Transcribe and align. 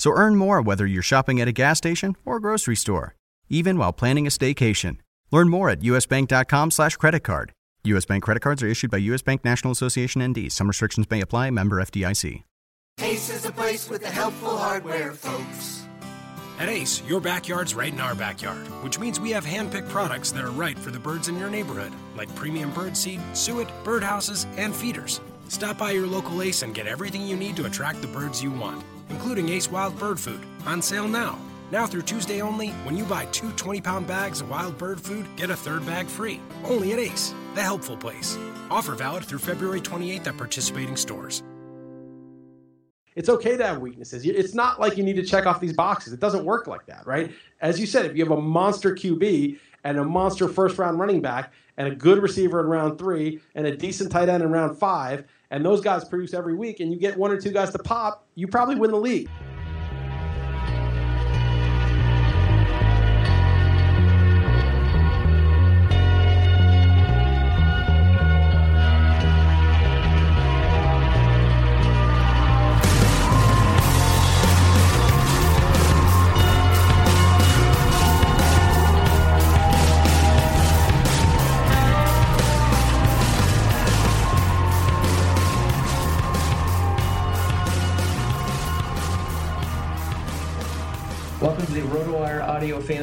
So 0.00 0.12
earn 0.12 0.36
more 0.36 0.62
whether 0.62 0.86
you're 0.86 1.02
shopping 1.02 1.42
at 1.42 1.48
a 1.48 1.52
gas 1.52 1.76
station 1.76 2.16
or 2.24 2.40
grocery 2.40 2.74
store, 2.74 3.16
even 3.50 3.76
while 3.76 3.92
planning 3.92 4.26
a 4.26 4.30
staycation. 4.30 4.96
Learn 5.30 5.50
more 5.50 5.68
at 5.68 5.80
usbank.com 5.80 6.70
slash 6.70 6.96
credit 6.96 7.20
card. 7.20 7.52
U.S. 7.84 8.06
Bank 8.06 8.22
credit 8.22 8.40
cards 8.40 8.62
are 8.62 8.66
issued 8.66 8.90
by 8.90 8.96
U.S. 8.96 9.20
Bank 9.20 9.44
National 9.44 9.72
Association 9.72 10.26
ND. 10.26 10.50
Some 10.50 10.68
restrictions 10.68 11.06
may 11.10 11.20
apply. 11.20 11.50
Member 11.50 11.76
FDIC. 11.82 12.44
Ace 13.02 13.28
is 13.28 13.44
a 13.44 13.52
place 13.52 13.90
with 13.90 14.00
the 14.00 14.08
helpful 14.08 14.56
hardware, 14.56 15.12
folks. 15.12 15.84
At 16.58 16.70
Ace, 16.70 17.02
your 17.06 17.20
backyard's 17.20 17.74
right 17.74 17.92
in 17.92 18.00
our 18.00 18.14
backyard, 18.14 18.66
which 18.82 18.98
means 18.98 19.20
we 19.20 19.32
have 19.32 19.44
hand-picked 19.44 19.90
products 19.90 20.30
that 20.32 20.44
are 20.44 20.50
right 20.50 20.78
for 20.78 20.90
the 20.90 20.98
birds 20.98 21.28
in 21.28 21.38
your 21.38 21.50
neighborhood, 21.50 21.92
like 22.16 22.34
premium 22.34 22.70
bird 22.72 22.96
seed, 22.96 23.20
suet, 23.34 23.68
birdhouses, 23.84 24.46
and 24.56 24.74
feeders. 24.74 25.20
Stop 25.48 25.76
by 25.76 25.90
your 25.90 26.06
local 26.06 26.40
Ace 26.40 26.62
and 26.62 26.74
get 26.74 26.86
everything 26.86 27.26
you 27.26 27.36
need 27.36 27.56
to 27.56 27.66
attract 27.66 28.00
the 28.00 28.08
birds 28.08 28.42
you 28.42 28.50
want, 28.50 28.82
including 29.10 29.48
Ace 29.50 29.70
Wild 29.70 29.98
Bird 29.98 30.18
Food, 30.18 30.40
on 30.66 30.80
sale 30.80 31.08
now. 31.08 31.38
Now 31.70 31.86
through 31.86 32.02
Tuesday 32.02 32.40
only, 32.40 32.70
when 32.84 32.96
you 32.96 33.04
buy 33.04 33.26
two 33.26 33.50
20 33.52 33.80
pound 33.80 34.06
bags 34.06 34.40
of 34.40 34.50
wild 34.50 34.76
bird 34.76 35.00
food, 35.00 35.26
get 35.36 35.50
a 35.50 35.56
third 35.56 35.86
bag 35.86 36.06
free. 36.06 36.40
Only 36.64 36.92
at 36.92 36.98
Ace, 36.98 37.34
the 37.54 37.62
helpful 37.62 37.96
place. 37.96 38.36
Offer 38.70 38.94
valid 38.94 39.24
through 39.24 39.38
February 39.38 39.80
28th 39.80 40.26
at 40.26 40.36
participating 40.36 40.96
stores. 40.96 41.42
It's 43.16 43.28
okay 43.28 43.56
to 43.56 43.66
have 43.66 43.78
weaknesses. 43.80 44.24
It's 44.24 44.54
not 44.54 44.80
like 44.80 44.96
you 44.96 45.02
need 45.02 45.16
to 45.16 45.24
check 45.24 45.44
off 45.46 45.60
these 45.60 45.72
boxes. 45.72 46.12
It 46.12 46.20
doesn't 46.20 46.44
work 46.44 46.66
like 46.66 46.86
that, 46.86 47.06
right? 47.06 47.32
As 47.60 47.78
you 47.78 47.86
said, 47.86 48.06
if 48.06 48.16
you 48.16 48.24
have 48.24 48.32
a 48.32 48.40
monster 48.40 48.94
QB 48.94 49.58
and 49.84 49.98
a 49.98 50.04
monster 50.04 50.48
first 50.48 50.78
round 50.78 50.98
running 50.98 51.20
back 51.20 51.52
and 51.76 51.88
a 51.88 51.94
good 51.94 52.22
receiver 52.22 52.60
in 52.60 52.66
round 52.66 52.98
three 52.98 53.40
and 53.54 53.66
a 53.66 53.76
decent 53.76 54.12
tight 54.12 54.28
end 54.28 54.42
in 54.42 54.50
round 54.50 54.78
five, 54.78 55.24
and 55.50 55.64
those 55.64 55.80
guys 55.80 56.04
produce 56.04 56.34
every 56.34 56.54
week, 56.54 56.80
and 56.80 56.92
you 56.92 56.98
get 56.98 57.16
one 57.16 57.30
or 57.30 57.40
two 57.40 57.50
guys 57.50 57.70
to 57.72 57.78
pop, 57.78 58.26
you 58.34 58.46
probably 58.46 58.76
win 58.76 58.90
the 58.90 58.96
league. 58.96 59.28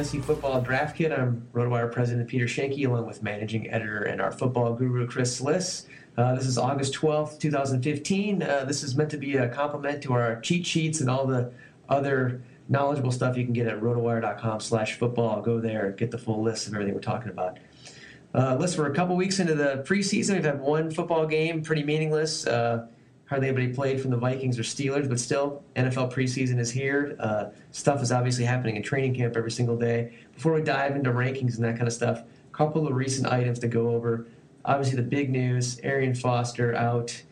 Fantasy 0.08 0.26
Football 0.26 0.62
Draft 0.62 0.96
Kit. 0.96 1.12
I'm 1.12 1.46
RotoWire 1.52 1.92
President 1.92 2.26
Peter 2.26 2.46
Schoenke, 2.46 2.86
along 2.86 3.06
with 3.06 3.22
Managing 3.22 3.68
Editor 3.68 4.04
and 4.04 4.22
our 4.22 4.32
football 4.32 4.72
guru 4.72 5.06
Chris 5.06 5.38
Liss. 5.38 5.84
Uh, 6.16 6.34
this 6.34 6.46
is 6.46 6.56
August 6.56 6.94
12th, 6.94 7.38
2015. 7.38 8.42
Uh, 8.42 8.64
this 8.64 8.82
is 8.82 8.96
meant 8.96 9.10
to 9.10 9.18
be 9.18 9.36
a 9.36 9.50
complement 9.50 10.02
to 10.04 10.14
our 10.14 10.40
cheat 10.40 10.64
sheets 10.64 11.02
and 11.02 11.10
all 11.10 11.26
the 11.26 11.52
other 11.90 12.40
knowledgeable 12.70 13.12
stuff 13.12 13.36
you 13.36 13.44
can 13.44 13.52
get 13.52 13.66
at 13.66 13.82
rotowire.com 13.82 14.60
slash 14.60 14.94
football. 14.94 15.42
Go 15.42 15.60
there 15.60 15.88
and 15.88 15.98
get 15.98 16.10
the 16.10 16.16
full 16.16 16.42
list 16.42 16.68
of 16.68 16.72
everything 16.72 16.94
we're 16.94 17.00
talking 17.00 17.28
about. 17.28 17.58
Uh, 18.32 18.56
listen, 18.58 18.82
we're 18.82 18.90
a 18.90 18.94
couple 18.94 19.14
weeks 19.14 19.40
into 19.40 19.54
the 19.54 19.84
preseason. 19.86 20.36
We've 20.36 20.44
had 20.44 20.58
one 20.58 20.90
football 20.90 21.26
game, 21.26 21.62
pretty 21.62 21.82
meaningless. 21.82 22.46
Uh, 22.46 22.86
hardly 23.28 23.48
anybody 23.48 23.72
played 23.72 24.00
from 24.00 24.10
the 24.10 24.16
Vikings 24.16 24.58
or 24.58 24.62
Steelers, 24.62 25.08
but 25.08 25.20
still, 25.20 25.62
NFL 25.76 26.12
preseason 26.12 26.58
is 26.58 26.70
here. 26.70 27.16
Uh, 27.20 27.46
stuff 27.72 28.02
is 28.02 28.10
obviously 28.10 28.44
happening 28.44 28.76
in 28.76 28.82
training 28.82 29.14
camp 29.14 29.36
every 29.36 29.50
single 29.50 29.76
day. 29.76 30.12
Before 30.34 30.54
we 30.54 30.62
dive 30.62 30.96
into 30.96 31.10
rankings 31.10 31.56
and 31.56 31.64
that 31.64 31.76
kind 31.76 31.86
of 31.86 31.92
stuff, 31.92 32.20
a 32.20 32.56
couple 32.56 32.86
of 32.86 32.94
recent 32.94 33.30
items 33.30 33.58
to 33.60 33.68
go 33.68 33.90
over. 33.90 34.26
Obviously, 34.64 34.96
the 34.96 35.02
big 35.02 35.30
news 35.30 35.78
Arian 35.82 36.14
Foster 36.14 36.74
out 36.74 37.22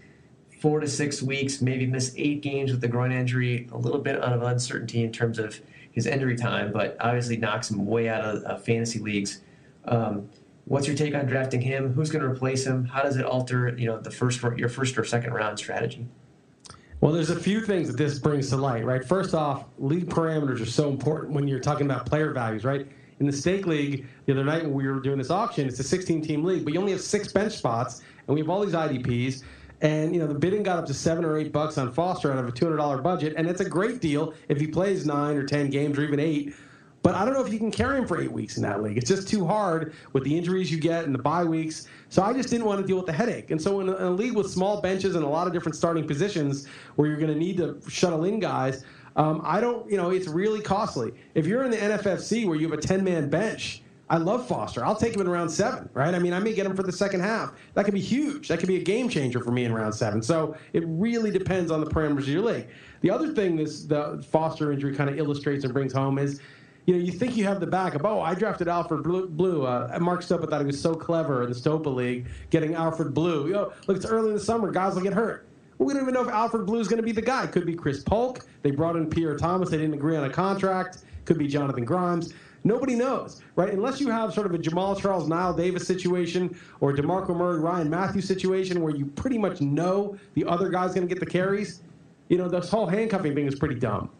four 0.61 0.81
to 0.81 0.89
six 0.89 1.23
weeks, 1.23 1.62
maybe 1.62 1.87
miss 1.87 2.15
eight 2.17 2.43
games 2.43 2.71
with 2.71 2.81
the 2.81 2.89
groin 2.89 3.12
injury. 3.12 3.69
A 3.73 3.79
little 3.79 4.01
bit 4.01 4.17
of 4.17 4.43
uncertainty 4.43 5.03
in 5.03 5.12
terms 5.12 5.39
of 5.39 5.61
his 5.93 6.06
injury 6.06 6.37
time, 6.37 6.73
but 6.73 6.97
obviously 7.01 7.39
knocks 7.39 7.71
him 7.71 7.87
way 7.87 8.09
out 8.09 8.23
of 8.23 8.45
uh, 8.45 8.56
fantasy 8.56 8.99
leagues. 8.99 9.41
Um, 9.87 10.29
What's 10.66 10.88
your 10.88 10.97
take 10.97 11.15
on 11.15 11.27
drafting 11.27 11.60
him? 11.60 11.93
Who's 11.93 12.10
going 12.10 12.25
to 12.25 12.28
replace 12.28 12.66
him? 12.66 12.87
How 12.87 13.03
does 13.03 13.16
it 13.16 13.25
alter, 13.25 13.77
you 13.78 13.87
know, 13.87 14.00
the 14.00 14.10
first 14.10 14.43
your 14.56 14.69
first 14.69 14.99
or 14.99 15.04
second 15.04 15.32
round 15.32 15.59
strategy? 15.59 16.09
Well, 17.00 17.12
there's 17.12 17.31
a 17.31 17.38
few 17.38 17.60
things 17.60 17.87
that 17.88 17.97
this 17.97 18.19
brings 18.19 18.50
to 18.50 18.56
light, 18.56 18.84
right? 18.84 19.05
First 19.05 19.32
off, 19.32 19.66
league 19.78 20.09
parameters 20.09 20.60
are 20.60 20.66
so 20.66 20.88
important 20.88 21.34
when 21.34 21.47
you're 21.47 21.60
talking 21.60 21.87
about 21.87 22.06
player 22.06 22.32
values, 22.32 22.65
right? 22.65 22.88
In 23.21 23.26
the 23.26 23.32
stake 23.32 23.66
league, 23.66 24.06
the 24.25 24.32
other 24.32 24.44
night 24.44 24.65
when 24.65 24.75
we 24.75 24.88
were 24.88 24.99
doing 24.99 25.19
this 25.19 25.31
auction, 25.31 25.69
it's 25.69 25.78
a 25.78 25.84
16 25.84 26.22
team 26.22 26.43
league, 26.43 26.65
but 26.65 26.75
you 26.75 26.81
only 26.81 26.93
have 26.93 27.00
six 27.00 27.32
bench 27.32 27.53
spots, 27.53 28.03
and 28.26 28.34
we 28.34 28.41
have 28.41 28.50
all 28.50 28.65
these 28.65 28.75
IDPs. 28.75 29.44
And 29.82 30.15
you 30.15 30.21
know 30.21 30.26
the 30.26 30.34
bidding 30.34 30.62
got 30.62 30.78
up 30.78 30.87
to 30.87 30.94
seven 30.94 31.25
or 31.25 31.37
eight 31.37 31.53
bucks 31.53 31.76
on 31.76 31.93
Foster 31.93 32.32
out 32.32 32.38
of 32.38 32.49
a 32.49 32.50
two 32.50 32.65
hundred 32.65 32.78
dollar 32.78 33.03
budget, 33.03 33.34
and 33.37 33.47
it's 33.47 33.60
a 33.60 33.69
great 33.69 34.00
deal 34.00 34.32
if 34.49 34.59
he 34.59 34.66
plays 34.66 35.05
nine 35.05 35.37
or 35.37 35.44
ten 35.44 35.69
games 35.69 35.99
or 35.99 36.03
even 36.03 36.19
eight. 36.19 36.55
But 37.06 37.15
I 37.15 37.25
don't 37.25 37.34
know 37.34 37.47
if 37.47 37.53
you 37.53 37.61
can 37.61 37.71
carry 37.71 37.99
him 37.99 38.05
for 38.05 38.21
eight 38.21 38.33
weeks 38.33 38.56
in 38.56 38.65
that 38.65 38.83
league. 38.83 38.99
It's 38.99 39.09
just 39.09 39.28
too 39.28 39.47
hard 39.47 39.94
with 40.12 40.25
the 40.25 40.37
injuries 40.37 40.72
you 40.72 40.81
get 40.81 41.05
and 41.05 41.15
the 41.15 41.21
bye 41.21 41.44
weeks. 41.44 41.87
So 42.09 42.21
I 42.21 42.33
just 42.33 42.49
didn't 42.49 42.67
want 42.67 42.81
to 42.81 42.87
deal 42.87 42.97
with 42.97 43.06
the 43.06 43.12
headache. 43.12 43.53
And 43.53 43.62
so 43.62 43.78
in 43.78 43.89
a, 43.91 44.11
league 44.11 44.34
with 44.34 44.50
small 44.50 44.81
benches 44.81 45.15
and 45.15 45.25
a 45.25 45.28
lot 45.28 45.47
of 45.47 45.53
different 45.53 45.77
starting 45.77 46.05
positions 46.05 46.67
where 46.97 47.06
you're 47.09 47.17
going 47.17 47.33
to 47.33 47.39
need 47.39 47.59
to 47.59 47.81
shuttle 47.89 48.25
in 48.25 48.41
guys, 48.41 48.84
um, 49.15 49.41
I 49.44 49.61
don't, 49.61 49.89
you 49.89 49.97
know, 49.97 50.11
it's 50.11 50.27
really 50.27 50.61
costly. 50.61 51.12
If 51.37 51.47
you're 51.47 51.62
in 51.62 51.71
the 51.71 51.77
NFFC 51.77 52.44
where 52.44 52.56
you 52.56 52.69
have 52.69 52.77
a 52.77 52.83
10 52.83 53.05
man 53.05 53.31
bench, 53.31 53.84
I 54.09 54.19
love 54.19 54.47
Foster. 54.47 54.84
I'll 54.84 54.97
take 54.97 55.15
him 55.15 55.21
in 55.21 55.28
round 55.28 55.50
seven, 55.50 55.88
right? 55.93 56.15
I 56.15 56.19
mean, 56.19 56.33
I 56.33 56.38
may 56.38 56.55
get 56.55 56.67
him 56.67 56.77
for 56.77 56.84
the 56.84 56.93
second 56.93 57.21
half. 57.21 57.53
That 57.75 57.84
could 57.84 57.94
be 57.94 58.00
huge. 58.00 58.49
That 58.49 58.61
could 58.61 58.69
be 58.69 58.77
a 58.77 58.83
game 58.83 59.09
changer 59.09 59.41
for 59.41 59.50
me 59.50 59.65
in 59.65 59.73
round 59.73 59.94
seven. 59.94 60.23
So 60.23 60.56
it 60.73 60.84
really 60.87 61.33
depends 61.33 61.73
on 61.73 61.81
the 61.81 61.91
parameters 61.91 62.21
of 62.21 62.28
your 62.28 62.43
league. 62.43 62.69
The 63.00 63.11
other 63.11 63.33
thing 63.33 63.56
this 63.56 63.84
the 63.84 64.25
Foster 64.31 64.73
injury 64.73 64.94
kind 64.94 65.11
of 65.11 65.19
illustrates 65.19 65.65
and 65.65 65.73
brings 65.73 65.93
home 65.93 66.19
is 66.19 66.41
you 66.87 66.95
know, 66.95 67.01
you 67.01 67.13
think 67.13 67.37
you 67.37 67.45
have 67.45 67.61
the 67.61 67.67
backup. 67.67 68.05
Oh, 68.05 68.21
I 68.21 68.35
drafted 68.35 68.69
Alfred 68.69 69.03
Blue. 69.03 69.67
Uh, 69.67 69.99
Mark 70.00 70.23
Stopa 70.23 70.49
thought 70.49 70.61
he 70.61 70.67
was 70.67 70.81
so 70.81 70.94
clever 70.94 71.43
in 71.43 71.49
the 71.50 71.55
Stopa 71.55 71.93
League, 71.93 72.27
getting 72.50 72.75
Alfred 72.75 73.12
Blue. 73.12 73.49
You 73.49 73.53
know, 73.55 73.73
look, 73.87 73.97
it's 73.97 74.06
early 74.06 74.29
in 74.29 74.35
the 74.35 74.41
summer. 74.41 74.71
Guys 74.71 74.94
will 74.94 75.03
get 75.03 75.12
hurt. 75.12 75.47
We 75.79 75.93
don't 75.93 76.03
even 76.03 76.15
know 76.15 76.23
if 76.23 76.29
Alfred 76.29 76.65
Blue 76.65 76.79
is 76.79 76.88
going 76.88 76.99
to 76.99 77.03
be 77.03 77.12
the 77.12 77.23
guy. 77.23 77.47
Could 77.49 77.67
be 77.67 77.75
Chris 77.75 78.03
Polk. 78.03 78.47
They 78.62 78.71
brought 78.71 78.97
in 78.97 79.11
Pierre 79.11 79.37
Thomas. 79.37 79.69
They 79.69 79.77
didn't 79.77 79.94
agree 79.94 80.17
on 80.17 80.25
a 80.25 80.31
contract. 80.31 80.99
Could 81.25 81.38
be 81.38 81.49
Jonathan 81.49 81.85
Grimes. 81.85 82.33
Nobody 82.62 82.94
knows, 82.94 83.43
right? 83.55 83.73
Unless 83.73 84.00
you 84.00 84.09
have 84.11 84.32
sort 84.32 84.47
of 84.47 84.55
a 84.55 84.59
Jamaal 84.59 85.00
Charles, 85.00 85.29
Knile 85.29 85.56
Davis 85.56 85.87
situation 85.87 86.59
or 86.81 86.93
DeMarco 86.93 87.37
Murray, 87.37 87.61
Ryan 87.61 87.91
Mathews 87.91 88.27
situation 88.27 88.81
where 88.81 88.94
you 88.94 89.06
pretty 89.06 89.39
much 89.39 89.61
know 89.61 90.17
the 90.35 90.44
other 90.44 90.69
guy's 90.69 90.94
going 90.94 91.06
to 91.06 91.12
get 91.12 91.21
the 91.21 91.31
carries, 91.31 91.82
you 92.29 92.39
know, 92.39 92.49
this 92.49 92.69
whole 92.69 92.87
handcuffing 92.87 93.35
thing 93.35 93.47
is 93.47 93.55
pretty 93.55 93.77
dumb. 93.77 94.11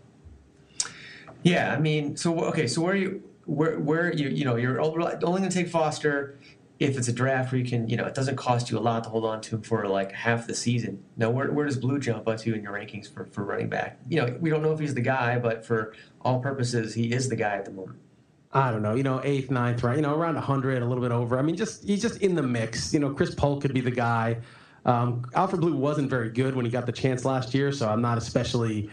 Yeah, 1.47 1.73
I 1.73 1.79
mean, 1.79 2.17
so 2.17 2.41
okay, 2.47 2.67
so 2.67 2.81
where 2.81 2.97
you 2.97 3.23
where 3.45 3.79
where 3.79 4.13
you 4.13 4.29
you 4.31 4.45
know 4.45 4.57
you're 4.57 4.81
only 4.81 5.15
going 5.23 5.43
to 5.43 5.49
take 5.49 5.69
Foster. 5.69 6.41
if 6.81 6.99
it's 6.99 7.07
a 7.07 7.13
draft 7.13 7.53
where 7.53 7.61
you 7.61 7.65
can, 7.65 7.89
you 7.89 7.97
know, 7.97 8.05
it 8.05 8.15
doesn't 8.15 8.35
cost 8.35 8.69
you 8.69 8.77
a 8.77 8.81
lot 8.81 9.05
to 9.05 9.11
hold 9.11 9.25
on 9.25 9.41
to 9.43 9.55
him 9.55 9.63
for 9.63 9.87
like 9.87 10.11
half 10.11 10.49
the 10.49 10.55
season. 10.55 11.03
Now, 11.17 11.31
where, 11.31 11.51
where 11.53 11.65
does 11.65 11.79
Blue 11.79 12.01
jump 12.01 12.27
up 12.27 12.39
to 12.39 12.53
in 12.53 12.65
your 12.65 12.73
rankings 12.73 13.11
for, 13.11 13.27
for 13.27 13.45
running 13.45 13.69
back? 13.69 13.99
You 14.09 14.21
know, 14.21 14.37
we 14.41 14.51
don't 14.51 14.61
know 14.61 14.73
if 14.73 14.81
he's 14.81 14.93
the 14.93 15.01
guy, 15.01 15.39
but 15.39 15.65
for 15.65 15.95
all 16.21 16.41
purposes, 16.41 16.93
he 16.95 17.13
is 17.13 17.29
the 17.29 17.37
guy 17.37 17.55
at 17.55 17.65
the 17.65 17.71
moment. 17.71 17.99
I 18.53 18.73
don't 18.73 18.83
know, 18.83 18.97
you 18.97 19.05
know, 19.05 19.21
eighth, 19.23 19.49
ninth, 19.49 19.85
right? 19.85 19.97
You 19.97 20.03
know, 20.03 20.15
around 20.15 20.35
100, 20.35 20.83
a 20.83 20.85
little 20.85 21.03
bit 21.03 21.13
over. 21.13 21.39
I 21.39 21.43
mean, 21.43 21.57
just 21.57 21.85
he's 21.85 22.03
just 22.03 22.21
in 22.23 22.35
the 22.35 22.43
mix. 22.43 22.93
You 22.93 22.99
know, 22.99 23.15
Chris 23.15 23.35
Polk 23.35 23.63
could 23.63 23.73
be 23.73 23.81
the 23.81 23.91
guy. 23.93 24.39
Um, 24.85 25.25
Alfred 25.35 25.61
Blue 25.61 25.77
wasn't 25.77 26.11
very 26.11 26.31
good 26.31 26.57
when 26.57 26.65
he 26.65 26.71
got 26.73 26.87
the 26.87 26.93
chance 26.93 27.25
last 27.25 27.55
year, 27.55 27.71
so 27.73 27.89
I'm 27.89 28.03
not 28.03 28.19
especially 28.19 28.91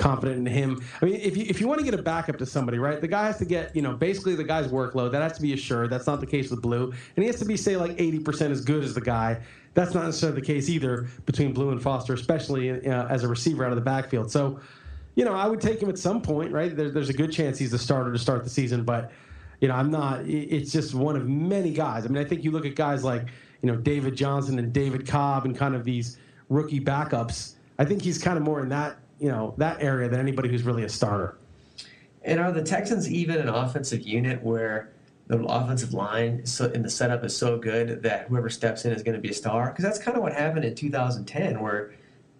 confident 0.00 0.38
in 0.38 0.46
him. 0.46 0.82
I 1.00 1.04
mean, 1.04 1.14
if 1.16 1.36
you 1.36 1.44
if 1.48 1.60
you 1.60 1.68
want 1.68 1.78
to 1.78 1.84
get 1.84 1.94
a 1.94 2.02
backup 2.02 2.38
to 2.38 2.46
somebody, 2.46 2.78
right? 2.78 3.00
The 3.00 3.08
guy 3.08 3.26
has 3.26 3.38
to 3.38 3.44
get 3.44 3.76
you 3.76 3.82
know 3.82 3.92
basically 3.92 4.34
the 4.34 4.44
guy's 4.44 4.66
workload 4.68 5.12
that 5.12 5.22
has 5.22 5.34
to 5.34 5.42
be 5.42 5.52
assured. 5.52 5.90
That's 5.90 6.06
not 6.06 6.20
the 6.20 6.26
case 6.26 6.50
with 6.50 6.62
Blue, 6.62 6.90
and 7.16 7.22
he 7.22 7.26
has 7.26 7.38
to 7.38 7.44
be 7.44 7.56
say 7.56 7.76
like 7.76 7.92
80% 7.92 8.50
as 8.50 8.62
good 8.62 8.82
as 8.82 8.94
the 8.94 9.00
guy. 9.00 9.40
That's 9.74 9.94
not 9.94 10.04
necessarily 10.04 10.40
the 10.40 10.46
case 10.46 10.68
either 10.68 11.06
between 11.26 11.52
Blue 11.52 11.70
and 11.70 11.80
Foster, 11.80 12.14
especially 12.14 12.88
uh, 12.88 13.06
as 13.06 13.22
a 13.22 13.28
receiver 13.28 13.64
out 13.64 13.70
of 13.70 13.76
the 13.76 13.84
backfield. 13.84 14.32
So, 14.32 14.58
you 15.14 15.24
know, 15.24 15.34
I 15.34 15.46
would 15.46 15.60
take 15.60 15.80
him 15.80 15.88
at 15.88 15.98
some 15.98 16.20
point, 16.20 16.50
right? 16.50 16.74
There, 16.74 16.90
there's 16.90 17.08
a 17.08 17.12
good 17.12 17.30
chance 17.30 17.56
he's 17.56 17.70
the 17.70 17.78
starter 17.78 18.12
to 18.12 18.18
start 18.18 18.42
the 18.42 18.50
season, 18.50 18.82
but 18.82 19.12
you 19.60 19.68
know, 19.68 19.74
I'm 19.74 19.90
not. 19.90 20.26
It's 20.26 20.72
just 20.72 20.94
one 20.94 21.14
of 21.14 21.28
many 21.28 21.72
guys. 21.72 22.06
I 22.06 22.08
mean, 22.08 22.24
I 22.24 22.26
think 22.26 22.42
you 22.42 22.50
look 22.50 22.64
at 22.64 22.74
guys 22.74 23.04
like 23.04 23.26
you 23.60 23.70
know 23.70 23.76
David 23.76 24.16
Johnson 24.16 24.58
and 24.58 24.72
David 24.72 25.06
Cobb 25.06 25.44
and 25.44 25.54
kind 25.54 25.74
of 25.74 25.84
these 25.84 26.16
rookie 26.48 26.80
backups. 26.80 27.54
I 27.78 27.84
think 27.84 28.02
he's 28.02 28.18
kind 28.18 28.38
of 28.38 28.42
more 28.42 28.62
in 28.62 28.70
that 28.70 28.96
you 29.20 29.28
know 29.28 29.54
that 29.58 29.82
area 29.82 30.08
than 30.08 30.18
anybody 30.18 30.48
who's 30.48 30.64
really 30.64 30.82
a 30.82 30.88
starter. 30.88 31.36
And 32.22 32.40
are 32.40 32.50
the 32.50 32.62
Texans 32.62 33.10
even 33.10 33.36
an 33.38 33.48
offensive 33.48 34.00
unit 34.00 34.42
where 34.42 34.92
the 35.28 35.42
offensive 35.44 35.94
line 35.94 36.44
so, 36.44 36.66
in 36.70 36.82
the 36.82 36.90
setup 36.90 37.24
is 37.24 37.36
so 37.36 37.56
good 37.56 38.02
that 38.02 38.26
whoever 38.28 38.50
steps 38.50 38.84
in 38.84 38.92
is 38.92 39.02
going 39.02 39.14
to 39.14 39.20
be 39.20 39.30
a 39.30 39.34
star? 39.34 39.68
Because 39.68 39.84
that's 39.84 39.98
kind 39.98 40.16
of 40.16 40.22
what 40.22 40.32
happened 40.32 40.64
in 40.64 40.74
2010, 40.74 41.60
where 41.60 41.92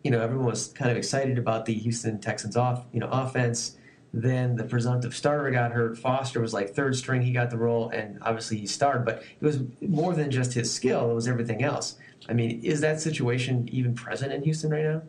you 0.02 0.10
know 0.10 0.20
everyone 0.20 0.46
was 0.46 0.68
kind 0.68 0.90
of 0.90 0.96
excited 0.96 1.38
about 1.38 1.66
the 1.66 1.74
Houston 1.74 2.18
Texans 2.18 2.56
off 2.56 2.84
you 2.92 3.00
know 3.00 3.08
offense. 3.08 3.76
Then 4.12 4.56
the 4.56 4.64
presumptive 4.64 5.14
starter 5.14 5.48
got 5.52 5.70
hurt. 5.70 5.96
Foster 5.96 6.40
was 6.40 6.52
like 6.52 6.74
third 6.74 6.96
string. 6.96 7.22
He 7.22 7.30
got 7.30 7.48
the 7.48 7.58
role, 7.58 7.90
and 7.90 8.18
obviously 8.22 8.56
he 8.56 8.66
started. 8.66 9.04
But 9.04 9.22
it 9.40 9.44
was 9.44 9.60
more 9.80 10.14
than 10.14 10.32
just 10.32 10.54
his 10.54 10.72
skill; 10.72 11.10
it 11.10 11.14
was 11.14 11.28
everything 11.28 11.62
else. 11.62 11.96
I 12.28 12.32
mean, 12.32 12.60
is 12.64 12.80
that 12.80 13.00
situation 13.00 13.68
even 13.70 13.94
present 13.94 14.32
in 14.32 14.42
Houston 14.42 14.70
right 14.70 14.84
now? 14.84 15.02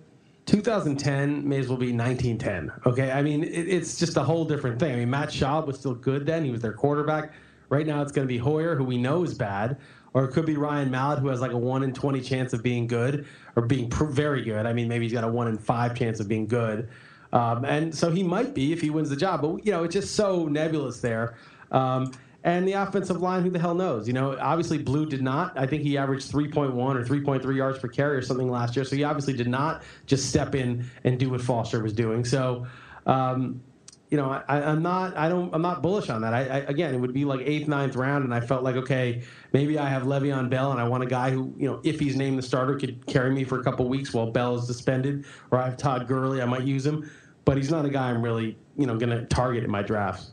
2010 0.51 1.47
may 1.47 1.59
as 1.59 1.69
well 1.69 1.77
be 1.77 1.93
1910. 1.93 2.73
Okay, 2.85 3.09
I 3.09 3.21
mean 3.21 3.45
it, 3.45 3.69
it's 3.69 3.97
just 3.97 4.17
a 4.17 4.23
whole 4.23 4.43
different 4.43 4.79
thing. 4.79 4.91
I 4.91 4.97
mean 4.97 5.09
Matt 5.09 5.29
Schaub 5.29 5.65
was 5.65 5.79
still 5.79 5.95
good 5.95 6.25
then; 6.25 6.43
he 6.43 6.51
was 6.51 6.59
their 6.59 6.73
quarterback. 6.73 7.31
Right 7.69 7.87
now, 7.87 8.01
it's 8.01 8.11
going 8.11 8.27
to 8.27 8.31
be 8.31 8.37
Hoyer, 8.37 8.75
who 8.75 8.83
we 8.83 8.97
know 8.97 9.23
is 9.23 9.33
bad, 9.33 9.77
or 10.13 10.25
it 10.25 10.33
could 10.33 10.45
be 10.45 10.57
Ryan 10.57 10.91
Mallett, 10.91 11.19
who 11.19 11.29
has 11.29 11.39
like 11.39 11.53
a 11.53 11.57
one 11.57 11.83
in 11.83 11.93
20 11.93 12.19
chance 12.19 12.51
of 12.51 12.61
being 12.61 12.85
good 12.85 13.25
or 13.55 13.65
being 13.65 13.89
pr- 13.89 14.03
very 14.03 14.43
good. 14.43 14.65
I 14.65 14.73
mean, 14.73 14.89
maybe 14.89 15.05
he's 15.05 15.13
got 15.13 15.23
a 15.23 15.27
one 15.29 15.47
in 15.47 15.57
five 15.57 15.97
chance 15.97 16.19
of 16.19 16.27
being 16.27 16.47
good, 16.47 16.89
um, 17.31 17.63
and 17.63 17.95
so 17.95 18.11
he 18.11 18.21
might 18.21 18.53
be 18.53 18.73
if 18.73 18.81
he 18.81 18.89
wins 18.89 19.09
the 19.09 19.15
job. 19.15 19.43
But 19.43 19.65
you 19.65 19.71
know, 19.71 19.85
it's 19.85 19.93
just 19.93 20.15
so 20.17 20.47
nebulous 20.47 20.99
there. 20.99 21.35
Um, 21.71 22.11
and 22.43 22.67
the 22.67 22.73
offensive 22.73 23.21
line, 23.21 23.43
who 23.43 23.49
the 23.49 23.59
hell 23.59 23.75
knows? 23.75 24.07
You 24.07 24.13
know, 24.13 24.37
obviously 24.39 24.79
Blue 24.79 25.05
did 25.05 25.21
not. 25.21 25.57
I 25.57 25.67
think 25.67 25.83
he 25.83 25.97
averaged 25.97 26.31
3.1 26.31 26.73
or 26.75 27.03
3.3 27.03 27.55
yards 27.55 27.77
per 27.79 27.87
carry 27.87 28.17
or 28.17 28.21
something 28.21 28.49
last 28.49 28.75
year. 28.75 28.83
So 28.83 28.95
he 28.95 29.03
obviously 29.03 29.33
did 29.33 29.47
not 29.47 29.83
just 30.07 30.29
step 30.29 30.55
in 30.55 30.89
and 31.03 31.19
do 31.19 31.29
what 31.29 31.41
Foster 31.41 31.83
was 31.83 31.93
doing. 31.93 32.25
So, 32.25 32.65
um, 33.05 33.61
you 34.09 34.17
know, 34.17 34.43
I, 34.47 34.71
am 34.71 34.81
not, 34.81 35.15
I 35.15 35.29
don't, 35.29 35.53
I'm 35.55 35.61
not 35.61 35.81
bullish 35.81 36.09
on 36.09 36.21
that. 36.21 36.33
I, 36.33 36.39
I, 36.39 36.57
again, 36.67 36.93
it 36.93 36.97
would 36.97 37.13
be 37.13 37.23
like 37.23 37.39
eighth, 37.41 37.69
ninth 37.69 37.95
round, 37.95 38.25
and 38.25 38.33
I 38.33 38.41
felt 38.41 38.61
like, 38.61 38.75
okay, 38.75 39.21
maybe 39.53 39.79
I 39.79 39.87
have 39.87 40.03
Le'Veon 40.03 40.49
Bell, 40.49 40.71
and 40.71 40.81
I 40.81 40.87
want 40.87 41.01
a 41.01 41.05
guy 41.05 41.31
who, 41.31 41.53
you 41.57 41.69
know, 41.69 41.79
if 41.85 41.97
he's 41.97 42.17
named 42.17 42.37
the 42.37 42.41
starter, 42.41 42.75
could 42.75 43.05
carry 43.05 43.31
me 43.31 43.45
for 43.45 43.61
a 43.61 43.63
couple 43.63 43.87
weeks 43.87 44.13
while 44.13 44.29
Bell 44.29 44.55
is 44.55 44.67
suspended, 44.67 45.25
or 45.49 45.59
I 45.59 45.65
have 45.65 45.77
Todd 45.77 46.09
Gurley, 46.09 46.41
I 46.41 46.45
might 46.45 46.63
use 46.63 46.85
him, 46.85 47.09
but 47.45 47.55
he's 47.55 47.71
not 47.71 47.85
a 47.85 47.89
guy 47.89 48.09
I'm 48.09 48.21
really, 48.21 48.57
you 48.77 48.85
know, 48.85 48.97
going 48.97 49.17
to 49.17 49.25
target 49.27 49.63
in 49.63 49.71
my 49.71 49.81
drafts. 49.81 50.31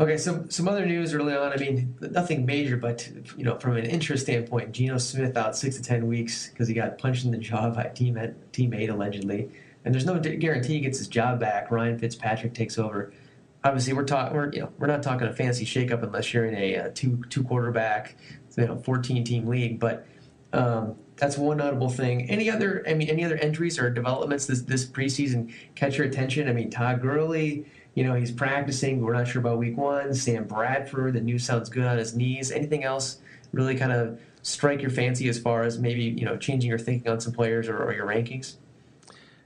Okay, 0.00 0.16
so 0.16 0.44
some 0.48 0.68
other 0.68 0.86
news 0.86 1.12
early 1.12 1.34
on. 1.34 1.52
I 1.52 1.56
mean, 1.56 1.96
nothing 2.00 2.46
major, 2.46 2.76
but 2.76 3.10
you 3.36 3.42
know, 3.42 3.58
from 3.58 3.76
an 3.76 3.84
interest 3.84 4.24
standpoint, 4.24 4.70
Geno 4.70 4.96
Smith 4.98 5.36
out 5.36 5.56
six 5.56 5.76
to 5.76 5.82
ten 5.82 6.06
weeks 6.06 6.50
because 6.50 6.68
he 6.68 6.74
got 6.74 6.98
punched 6.98 7.24
in 7.24 7.32
the 7.32 7.38
jaw 7.38 7.68
by 7.70 7.82
a 7.82 7.90
teammate, 7.90 8.34
teammate 8.52 8.90
allegedly, 8.90 9.50
and 9.84 9.92
there's 9.92 10.06
no 10.06 10.16
guarantee 10.20 10.74
he 10.74 10.80
gets 10.80 10.98
his 10.98 11.08
job 11.08 11.40
back. 11.40 11.72
Ryan 11.72 11.98
Fitzpatrick 11.98 12.54
takes 12.54 12.78
over. 12.78 13.12
Obviously, 13.64 13.92
we're 13.92 14.04
talking. 14.04 14.36
We're 14.36 14.52
you 14.52 14.60
know, 14.60 14.72
we're 14.78 14.86
not 14.86 15.02
talking 15.02 15.26
a 15.26 15.32
fancy 15.32 15.64
shakeup 15.64 16.04
unless 16.04 16.32
you're 16.32 16.46
in 16.46 16.54
a, 16.54 16.74
a 16.74 16.90
two 16.92 17.24
two 17.28 17.42
quarterback, 17.42 18.14
you 18.56 18.66
know, 18.66 18.76
14 18.76 19.24
team 19.24 19.48
league. 19.48 19.80
But 19.80 20.06
um, 20.52 20.94
that's 21.16 21.36
one 21.36 21.56
notable 21.56 21.90
thing. 21.90 22.30
Any 22.30 22.48
other? 22.48 22.84
I 22.88 22.94
mean, 22.94 23.08
any 23.08 23.24
other 23.24 23.36
entries 23.38 23.80
or 23.80 23.90
developments 23.90 24.46
this 24.46 24.62
this 24.62 24.86
preseason 24.86 25.52
catch 25.74 25.98
your 25.98 26.06
attention? 26.06 26.48
I 26.48 26.52
mean, 26.52 26.70
Todd 26.70 27.02
Gurley 27.02 27.66
you 27.98 28.04
know, 28.04 28.14
he's 28.14 28.30
practicing. 28.30 29.02
We're 29.02 29.14
not 29.14 29.26
sure 29.26 29.40
about 29.40 29.58
week 29.58 29.76
one. 29.76 30.14
Sam 30.14 30.44
Bradford, 30.44 31.14
the 31.14 31.20
news 31.20 31.42
sounds 31.42 31.68
good 31.68 31.84
on 31.84 31.98
his 31.98 32.14
knees. 32.14 32.52
Anything 32.52 32.84
else 32.84 33.18
really 33.52 33.74
kind 33.74 33.90
of 33.90 34.20
strike 34.42 34.80
your 34.80 34.92
fancy 34.92 35.28
as 35.28 35.36
far 35.36 35.64
as 35.64 35.80
maybe, 35.80 36.04
you 36.04 36.24
know, 36.24 36.36
changing 36.36 36.70
your 36.70 36.78
thinking 36.78 37.10
on 37.10 37.20
some 37.20 37.32
players 37.32 37.68
or, 37.68 37.76
or 37.82 37.92
your 37.92 38.06
rankings? 38.06 38.54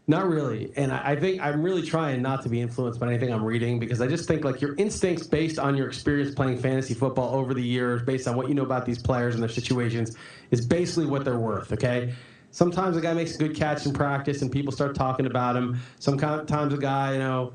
Not 0.06 0.28
really. 0.28 0.70
And 0.76 0.92
I 0.92 1.16
think 1.16 1.40
I'm 1.40 1.62
really 1.62 1.80
trying 1.80 2.20
not 2.20 2.42
to 2.42 2.50
be 2.50 2.60
influenced 2.60 3.00
by 3.00 3.06
anything 3.06 3.32
I'm 3.32 3.42
reading 3.42 3.78
because 3.78 4.02
I 4.02 4.06
just 4.06 4.28
think 4.28 4.44
like 4.44 4.60
your 4.60 4.74
instincts 4.76 5.26
based 5.26 5.58
on 5.58 5.74
your 5.74 5.88
experience 5.88 6.34
playing 6.34 6.58
fantasy 6.58 6.92
football 6.92 7.34
over 7.34 7.54
the 7.54 7.62
years, 7.62 8.02
based 8.02 8.28
on 8.28 8.36
what 8.36 8.48
you 8.48 8.54
know 8.54 8.64
about 8.64 8.84
these 8.84 8.98
players 8.98 9.32
and 9.32 9.42
their 9.42 9.48
situations, 9.48 10.14
is 10.50 10.66
basically 10.66 11.06
what 11.06 11.24
they're 11.24 11.38
worth, 11.38 11.72
okay? 11.72 12.12
Sometimes 12.50 12.98
a 12.98 13.00
guy 13.00 13.14
makes 13.14 13.34
a 13.34 13.38
good 13.38 13.56
catch 13.56 13.86
in 13.86 13.94
practice 13.94 14.42
and 14.42 14.52
people 14.52 14.72
start 14.72 14.94
talking 14.94 15.24
about 15.24 15.56
him. 15.56 15.80
Sometimes 16.00 16.74
a 16.74 16.76
guy, 16.76 17.14
you 17.14 17.18
know, 17.18 17.54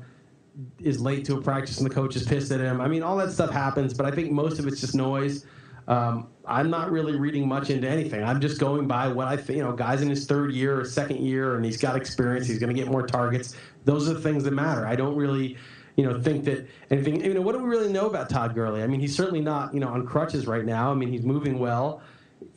is 0.80 1.00
late 1.00 1.24
to 1.26 1.36
a 1.36 1.42
practice 1.42 1.78
and 1.78 1.88
the 1.88 1.94
coach 1.94 2.16
is 2.16 2.24
pissed 2.24 2.50
at 2.50 2.60
him. 2.60 2.80
I 2.80 2.88
mean, 2.88 3.02
all 3.02 3.16
that 3.18 3.30
stuff 3.30 3.50
happens, 3.50 3.94
but 3.94 4.06
I 4.06 4.10
think 4.10 4.30
most 4.30 4.58
of 4.58 4.66
it's 4.66 4.80
just 4.80 4.94
noise. 4.94 5.46
Um, 5.86 6.28
I'm 6.44 6.68
not 6.68 6.90
really 6.90 7.16
reading 7.16 7.48
much 7.48 7.70
into 7.70 7.88
anything. 7.88 8.22
I'm 8.22 8.40
just 8.40 8.60
going 8.60 8.86
by 8.86 9.08
what 9.08 9.26
I 9.26 9.36
think. 9.36 9.58
You 9.58 9.64
know, 9.64 9.72
guys 9.72 10.02
in 10.02 10.10
his 10.10 10.26
third 10.26 10.52
year 10.52 10.80
or 10.80 10.84
second 10.84 11.20
year, 11.20 11.56
and 11.56 11.64
he's 11.64 11.78
got 11.78 11.96
experience. 11.96 12.46
He's 12.46 12.58
going 12.58 12.74
to 12.74 12.78
get 12.78 12.90
more 12.90 13.06
targets. 13.06 13.54
Those 13.84 14.08
are 14.08 14.14
the 14.14 14.20
things 14.20 14.44
that 14.44 14.52
matter. 14.52 14.86
I 14.86 14.96
don't 14.96 15.16
really, 15.16 15.56
you 15.96 16.04
know, 16.04 16.20
think 16.20 16.44
that 16.44 16.66
anything. 16.90 17.24
You 17.24 17.32
know, 17.32 17.40
what 17.40 17.52
do 17.52 17.62
we 17.62 17.68
really 17.68 17.90
know 17.90 18.06
about 18.06 18.28
Todd 18.28 18.54
Gurley? 18.54 18.82
I 18.82 18.86
mean, 18.86 19.00
he's 19.00 19.16
certainly 19.16 19.40
not, 19.40 19.72
you 19.72 19.80
know, 19.80 19.88
on 19.88 20.06
crutches 20.06 20.46
right 20.46 20.64
now. 20.64 20.90
I 20.90 20.94
mean, 20.94 21.10
he's 21.10 21.24
moving 21.24 21.58
well 21.58 22.02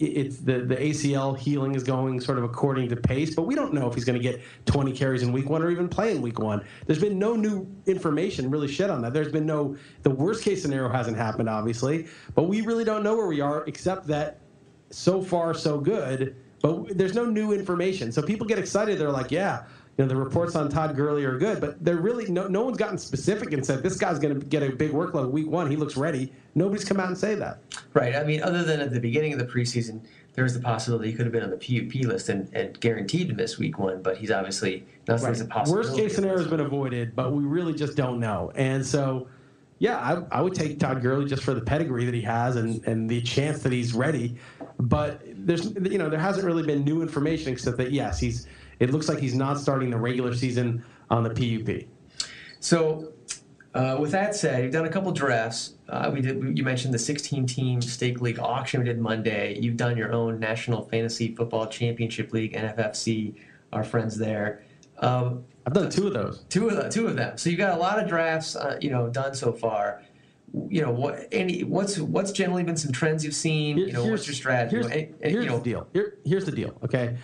it's 0.01 0.37
the, 0.37 0.59
the 0.59 0.75
ACL 0.75 1.37
healing 1.37 1.75
is 1.75 1.83
going 1.83 2.19
sort 2.19 2.37
of 2.37 2.43
according 2.43 2.89
to 2.89 2.95
pace, 2.95 3.35
but 3.35 3.43
we 3.43 3.55
don't 3.55 3.73
know 3.73 3.87
if 3.87 3.93
he's 3.93 4.05
going 4.05 4.17
to 4.17 4.23
get 4.23 4.41
20 4.65 4.91
carries 4.93 5.23
in 5.23 5.31
week 5.31 5.49
one 5.49 5.61
or 5.61 5.69
even 5.69 5.87
play 5.87 6.11
in 6.11 6.21
week 6.21 6.39
one. 6.39 6.63
There's 6.85 6.99
been 6.99 7.19
no 7.19 7.35
new 7.35 7.67
information 7.85 8.49
really 8.49 8.67
shed 8.67 8.89
on 8.89 9.01
that. 9.01 9.13
There's 9.13 9.31
been 9.31 9.45
no, 9.45 9.75
the 10.03 10.09
worst 10.09 10.43
case 10.43 10.61
scenario 10.61 10.89
hasn't 10.89 11.17
happened, 11.17 11.49
obviously, 11.49 12.07
but 12.35 12.43
we 12.43 12.61
really 12.61 12.83
don't 12.83 13.03
know 13.03 13.15
where 13.15 13.27
we 13.27 13.41
are 13.41 13.63
except 13.65 14.07
that 14.07 14.41
so 14.89 15.21
far 15.21 15.53
so 15.53 15.79
good, 15.79 16.35
but 16.61 16.97
there's 16.97 17.13
no 17.13 17.25
new 17.25 17.53
information. 17.53 18.11
So 18.11 18.21
people 18.21 18.45
get 18.45 18.59
excited. 18.59 18.99
They're 18.99 19.11
like, 19.11 19.31
yeah, 19.31 19.63
you 19.97 20.05
know, 20.05 20.09
the 20.09 20.15
reports 20.15 20.55
on 20.55 20.69
Todd 20.69 20.95
Gurley 20.95 21.25
are 21.25 21.37
good, 21.37 21.59
but 21.59 21.83
they're 21.83 21.97
really 21.97 22.29
no, 22.31 22.47
no 22.47 22.63
one's 22.63 22.77
gotten 22.77 22.97
specific 22.97 23.51
and 23.51 23.65
said 23.65 23.83
this 23.83 23.97
guy's 23.97 24.19
going 24.19 24.39
to 24.39 24.45
get 24.45 24.63
a 24.63 24.69
big 24.71 24.91
workload 24.91 25.31
week 25.31 25.47
one. 25.47 25.69
He 25.69 25.75
looks 25.75 25.97
ready. 25.97 26.31
Nobody's 26.55 26.85
come 26.85 26.99
out 26.99 27.07
and 27.07 27.17
say 27.17 27.35
that. 27.35 27.59
Right. 27.93 28.15
I 28.15 28.23
mean, 28.23 28.41
other 28.41 28.63
than 28.63 28.79
at 28.79 28.91
the 28.91 28.99
beginning 28.99 29.33
of 29.33 29.39
the 29.39 29.45
preseason, 29.45 30.01
there 30.33 30.45
was 30.45 30.53
the 30.53 30.61
possibility 30.61 31.11
he 31.11 31.15
could 31.15 31.25
have 31.25 31.33
been 31.33 31.43
on 31.43 31.49
the 31.49 31.57
PUP 31.57 32.05
list 32.05 32.29
and, 32.29 32.49
and 32.53 32.79
guaranteed 32.79 33.27
to 33.29 33.35
miss 33.35 33.57
week 33.57 33.77
one, 33.79 34.01
but 34.01 34.17
he's 34.17 34.31
obviously 34.31 34.85
nothing's 35.07 35.41
right. 35.41 35.49
a 35.49 35.53
possibility. 35.53 35.89
Worst 35.89 35.99
case 35.99 36.15
scenario 36.15 36.37
has 36.37 36.47
been 36.47 36.61
avoided, 36.61 37.15
but 37.15 37.33
we 37.33 37.43
really 37.43 37.73
just 37.73 37.97
don't 37.97 38.19
know. 38.19 38.51
And 38.55 38.85
so, 38.85 39.27
yeah, 39.79 39.97
I, 39.97 40.39
I 40.39 40.41
would 40.41 40.53
take 40.53 40.79
Todd 40.79 41.01
Gurley 41.01 41.25
just 41.25 41.43
for 41.43 41.53
the 41.53 41.61
pedigree 41.61 42.05
that 42.05 42.13
he 42.13 42.21
has 42.21 42.55
and, 42.55 42.85
and 42.85 43.09
the 43.09 43.21
chance 43.21 43.61
that 43.63 43.73
he's 43.73 43.93
ready. 43.93 44.37
But 44.79 45.21
there's 45.45 45.73
you 45.75 45.97
know 45.97 46.09
there 46.09 46.19
hasn't 46.19 46.45
really 46.45 46.63
been 46.63 46.83
new 46.83 47.01
information 47.01 47.51
except 47.51 47.77
that 47.77 47.91
yes 47.91 48.19
he's 48.19 48.47
it 48.81 48.89
looks 48.89 49.07
like 49.07 49.19
he's 49.19 49.35
not 49.35 49.59
starting 49.59 49.91
the 49.91 49.97
regular 49.97 50.33
season 50.33 50.83
on 51.11 51.23
the 51.23 51.29
PUP. 51.29 51.87
So, 52.59 53.13
uh, 53.75 53.97
with 53.99 54.11
that 54.11 54.35
said, 54.35 54.63
you've 54.63 54.73
done 54.73 54.85
a 54.85 54.89
couple 54.89 55.11
drafts. 55.11 55.75
Uh, 55.87 56.09
we 56.11 56.19
did. 56.19 56.57
You 56.57 56.63
mentioned 56.63 56.93
the 56.93 56.97
16-team 56.97 57.81
stake 57.83 58.21
league 58.21 58.39
auction 58.39 58.81
we 58.81 58.87
did 58.87 58.99
Monday. 58.99 59.57
You've 59.59 59.77
done 59.77 59.95
your 59.97 60.11
own 60.11 60.39
National 60.39 60.83
Fantasy 60.85 61.33
Football 61.35 61.67
Championship 61.67 62.33
League 62.33 62.53
(NFFC). 62.53 63.35
Our 63.71 63.83
friends 63.83 64.17
there. 64.17 64.63
Um, 64.97 65.45
I've 65.65 65.73
done 65.73 65.89
two 65.89 66.07
of 66.07 66.13
those. 66.13 66.43
Two 66.49 66.67
of 66.67 66.75
the, 66.75 66.89
two 66.89 67.07
of 67.07 67.15
them. 67.15 67.37
So 67.37 67.49
you've 67.49 67.59
got 67.59 67.77
a 67.77 67.79
lot 67.79 67.99
of 67.99 68.09
drafts, 68.09 68.55
uh, 68.55 68.77
you 68.81 68.89
know, 68.89 69.07
done 69.09 69.33
so 69.33 69.53
far. 69.53 70.01
You 70.69 70.81
know 70.81 70.91
what? 70.91 71.27
Any 71.31 71.63
what's 71.63 71.99
what's 71.99 72.31
generally 72.31 72.63
been 72.63 72.75
some 72.75 72.91
trends 72.91 73.23
you've 73.23 73.35
seen? 73.35 73.77
Here, 73.77 73.87
you 73.87 73.93
know, 73.93 74.05
what's 74.05 74.27
your 74.27 74.33
strategy? 74.33 74.75
Here's, 74.75 74.87
any, 74.87 75.09
here's 75.21 75.45
you 75.45 75.51
know, 75.51 75.59
the 75.59 75.63
deal. 75.63 75.87
Here, 75.93 76.17
here's 76.25 76.45
the 76.45 76.51
deal. 76.51 76.77
Okay, 76.83 77.15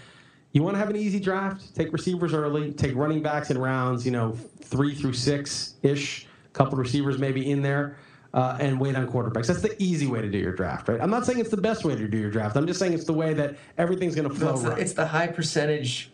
you 0.58 0.64
want 0.64 0.76
to 0.76 0.80
have 0.80 0.90
an 0.90 0.96
easy 0.96 1.20
draft? 1.20 1.74
Take 1.76 1.94
receivers 1.94 2.34
early. 2.34 2.72
Take 2.74 2.96
running 2.96 3.22
backs 3.22 3.50
in 3.52 3.58
rounds, 3.58 4.06
you 4.06 4.12
know, 4.12 4.36
three 4.62 4.94
through 4.96 5.14
six 5.14 5.76
ish. 5.84 6.28
A 6.46 6.50
couple 6.50 6.78
receivers 6.78 7.18
maybe 7.18 7.50
in 7.50 7.62
there. 7.62 7.98
uh, 8.34 8.58
and 8.60 8.80
wait 8.80 8.96
on 8.96 9.08
quarterbacks. 9.08 9.48
That's 9.48 9.62
the 9.62 9.76
easy 9.82 10.08
way 10.08 10.22
to 10.22 10.30
do 10.30 10.38
your 10.38 10.54
draft, 10.54 10.88
right? 10.88 11.02
I'm 11.02 11.10
not 11.10 11.26
saying 11.26 11.40
it's 11.40 11.50
the 11.50 11.58
best 11.58 11.84
way 11.84 11.96
to 11.96 12.08
do 12.08 12.18
your 12.18 12.30
draft. 12.30 12.56
I'm 12.56 12.68
just 12.68 12.80
saying 12.80 12.94
it's 12.94 13.06
the 13.06 13.14
way 13.14 13.34
that 13.34 13.56
everything's 13.78 14.16
going 14.16 14.30
to 14.30 14.36
flow. 14.36 14.50
No, 14.50 14.54
it's, 14.54 14.62
the, 14.64 14.70
right. 14.70 14.80
it's 14.80 14.94
the 14.94 15.08
high 15.08 15.28
percentage 15.28 16.12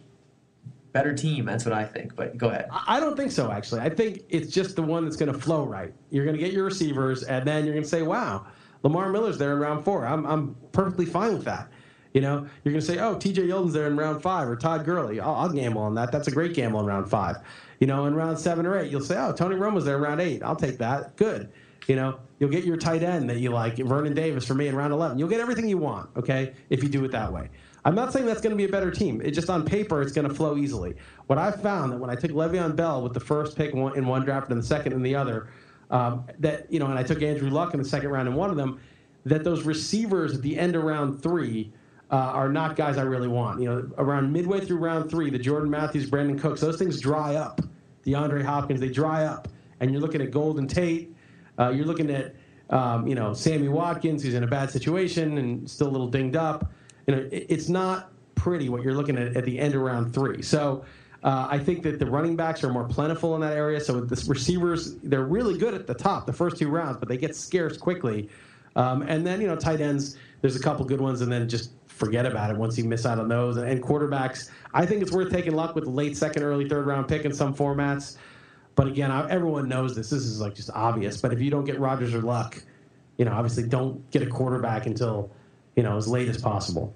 better 0.91 1.13
team. 1.13 1.45
That's 1.45 1.65
what 1.65 1.73
I 1.73 1.83
think. 1.83 2.15
But 2.15 2.37
go 2.37 2.49
ahead. 2.49 2.69
I 2.71 2.99
don't 2.99 3.17
think 3.17 3.31
so, 3.31 3.51
actually. 3.51 3.81
I 3.81 3.89
think 3.89 4.21
it's 4.29 4.53
just 4.53 4.75
the 4.75 4.83
one 4.83 5.03
that's 5.03 5.17
going 5.17 5.33
to 5.33 5.37
flow 5.37 5.65
right. 5.65 5.93
You're 6.11 6.23
going 6.23 6.37
to 6.37 6.41
get 6.41 6.53
your 6.53 6.65
receivers, 6.65 7.23
and 7.23 7.45
then 7.45 7.65
you're 7.65 7.73
going 7.73 7.83
to 7.83 7.89
say, 7.89 8.03
wow, 8.03 8.45
Lamar 8.83 9.09
Miller's 9.09 9.37
there 9.37 9.53
in 9.53 9.59
round 9.59 9.83
four. 9.83 10.05
I'm, 10.05 10.25
I'm 10.25 10.55
perfectly 10.71 11.05
fine 11.05 11.33
with 11.33 11.45
that. 11.45 11.69
You 12.13 12.21
know, 12.21 12.47
you're 12.63 12.71
going 12.71 12.79
to 12.79 12.81
say, 12.81 12.99
oh, 12.99 13.15
TJ 13.15 13.47
Yeldon's 13.47 13.73
there 13.73 13.87
in 13.87 13.97
round 13.97 14.21
five, 14.21 14.47
or 14.47 14.55
Todd 14.55 14.85
Gurley. 14.85 15.19
I'll, 15.19 15.33
I'll, 15.33 15.49
gamble 15.49 15.81
on 15.81 15.95
that. 15.95 16.11
That's 16.11 16.27
a 16.27 16.31
great 16.31 16.53
gamble 16.53 16.79
in 16.79 16.85
round 16.85 17.09
five. 17.09 17.37
You 17.79 17.87
know, 17.87 18.05
in 18.05 18.13
round 18.13 18.37
seven 18.37 18.65
or 18.65 18.77
eight, 18.77 18.91
you'll 18.91 19.01
say, 19.01 19.17
oh, 19.17 19.33
Tony 19.33 19.55
Romo's 19.55 19.85
there 19.85 19.97
in 19.97 20.01
round 20.03 20.21
eight. 20.21 20.43
I'll 20.43 20.55
take 20.55 20.77
that. 20.77 21.15
Good. 21.17 21.51
You 21.87 21.95
know, 21.95 22.19
you'll 22.39 22.51
get 22.51 22.63
your 22.63 22.77
tight 22.77 23.03
end 23.03 23.29
that 23.29 23.39
you 23.39 23.49
like, 23.49 23.77
Vernon 23.77 24.13
Davis 24.13 24.45
for 24.45 24.53
me 24.53 24.67
in 24.67 24.75
round 24.75 24.93
11. 24.93 25.19
You'll 25.19 25.27
get 25.27 25.41
everything 25.41 25.67
you 25.67 25.77
want, 25.77 26.09
okay, 26.15 26.53
if 26.69 26.81
you 26.81 26.87
do 26.87 27.03
it 27.03 27.11
that 27.11 27.33
way. 27.33 27.49
I'm 27.85 27.95
not 27.95 28.13
saying 28.13 28.25
that's 28.25 28.39
going 28.39 28.51
to 28.51 28.57
be 28.57 28.63
a 28.63 28.69
better 28.69 28.91
team. 28.91 29.21
It 29.21 29.31
just 29.31 29.49
on 29.49 29.65
paper, 29.65 30.01
it's 30.01 30.13
going 30.13 30.27
to 30.27 30.33
flow 30.33 30.55
easily. 30.55 30.95
What 31.27 31.37
I 31.37 31.51
found 31.51 31.91
that 31.91 31.97
when 31.97 32.09
I 32.09 32.15
took 32.15 32.31
Le'Veon 32.31 32.75
Bell 32.75 33.01
with 33.01 33.13
the 33.13 33.19
first 33.19 33.57
pick 33.57 33.73
in 33.73 34.05
one 34.05 34.23
draft 34.23 34.49
and 34.49 34.61
the 34.61 34.65
second 34.65 34.93
in 34.93 35.01
the 35.01 35.15
other, 35.15 35.49
um, 35.91 36.25
that 36.39 36.71
you 36.71 36.79
know, 36.79 36.85
and 36.87 36.97
I 36.97 37.03
took 37.03 37.21
Andrew 37.21 37.49
Luck 37.49 37.73
in 37.73 37.81
the 37.81 37.87
second 37.87 38.09
round 38.09 38.29
in 38.29 38.35
one 38.35 38.49
of 38.49 38.55
them, 38.55 38.79
that 39.25 39.43
those 39.43 39.63
receivers 39.63 40.35
at 40.35 40.41
the 40.41 40.57
end 40.57 40.75
of 40.75 40.83
round 40.83 41.21
three 41.21 41.73
uh, 42.13 42.31
are 42.33 42.49
not 42.49 42.75
guys 42.75 42.97
I 42.97 43.01
really 43.01 43.27
want. 43.27 43.59
You 43.59 43.69
know, 43.69 43.91
around 43.97 44.31
midway 44.31 44.61
through 44.61 44.77
round 44.77 45.09
three, 45.09 45.29
the 45.29 45.39
Jordan 45.39 45.69
Matthews, 45.69 46.09
Brandin 46.09 46.39
Cooks, 46.39 46.61
those 46.61 46.77
things 46.77 47.01
dry 47.01 47.35
up. 47.35 47.59
The 48.03 48.15
Andre 48.15 48.43
Hopkins, 48.43 48.79
they 48.79 48.89
dry 48.89 49.25
up, 49.25 49.47
and 49.79 49.91
you're 49.91 50.01
looking 50.01 50.21
at 50.21 50.31
Golden 50.31 50.67
Tate. 50.67 51.15
Uh, 51.57 51.69
you're 51.69 51.85
looking 51.85 52.09
at 52.09 52.35
um, 52.69 53.07
you 53.07 53.15
know 53.15 53.33
Sammy 53.33 53.67
Watkins, 53.67 54.23
who's 54.23 54.33
in 54.33 54.43
a 54.43 54.47
bad 54.47 54.69
situation 54.71 55.37
and 55.37 55.69
still 55.69 55.87
a 55.87 55.93
little 55.93 56.07
dinged 56.07 56.37
up 56.37 56.71
you 57.07 57.15
know, 57.15 57.21
it, 57.31 57.45
it's 57.49 57.69
not 57.69 58.11
pretty 58.35 58.69
what 58.69 58.83
you're 58.83 58.93
looking 58.93 59.17
at 59.17 59.35
at 59.37 59.45
the 59.45 59.59
end 59.59 59.75
of 59.75 59.81
round 59.81 60.13
three. 60.13 60.41
So 60.41 60.85
uh, 61.23 61.47
I 61.49 61.57
think 61.57 61.83
that 61.83 61.99
the 61.99 62.05
running 62.05 62.35
backs 62.35 62.63
are 62.63 62.69
more 62.69 62.85
plentiful 62.85 63.35
in 63.35 63.41
that 63.41 63.53
area. 63.55 63.79
So 63.79 64.01
the 64.01 64.21
receivers, 64.27 64.95
they're 64.97 65.23
really 65.23 65.57
good 65.57 65.73
at 65.73 65.87
the 65.87 65.93
top, 65.93 66.25
the 66.25 66.33
first 66.33 66.57
two 66.57 66.69
rounds, 66.69 66.97
but 66.97 67.07
they 67.07 67.17
get 67.17 67.35
scarce 67.35 67.77
quickly. 67.77 68.29
Um, 68.75 69.03
and 69.03 69.25
then 69.25 69.39
you 69.39 69.47
know, 69.47 69.55
tight 69.55 69.81
ends, 69.81 70.17
there's 70.41 70.55
a 70.55 70.59
couple 70.59 70.83
good 70.85 70.99
ones, 70.99 71.21
and 71.21 71.31
then 71.31 71.47
just 71.47 71.71
forget 71.93 72.25
about 72.25 72.49
it 72.49 72.57
once 72.57 72.77
you 72.77 72.83
miss 72.83 73.05
out 73.05 73.19
on 73.19 73.27
those. 73.27 73.57
And 73.57 73.81
quarterbacks, 73.81 74.49
I 74.73 74.85
think 74.85 75.01
it's 75.01 75.11
worth 75.11 75.31
taking 75.31 75.53
Luck 75.53 75.75
with 75.75 75.85
late 75.85 76.17
second, 76.17 76.43
early 76.43 76.67
third 76.67 76.85
round 76.85 77.07
pick 77.07 77.25
in 77.25 77.33
some 77.33 77.53
formats. 77.53 78.17
But 78.75 78.87
again, 78.87 79.11
I, 79.11 79.29
everyone 79.29 79.69
knows 79.69 79.95
this. 79.95 80.09
This 80.09 80.23
is 80.23 80.41
like 80.41 80.55
just 80.55 80.71
obvious. 80.73 81.21
But 81.21 81.33
if 81.33 81.41
you 81.41 81.51
don't 81.51 81.65
get 81.65 81.79
Rodgers 81.79 82.13
or 82.13 82.21
Luck, 82.21 82.63
you 83.17 83.25
know, 83.25 83.31
obviously 83.31 83.67
don't 83.67 84.09
get 84.11 84.21
a 84.23 84.27
quarterback 84.27 84.85
until 84.85 85.31
you 85.75 85.83
know 85.83 85.97
as 85.97 86.07
late 86.07 86.27
as 86.27 86.41
possible. 86.41 86.95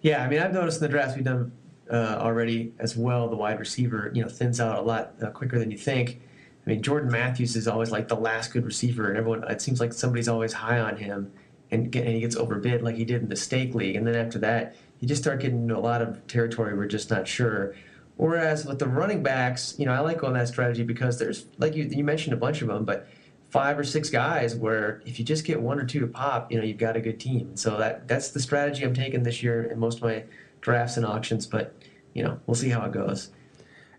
Yeah, 0.00 0.24
I 0.24 0.28
mean, 0.28 0.40
I've 0.40 0.54
noticed 0.54 0.80
in 0.80 0.82
the 0.82 0.88
drafts 0.88 1.16
we've 1.16 1.24
done 1.24 1.52
uh, 1.90 2.16
already 2.18 2.72
as 2.78 2.96
well. 2.96 3.28
The 3.28 3.36
wide 3.36 3.58
receiver, 3.58 4.10
you 4.14 4.22
know, 4.22 4.28
thins 4.28 4.60
out 4.60 4.78
a 4.78 4.82
lot 4.82 5.14
uh, 5.22 5.30
quicker 5.30 5.58
than 5.58 5.70
you 5.70 5.76
think. 5.76 6.22
I 6.66 6.70
mean, 6.70 6.82
Jordan 6.82 7.10
Matthews 7.10 7.56
is 7.56 7.68
always 7.68 7.90
like 7.90 8.08
the 8.08 8.16
last 8.16 8.52
good 8.52 8.64
receiver, 8.64 9.08
and 9.08 9.18
everyone 9.18 9.44
it 9.44 9.60
seems 9.60 9.80
like 9.80 9.92
somebody's 9.92 10.28
always 10.28 10.52
high 10.52 10.80
on 10.80 10.96
him, 10.96 11.30
and, 11.70 11.90
get, 11.90 12.04
and 12.04 12.14
he 12.14 12.20
gets 12.20 12.36
overbid 12.36 12.82
like 12.82 12.96
he 12.96 13.04
did 13.04 13.22
in 13.22 13.28
the 13.28 13.36
stake 13.36 13.74
league, 13.74 13.96
and 13.96 14.06
then 14.06 14.14
after 14.14 14.38
that, 14.40 14.76
you 15.00 15.08
just 15.08 15.22
start 15.22 15.40
getting 15.40 15.62
into 15.62 15.76
a 15.76 15.80
lot 15.80 16.02
of 16.02 16.26
territory 16.26 16.76
we're 16.76 16.86
just 16.86 17.10
not 17.10 17.26
sure. 17.26 17.74
Whereas 18.16 18.66
with 18.66 18.78
the 18.78 18.86
running 18.86 19.22
backs, 19.22 19.74
you 19.78 19.86
know, 19.86 19.92
I 19.92 20.00
like 20.00 20.18
going 20.18 20.34
that 20.34 20.48
strategy 20.48 20.82
because 20.82 21.18
there's 21.18 21.46
like 21.58 21.74
you 21.74 21.84
you 21.84 22.04
mentioned 22.04 22.34
a 22.34 22.36
bunch 22.36 22.60
of 22.60 22.68
them, 22.68 22.84
but 22.84 23.08
five 23.48 23.78
or 23.78 23.84
six 23.84 24.10
guys 24.10 24.54
where 24.54 25.02
if 25.06 25.18
you 25.18 25.24
just 25.24 25.44
get 25.44 25.60
one 25.60 25.78
or 25.78 25.84
two 25.84 26.00
to 26.00 26.06
pop, 26.06 26.52
you 26.52 26.58
know, 26.58 26.64
you've 26.64 26.78
got 26.78 26.96
a 26.96 27.00
good 27.00 27.18
team. 27.18 27.56
So 27.56 27.78
that 27.78 28.06
that's 28.06 28.30
the 28.30 28.40
strategy 28.40 28.84
I'm 28.84 28.94
taking 28.94 29.22
this 29.22 29.42
year 29.42 29.64
in 29.64 29.78
most 29.78 29.98
of 29.98 30.04
my 30.04 30.24
drafts 30.60 30.96
and 30.96 31.06
auctions. 31.06 31.46
But 31.46 31.74
you 32.14 32.22
know, 32.22 32.38
we'll 32.46 32.54
see 32.54 32.68
how 32.68 32.84
it 32.84 32.92
goes. 32.92 33.30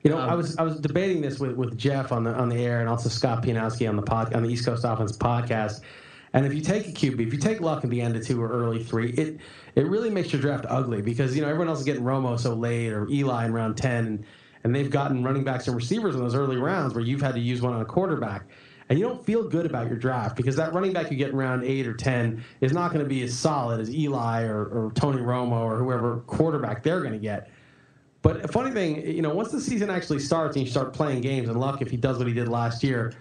You 0.04 0.12
know, 0.12 0.18
um, 0.18 0.30
I 0.30 0.36
was 0.36 0.58
I 0.58 0.64
was 0.64 0.80
debating 0.80 1.22
this 1.22 1.40
with, 1.40 1.56
with 1.56 1.78
Jeff 1.78 2.12
on 2.12 2.24
the 2.24 2.34
on 2.34 2.50
the 2.50 2.64
air 2.64 2.80
and 2.80 2.90
also 2.90 3.10
Scott 3.10 3.44
Pianowski 3.44 3.88
on 3.88 3.96
the 3.96 4.02
pod 4.02 4.34
on 4.34 4.44
the 4.44 4.50
East 4.50 4.66
Coast 4.66 4.84
Offense 4.86 5.18
podcast. 5.18 5.82
And 6.34 6.46
if 6.46 6.54
you 6.54 6.62
take 6.62 6.88
a 6.88 6.92
QB, 6.92 7.28
if 7.28 7.34
you 7.34 7.40
take 7.40 7.60
Luck 7.60 7.84
at 7.84 7.90
the 7.90 8.02
end 8.02 8.16
of 8.16 8.26
two 8.26 8.42
or 8.42 8.50
early 8.50 8.84
three, 8.84 9.12
it 9.12 9.40
it 9.76 9.86
really 9.86 10.10
makes 10.10 10.32
your 10.32 10.42
draft 10.42 10.66
ugly 10.70 11.02
because 11.02 11.36
you 11.36 11.42
know 11.42 11.48
everyone 11.48 11.68
else 11.68 11.80
is 11.80 11.86
getting 11.86 12.04
Romo 12.04 12.40
so 12.40 12.54
late 12.54 12.94
or 12.94 13.08
Eli 13.10 13.46
in 13.46 13.54
round 13.54 13.76
ten, 13.78 14.06
and, 14.06 14.26
and 14.64 14.76
they've 14.76 14.90
gotten 14.90 15.24
running 15.24 15.44
backs 15.44 15.68
and 15.68 15.76
receivers 15.76 16.16
in 16.16 16.22
those 16.22 16.36
early 16.36 16.58
rounds 16.58 16.94
where 16.94 17.04
you've 17.04 17.22
had 17.22 17.36
to 17.36 17.42
use 17.42 17.62
one 17.62 17.74
on 17.74 17.82
a 17.82 17.86
quarterback 17.86 18.46
and 18.92 19.00
you 19.00 19.08
don't 19.08 19.26
feel 19.26 19.48
good 19.48 19.66
about 19.66 19.88
your 19.88 19.96
draft 19.96 20.36
because 20.36 20.58
that 20.58 20.74
running 20.74 20.92
back 20.92 21.10
you 21.10 21.16
get 21.16 21.30
in 21.30 21.38
round 21.38 21.64
eight 21.64 21.88
or 21.88 21.94
ten 21.94 22.44
is 22.60 22.74
not 22.74 22.92
going 22.92 23.02
to 23.02 23.08
be 23.08 23.24
as 23.24 23.34
solid 23.34 23.80
as 23.80 23.90
Eli 23.90 24.44
or, 24.44 24.66
or 24.66 24.92
Tony 24.94 25.22
Romo 25.22 25.62
or 25.62 25.78
whoever 25.78 26.18
quarterback 26.28 26.84
they're 26.84 27.00
going 27.00 27.14
to 27.14 27.18
get. 27.18 27.50
But 28.22 28.44
a 28.44 28.50
funny 28.50 28.72
thing, 28.72 29.08
you 29.08 29.22
know, 29.22 29.34
once 29.34 29.50
the 29.50 29.62
season 29.62 29.90
actually 29.90 30.20
starts 30.20 30.58
and 30.58 30.66
you 30.66 30.70
start 30.70 30.92
playing 30.92 31.22
games, 31.22 31.48
and 31.48 31.58
Luck 31.58 31.82
if 31.82 31.90
he 31.90 31.96
does 31.96 32.18
what 32.18 32.28
he 32.28 32.34
did 32.34 32.50
last 32.50 32.84
year, 32.84 33.14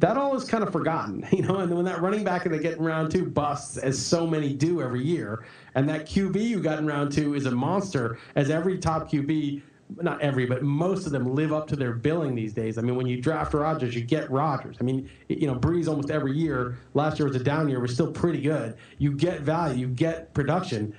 that 0.00 0.16
all 0.16 0.34
is 0.34 0.44
kind 0.44 0.64
of 0.64 0.72
forgotten, 0.72 1.26
you 1.32 1.42
know. 1.42 1.58
And 1.58 1.74
when 1.74 1.84
that 1.84 2.00
running 2.00 2.24
back 2.24 2.44
and 2.44 2.54
they 2.54 2.58
get 2.58 2.78
in 2.78 2.84
round 2.84 3.10
two 3.10 3.24
busts, 3.24 3.76
as 3.76 4.04
so 4.04 4.26
many 4.26 4.52
do 4.52 4.82
every 4.82 5.04
year, 5.04 5.44
and 5.74 5.88
that 5.88 6.06
QB 6.06 6.42
you 6.42 6.60
got 6.60 6.78
in 6.78 6.86
round 6.86 7.12
two 7.12 7.34
is 7.34 7.46
a 7.46 7.50
monster, 7.50 8.18
as 8.34 8.50
every 8.50 8.78
top 8.78 9.10
QB 9.10 9.62
not 10.00 10.20
every, 10.20 10.46
but 10.46 10.62
most 10.62 11.06
of 11.06 11.12
them 11.12 11.34
live 11.34 11.52
up 11.52 11.66
to 11.66 11.76
their 11.76 11.92
billing 11.92 12.34
these 12.34 12.52
days. 12.52 12.78
I 12.78 12.82
mean, 12.82 12.94
when 12.94 13.06
you 13.06 13.20
draft 13.20 13.54
Rodgers, 13.54 13.94
you 13.94 14.02
get 14.02 14.30
Rodgers. 14.30 14.76
I 14.80 14.84
mean, 14.84 15.10
you 15.28 15.48
know, 15.48 15.54
Brees 15.56 15.88
almost 15.88 16.10
every 16.10 16.32
year. 16.32 16.78
Last 16.94 17.18
year 17.18 17.26
was 17.26 17.36
a 17.36 17.42
down 17.42 17.68
year, 17.68 17.80
was 17.80 17.92
still 17.92 18.12
pretty 18.12 18.40
good. 18.40 18.76
You 18.98 19.12
get 19.12 19.40
value, 19.40 19.80
you 19.80 19.88
get 19.88 20.32
production. 20.32 20.94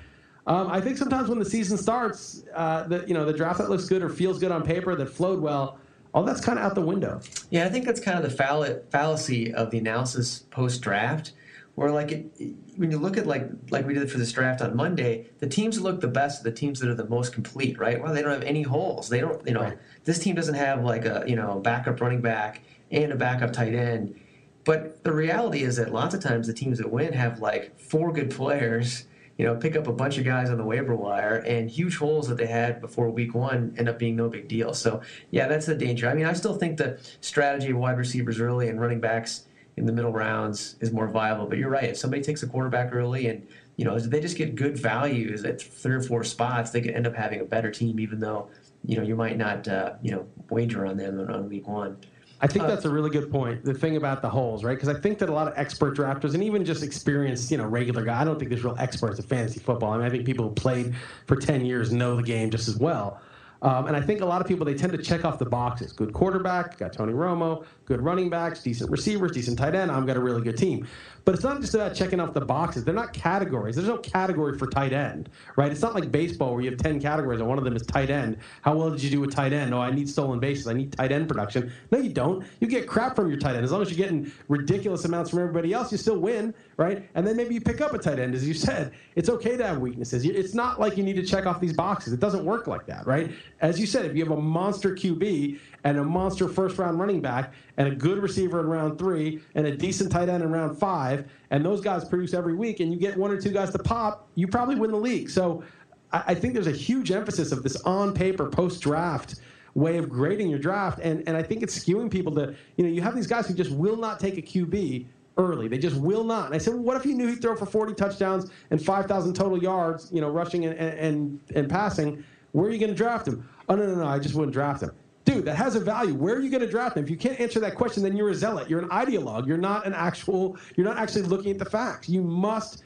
Um, 0.47 0.67
I 0.69 0.81
think 0.81 0.97
sometimes 0.97 1.29
when 1.29 1.39
the 1.39 1.45
season 1.45 1.77
starts, 1.77 2.43
uh, 2.55 3.03
you 3.07 3.13
know 3.13 3.25
the 3.25 3.33
draft 3.33 3.59
that 3.59 3.69
looks 3.69 3.85
good 3.85 4.01
or 4.01 4.09
feels 4.09 4.39
good 4.39 4.51
on 4.51 4.63
paper 4.63 4.95
that 4.95 5.05
flowed 5.07 5.39
well, 5.39 5.79
all 6.13 6.23
that's 6.23 6.41
kind 6.41 6.59
of 6.59 6.65
out 6.65 6.75
the 6.75 6.81
window. 6.81 7.21
Yeah, 7.49 7.65
I 7.65 7.69
think 7.69 7.85
that's 7.85 7.99
kind 7.99 8.17
of 8.17 8.29
the 8.29 8.35
fall- 8.35 8.81
fallacy 8.91 9.53
of 9.53 9.71
the 9.71 9.77
analysis 9.77 10.39
post 10.39 10.81
draft 10.81 11.33
where 11.75 11.91
like 11.91 12.11
it, 12.11 12.55
when 12.75 12.91
you 12.91 12.97
look 12.97 13.17
at 13.17 13.25
like 13.25 13.49
like 13.69 13.85
we 13.85 13.93
did 13.93 14.11
for 14.11 14.17
this 14.17 14.31
draft 14.31 14.61
on 14.61 14.75
Monday, 14.75 15.29
the 15.39 15.47
teams 15.47 15.77
that 15.77 15.83
look 15.83 16.01
the 16.01 16.07
best 16.07 16.41
are 16.41 16.43
the 16.43 16.51
teams 16.51 16.79
that 16.79 16.89
are 16.89 16.95
the 16.95 17.07
most 17.07 17.33
complete, 17.33 17.79
right? 17.79 18.01
Well, 18.01 18.13
they 18.13 18.21
don't 18.21 18.31
have 18.31 18.43
any 18.43 18.61
holes. 18.63 19.09
They 19.09 19.21
don't, 19.21 19.45
you 19.47 19.53
know, 19.53 19.61
right. 19.61 19.77
this 20.03 20.19
team 20.19 20.35
doesn't 20.35 20.55
have 20.55 20.83
like 20.83 21.05
a 21.05 21.23
you 21.27 21.35
know 21.35 21.59
backup 21.59 22.01
running 22.01 22.21
back 22.21 22.61
and 22.91 23.11
a 23.11 23.15
backup 23.15 23.53
tight 23.53 23.73
end. 23.73 24.19
But 24.63 25.03
the 25.03 25.11
reality 25.11 25.63
is 25.63 25.77
that 25.77 25.91
lots 25.91 26.13
of 26.13 26.21
times 26.21 26.47
the 26.47 26.53
teams 26.53 26.77
that 26.77 26.91
win 26.91 27.13
have 27.13 27.39
like 27.39 27.79
four 27.79 28.11
good 28.11 28.29
players, 28.29 29.05
you 29.41 29.47
know, 29.47 29.55
pick 29.55 29.75
up 29.75 29.87
a 29.87 29.91
bunch 29.91 30.19
of 30.19 30.23
guys 30.23 30.51
on 30.51 30.57
the 30.59 30.63
waiver 30.63 30.95
wire, 30.95 31.37
and 31.37 31.67
huge 31.67 31.97
holes 31.97 32.27
that 32.27 32.37
they 32.37 32.45
had 32.45 32.79
before 32.79 33.09
week 33.09 33.33
one 33.33 33.73
end 33.75 33.89
up 33.89 33.97
being 33.97 34.15
no 34.15 34.29
big 34.29 34.47
deal. 34.47 34.71
So 34.71 35.01
yeah, 35.31 35.47
that's 35.47 35.65
the 35.65 35.73
danger. 35.73 36.07
I 36.07 36.13
mean, 36.13 36.27
I 36.27 36.33
still 36.33 36.53
think 36.53 36.77
the 36.77 36.99
strategy 37.21 37.71
of 37.71 37.77
wide 37.77 37.97
receivers 37.97 38.39
early 38.39 38.69
and 38.69 38.79
running 38.79 38.99
backs 38.99 39.47
in 39.77 39.87
the 39.87 39.93
middle 39.93 40.11
rounds 40.11 40.75
is 40.79 40.91
more 40.91 41.07
viable. 41.07 41.47
But 41.47 41.57
you're 41.57 41.71
right. 41.71 41.85
If 41.85 41.97
somebody 41.97 42.21
takes 42.21 42.43
a 42.43 42.47
quarterback 42.47 42.93
early 42.93 43.29
and 43.29 43.47
you 43.77 43.85
know 43.85 43.97
they 43.97 44.19
just 44.19 44.37
get 44.37 44.53
good 44.53 44.77
values 44.77 45.43
at 45.43 45.59
three 45.59 45.95
or 45.95 46.03
four 46.03 46.23
spots, 46.23 46.69
they 46.69 46.81
could 46.81 46.93
end 46.93 47.07
up 47.07 47.15
having 47.15 47.41
a 47.41 47.45
better 47.45 47.71
team, 47.71 47.99
even 47.99 48.19
though 48.19 48.47
you 48.85 48.95
know 48.95 49.01
you 49.01 49.15
might 49.15 49.39
not 49.39 49.67
uh, 49.67 49.93
you 50.03 50.11
know 50.11 50.27
wager 50.51 50.85
on 50.85 50.97
them 50.97 51.19
on 51.19 51.49
week 51.49 51.67
one. 51.67 51.97
I 52.41 52.47
think 52.47 52.65
uh, 52.65 52.67
that's 52.67 52.85
a 52.85 52.89
really 52.89 53.09
good 53.09 53.31
point. 53.31 53.63
The 53.63 53.73
thing 53.73 53.97
about 53.97 54.21
the 54.21 54.29
holes, 54.29 54.63
right? 54.63 54.75
Because 54.75 54.89
I 54.89 54.99
think 54.99 55.19
that 55.19 55.29
a 55.29 55.33
lot 55.33 55.47
of 55.47 55.53
expert 55.57 55.95
drafters 55.95 56.33
and 56.33 56.43
even 56.43 56.65
just 56.65 56.83
experienced, 56.83 57.51
you 57.51 57.57
know, 57.57 57.65
regular 57.65 58.03
guy. 58.03 58.19
I 58.19 58.23
don't 58.23 58.39
think 58.39 58.49
there's 58.49 58.63
real 58.63 58.75
experts 58.79 59.19
at 59.19 59.25
fantasy 59.25 59.59
football. 59.59 59.93
I 59.93 59.97
mean, 59.97 60.07
I 60.07 60.09
think 60.09 60.25
people 60.25 60.49
who 60.49 60.53
played 60.55 60.95
for 61.27 61.35
ten 61.35 61.63
years 61.65 61.91
know 61.91 62.15
the 62.15 62.23
game 62.23 62.49
just 62.49 62.67
as 62.67 62.77
well. 62.77 63.21
Um, 63.63 63.85
and 63.85 63.95
I 63.95 64.01
think 64.01 64.21
a 64.21 64.25
lot 64.25 64.41
of 64.41 64.47
people 64.47 64.65
they 64.65 64.73
tend 64.73 64.91
to 64.93 64.97
check 64.97 65.23
off 65.23 65.37
the 65.37 65.45
boxes. 65.45 65.93
Good 65.93 66.13
quarterback, 66.13 66.79
got 66.79 66.93
Tony 66.93 67.13
Romo. 67.13 67.63
Good 67.91 68.03
running 68.03 68.29
backs, 68.29 68.63
decent 68.63 68.89
receivers, 68.89 69.33
decent 69.33 69.59
tight 69.59 69.75
end. 69.75 69.91
I've 69.91 70.07
got 70.07 70.15
a 70.15 70.21
really 70.21 70.41
good 70.41 70.55
team. 70.55 70.87
But 71.25 71.35
it's 71.35 71.43
not 71.43 71.59
just 71.59 71.75
about 71.75 71.93
checking 71.93 72.21
off 72.21 72.33
the 72.33 72.39
boxes. 72.39 72.85
They're 72.85 72.93
not 72.93 73.11
categories. 73.11 73.75
There's 73.75 73.87
no 73.89 73.97
category 73.97 74.57
for 74.57 74.65
tight 74.65 74.93
end, 74.93 75.29
right? 75.57 75.71
It's 75.71 75.81
not 75.81 75.93
like 75.93 76.09
baseball 76.09 76.53
where 76.53 76.63
you 76.63 76.71
have 76.71 76.79
10 76.79 77.01
categories 77.01 77.41
and 77.41 77.49
one 77.49 77.57
of 77.57 77.65
them 77.65 77.75
is 77.75 77.85
tight 77.85 78.09
end. 78.09 78.37
How 78.61 78.77
well 78.77 78.89
did 78.89 79.03
you 79.03 79.09
do 79.09 79.19
with 79.19 79.35
tight 79.35 79.51
end? 79.51 79.73
Oh, 79.73 79.79
I 79.79 79.91
need 79.91 80.09
stolen 80.09 80.39
bases. 80.39 80.67
I 80.67 80.73
need 80.73 80.93
tight 80.93 81.11
end 81.11 81.27
production. 81.27 81.71
No, 81.91 81.99
you 81.99 82.09
don't. 82.09 82.45
You 82.61 82.67
get 82.67 82.87
crap 82.87 83.15
from 83.15 83.29
your 83.29 83.37
tight 83.37 83.55
end. 83.55 83.65
As 83.65 83.73
long 83.73 83.81
as 83.81 83.89
you're 83.89 83.97
getting 83.97 84.31
ridiculous 84.47 85.03
amounts 85.03 85.29
from 85.29 85.39
everybody 85.39 85.73
else, 85.73 85.91
you 85.91 85.97
still 85.97 86.17
win, 86.17 86.55
right? 86.77 87.07
And 87.13 87.27
then 87.27 87.35
maybe 87.35 87.53
you 87.53 87.61
pick 87.61 87.81
up 87.81 87.93
a 87.93 87.99
tight 87.99 88.19
end, 88.19 88.33
as 88.33 88.47
you 88.47 88.53
said. 88.53 88.93
It's 89.15 89.29
okay 89.29 89.57
to 89.57 89.67
have 89.67 89.79
weaknesses. 89.79 90.23
It's 90.25 90.55
not 90.55 90.79
like 90.79 90.97
you 90.97 91.03
need 91.03 91.17
to 91.17 91.25
check 91.25 91.45
off 91.45 91.59
these 91.59 91.73
boxes. 91.73 92.13
It 92.13 92.21
doesn't 92.21 92.45
work 92.45 92.67
like 92.67 92.85
that, 92.87 93.05
right? 93.05 93.31
As 93.59 93.79
you 93.79 93.85
said, 93.85 94.05
if 94.05 94.15
you 94.15 94.23
have 94.23 94.31
a 94.31 94.41
monster 94.41 94.95
QB 94.95 95.59
and 95.83 95.97
a 95.97 96.03
monster 96.03 96.47
first 96.47 96.77
round 96.77 96.99
running 96.99 97.21
back 97.21 97.53
and 97.77 97.87
a 97.87 97.95
good 97.95 98.19
receiver 98.19 98.59
in 98.59 98.67
round 98.67 98.97
three 98.97 99.41
and 99.55 99.65
a 99.65 99.75
decent 99.75 100.11
tight 100.11 100.29
end 100.29 100.43
in 100.43 100.51
round 100.51 100.77
five, 100.77 101.29
and 101.49 101.65
those 101.65 101.81
guys 101.81 102.05
produce 102.05 102.33
every 102.33 102.55
week, 102.55 102.79
and 102.79 102.91
you 102.93 102.99
get 102.99 103.17
one 103.17 103.31
or 103.31 103.39
two 103.39 103.51
guys 103.51 103.71
to 103.71 103.79
pop, 103.79 104.27
you 104.35 104.47
probably 104.47 104.75
win 104.75 104.91
the 104.91 104.97
league. 104.97 105.29
So 105.29 105.63
I, 106.11 106.35
think 106.35 106.53
there's 106.53 106.67
a 106.67 106.71
huge 106.71 107.11
emphasis 107.11 107.51
of 107.51 107.63
this 107.63 107.77
on 107.81 108.13
paper 108.13 108.47
post 108.47 108.81
draft 108.81 109.35
way 109.73 109.97
of 109.97 110.09
grading 110.09 110.49
your 110.49 110.59
draft, 110.59 110.99
and, 111.01 111.23
and 111.27 111.37
I 111.37 111.43
think 111.43 111.63
it's 111.63 111.77
skewing 111.77 112.11
people 112.11 112.35
to, 112.35 112.53
you 112.75 112.83
know, 112.83 112.89
you 112.89 113.01
have 113.01 113.15
these 113.15 113.27
guys 113.27 113.47
who 113.47 113.53
just 113.53 113.71
will 113.71 113.95
not 113.95 114.19
take 114.19 114.37
a 114.37 114.41
QB 114.41 115.05
early. 115.37 115.69
They 115.69 115.77
just 115.77 115.95
will 115.95 116.25
not. 116.25 116.47
And 116.47 116.55
I 116.55 116.57
said, 116.57 116.73
well, 116.73 116.83
what 116.83 116.97
if 116.97 117.05
you 117.05 117.15
knew 117.15 117.27
he'd 117.27 117.41
throw 117.41 117.55
for 117.55 117.65
40 117.65 117.93
touchdowns 117.93 118.51
and 118.69 118.83
5,000 118.83 119.33
total 119.33 119.61
yards, 119.61 120.09
you 120.11 120.19
know, 120.19 120.29
rushing 120.29 120.65
and, 120.65 120.77
and, 120.77 121.39
and 121.55 121.69
passing? 121.69 122.23
Where 122.51 122.67
are 122.67 122.71
you 122.71 122.79
going 122.79 122.91
to 122.91 122.97
draft 122.97 123.27
him? 123.27 123.47
Oh, 123.69 123.75
no, 123.75 123.85
no, 123.85 123.95
no, 123.95 124.05
I 124.05 124.19
just 124.19 124.35
wouldn't 124.35 124.53
draft 124.53 124.83
him. 124.83 124.91
Dude, 125.23 125.45
that 125.45 125.55
has 125.55 125.75
a 125.75 125.79
value. 125.79 126.15
Where 126.15 126.35
are 126.35 126.39
you 126.39 126.49
going 126.49 126.61
to 126.61 126.69
draft 126.69 126.97
him? 126.97 127.03
If 127.03 127.09
you 127.09 127.17
can't 127.17 127.39
answer 127.39 127.59
that 127.59 127.75
question, 127.75 128.01
then 128.01 128.17
you're 128.17 128.29
a 128.29 128.35
zealot. 128.35 128.69
You're 128.69 128.81
an 128.81 128.89
ideologue. 128.89 129.47
You're 129.47 129.57
not 129.57 129.85
an 129.85 129.93
actual, 129.93 130.57
you're 130.75 130.85
not 130.85 130.97
actually 130.97 131.23
looking 131.23 131.51
at 131.51 131.59
the 131.59 131.65
facts. 131.65 132.09
You 132.09 132.23
must 132.23 132.83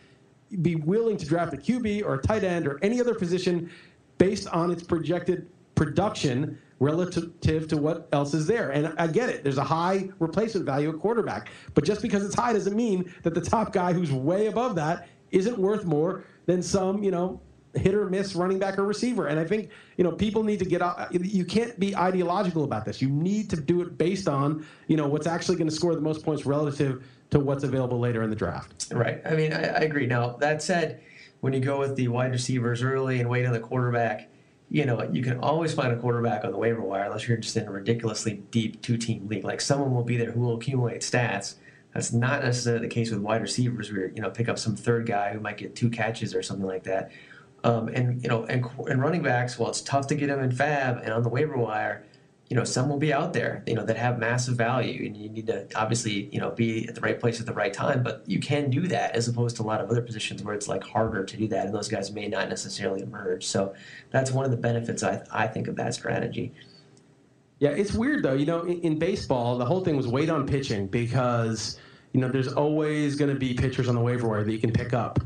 be 0.61 0.75
willing 0.75 1.17
to 1.17 1.25
draft 1.25 1.53
a 1.53 1.57
QB 1.57 2.03
or 2.03 2.15
a 2.15 2.21
tight 2.21 2.43
end 2.43 2.67
or 2.67 2.79
any 2.81 2.99
other 2.99 3.15
position 3.15 3.71
based 4.17 4.47
on 4.49 4.71
its 4.71 4.83
projected 4.83 5.47
production 5.75 6.57
relative 6.79 7.39
to 7.67 7.77
what 7.77 8.07
else 8.11 8.33
is 8.33 8.45
there. 8.45 8.71
And 8.71 8.93
I 8.97 9.07
get 9.07 9.29
it. 9.29 9.43
There's 9.43 9.57
a 9.57 9.63
high 9.63 10.09
replacement 10.19 10.65
value 10.65 10.89
at 10.89 10.99
quarterback. 10.99 11.49
But 11.73 11.85
just 11.85 12.01
because 12.01 12.25
it's 12.25 12.35
high 12.35 12.53
doesn't 12.53 12.75
mean 12.75 13.13
that 13.23 13.33
the 13.33 13.41
top 13.41 13.71
guy 13.71 13.93
who's 13.93 14.11
way 14.11 14.47
above 14.47 14.75
that 14.75 15.07
isn't 15.31 15.57
worth 15.57 15.85
more 15.85 16.25
than 16.45 16.61
some, 16.61 17.01
you 17.01 17.11
know, 17.11 17.39
hit 17.75 17.93
or 17.93 18.09
miss 18.09 18.35
running 18.35 18.59
back 18.59 18.77
or 18.77 18.85
receiver. 18.85 19.27
And 19.27 19.39
I 19.39 19.45
think, 19.45 19.69
you 19.97 20.03
know, 20.03 20.11
people 20.11 20.43
need 20.43 20.59
to 20.59 20.65
get 20.65 20.81
out. 20.81 21.13
You 21.13 21.45
can't 21.45 21.79
be 21.79 21.95
ideological 21.95 22.63
about 22.63 22.85
this. 22.85 23.01
You 23.01 23.09
need 23.09 23.49
to 23.49 23.57
do 23.57 23.81
it 23.81 23.97
based 23.97 24.27
on, 24.27 24.65
you 24.87 24.97
know, 24.97 25.07
what's 25.07 25.27
actually 25.27 25.57
going 25.57 25.69
to 25.69 25.75
score 25.75 25.93
the 25.95 26.01
most 26.01 26.23
points 26.23 26.45
relative 26.45 27.03
to 27.31 27.39
what's 27.39 27.63
available 27.63 27.99
later 27.99 28.23
in 28.23 28.29
the 28.29 28.35
draft. 28.35 28.87
Right. 28.91 29.21
I 29.25 29.35
mean, 29.35 29.51
I, 29.51 29.63
I 29.63 29.79
agree. 29.79 30.05
Now, 30.05 30.37
that 30.37 30.61
said, 30.61 31.01
when 31.41 31.53
you 31.53 31.59
go 31.59 31.79
with 31.79 31.95
the 31.95 32.07
wide 32.07 32.31
receivers 32.31 32.81
early 32.81 33.19
and 33.19 33.29
wait 33.29 33.45
on 33.45 33.53
the 33.53 33.59
quarterback, 33.59 34.29
you 34.69 34.85
know, 34.85 35.03
you 35.11 35.21
can 35.21 35.39
always 35.39 35.73
find 35.73 35.91
a 35.93 35.97
quarterback 35.97 36.43
on 36.43 36.51
the 36.51 36.57
waiver 36.57 36.81
wire 36.81 37.03
unless 37.03 37.27
you're 37.27 37.37
just 37.37 37.55
in 37.55 37.67
a 37.67 37.71
ridiculously 37.71 38.43
deep 38.51 38.81
two 38.81 38.97
team 38.97 39.27
league. 39.27 39.43
Like 39.43 39.61
someone 39.61 39.93
will 39.93 40.03
be 40.03 40.17
there 40.17 40.31
who 40.31 40.39
will 40.39 40.55
accumulate 40.55 41.01
stats. 41.01 41.55
That's 41.93 42.11
not 42.11 42.43
necessarily 42.43 42.87
the 42.87 42.93
case 42.93 43.11
with 43.11 43.19
wide 43.19 43.41
receivers 43.41 43.91
where, 43.91 44.07
you 44.07 44.21
know, 44.21 44.29
pick 44.29 44.49
up 44.49 44.57
some 44.57 44.75
third 44.75 45.05
guy 45.05 45.33
who 45.33 45.39
might 45.39 45.57
get 45.57 45.75
two 45.75 45.89
catches 45.89 46.33
or 46.33 46.41
something 46.41 46.65
like 46.65 46.83
that. 46.83 47.11
Um, 47.65 47.87
and, 47.89 48.21
you 48.21 48.29
know, 48.29 48.45
and, 48.45 48.65
and 48.87 49.01
running 49.01 49.23
backs, 49.23 49.57
well, 49.57 49.69
it's 49.69 49.81
tough 49.81 50.07
to 50.07 50.15
get 50.15 50.27
them 50.27 50.39
in 50.39 50.51
FAAB 50.51 51.03
and 51.03 51.11
on 51.11 51.23
the 51.23 51.29
waiver 51.29 51.57
wire 51.57 52.05
you 52.49 52.55
know, 52.55 52.63
some 52.63 52.89
will 52.89 52.99
be 52.99 53.11
out 53.11 53.33
there, 53.33 53.63
you 53.65 53.73
know, 53.73 53.83
that 53.83 53.97
have 53.97 54.19
massive 54.19 54.55
value, 54.55 55.05
and 55.07 55.17
you 55.17 55.29
need 55.29 55.47
to 55.47 55.67
obviously, 55.75 56.29
you 56.31 56.39
know, 56.39 56.51
be 56.51 56.87
at 56.87 56.93
the 56.93 57.01
right 57.01 57.19
place 57.19 57.39
at 57.39 57.47
the 57.47 57.53
right 57.53 57.73
time. 57.73 58.03
But 58.03 58.23
you 58.27 58.39
can 58.39 58.69
do 58.69 58.87
that 58.87 59.15
as 59.15 59.27
opposed 59.27 59.55
to 59.57 59.63
a 59.63 59.65
lot 59.65 59.81
of 59.81 59.89
other 59.89 60.01
positions 60.01 60.43
where 60.43 60.53
it's 60.53 60.67
like 60.67 60.83
harder 60.83 61.23
to 61.23 61.37
do 61.37 61.47
that, 61.47 61.65
and 61.65 61.73
those 61.73 61.87
guys 61.87 62.11
may 62.11 62.27
not 62.27 62.47
necessarily 62.47 63.01
emerge. 63.01 63.45
So 63.45 63.73
that's 64.11 64.31
one 64.31 64.45
of 64.45 64.51
the 64.51 64.57
benefits 64.57 65.01
I 65.01 65.23
I 65.31 65.47
think 65.47 65.67
of 65.67 65.75
that 65.77 65.95
strategy. 65.95 66.53
Yeah, 67.57 67.71
it's 67.71 67.93
weird 67.93 68.21
though. 68.21 68.33
You 68.33 68.45
know, 68.45 68.61
in, 68.61 68.79
in 68.81 68.99
baseball, 68.99 69.57
the 69.57 69.65
whole 69.65 69.83
thing 69.83 69.97
was 69.97 70.07
wait 70.07 70.29
on 70.29 70.45
pitching 70.45 70.85
because 70.85 71.79
you 72.13 72.21
know 72.21 72.27
there's 72.27 72.53
always 72.53 73.15
going 73.15 73.33
to 73.33 73.39
be 73.39 73.55
pitchers 73.55 73.89
on 73.89 73.95
the 73.95 74.01
waiver 74.01 74.27
wire 74.27 74.43
that 74.43 74.51
you 74.51 74.59
can 74.59 74.71
pick 74.71 74.93
up. 74.93 75.19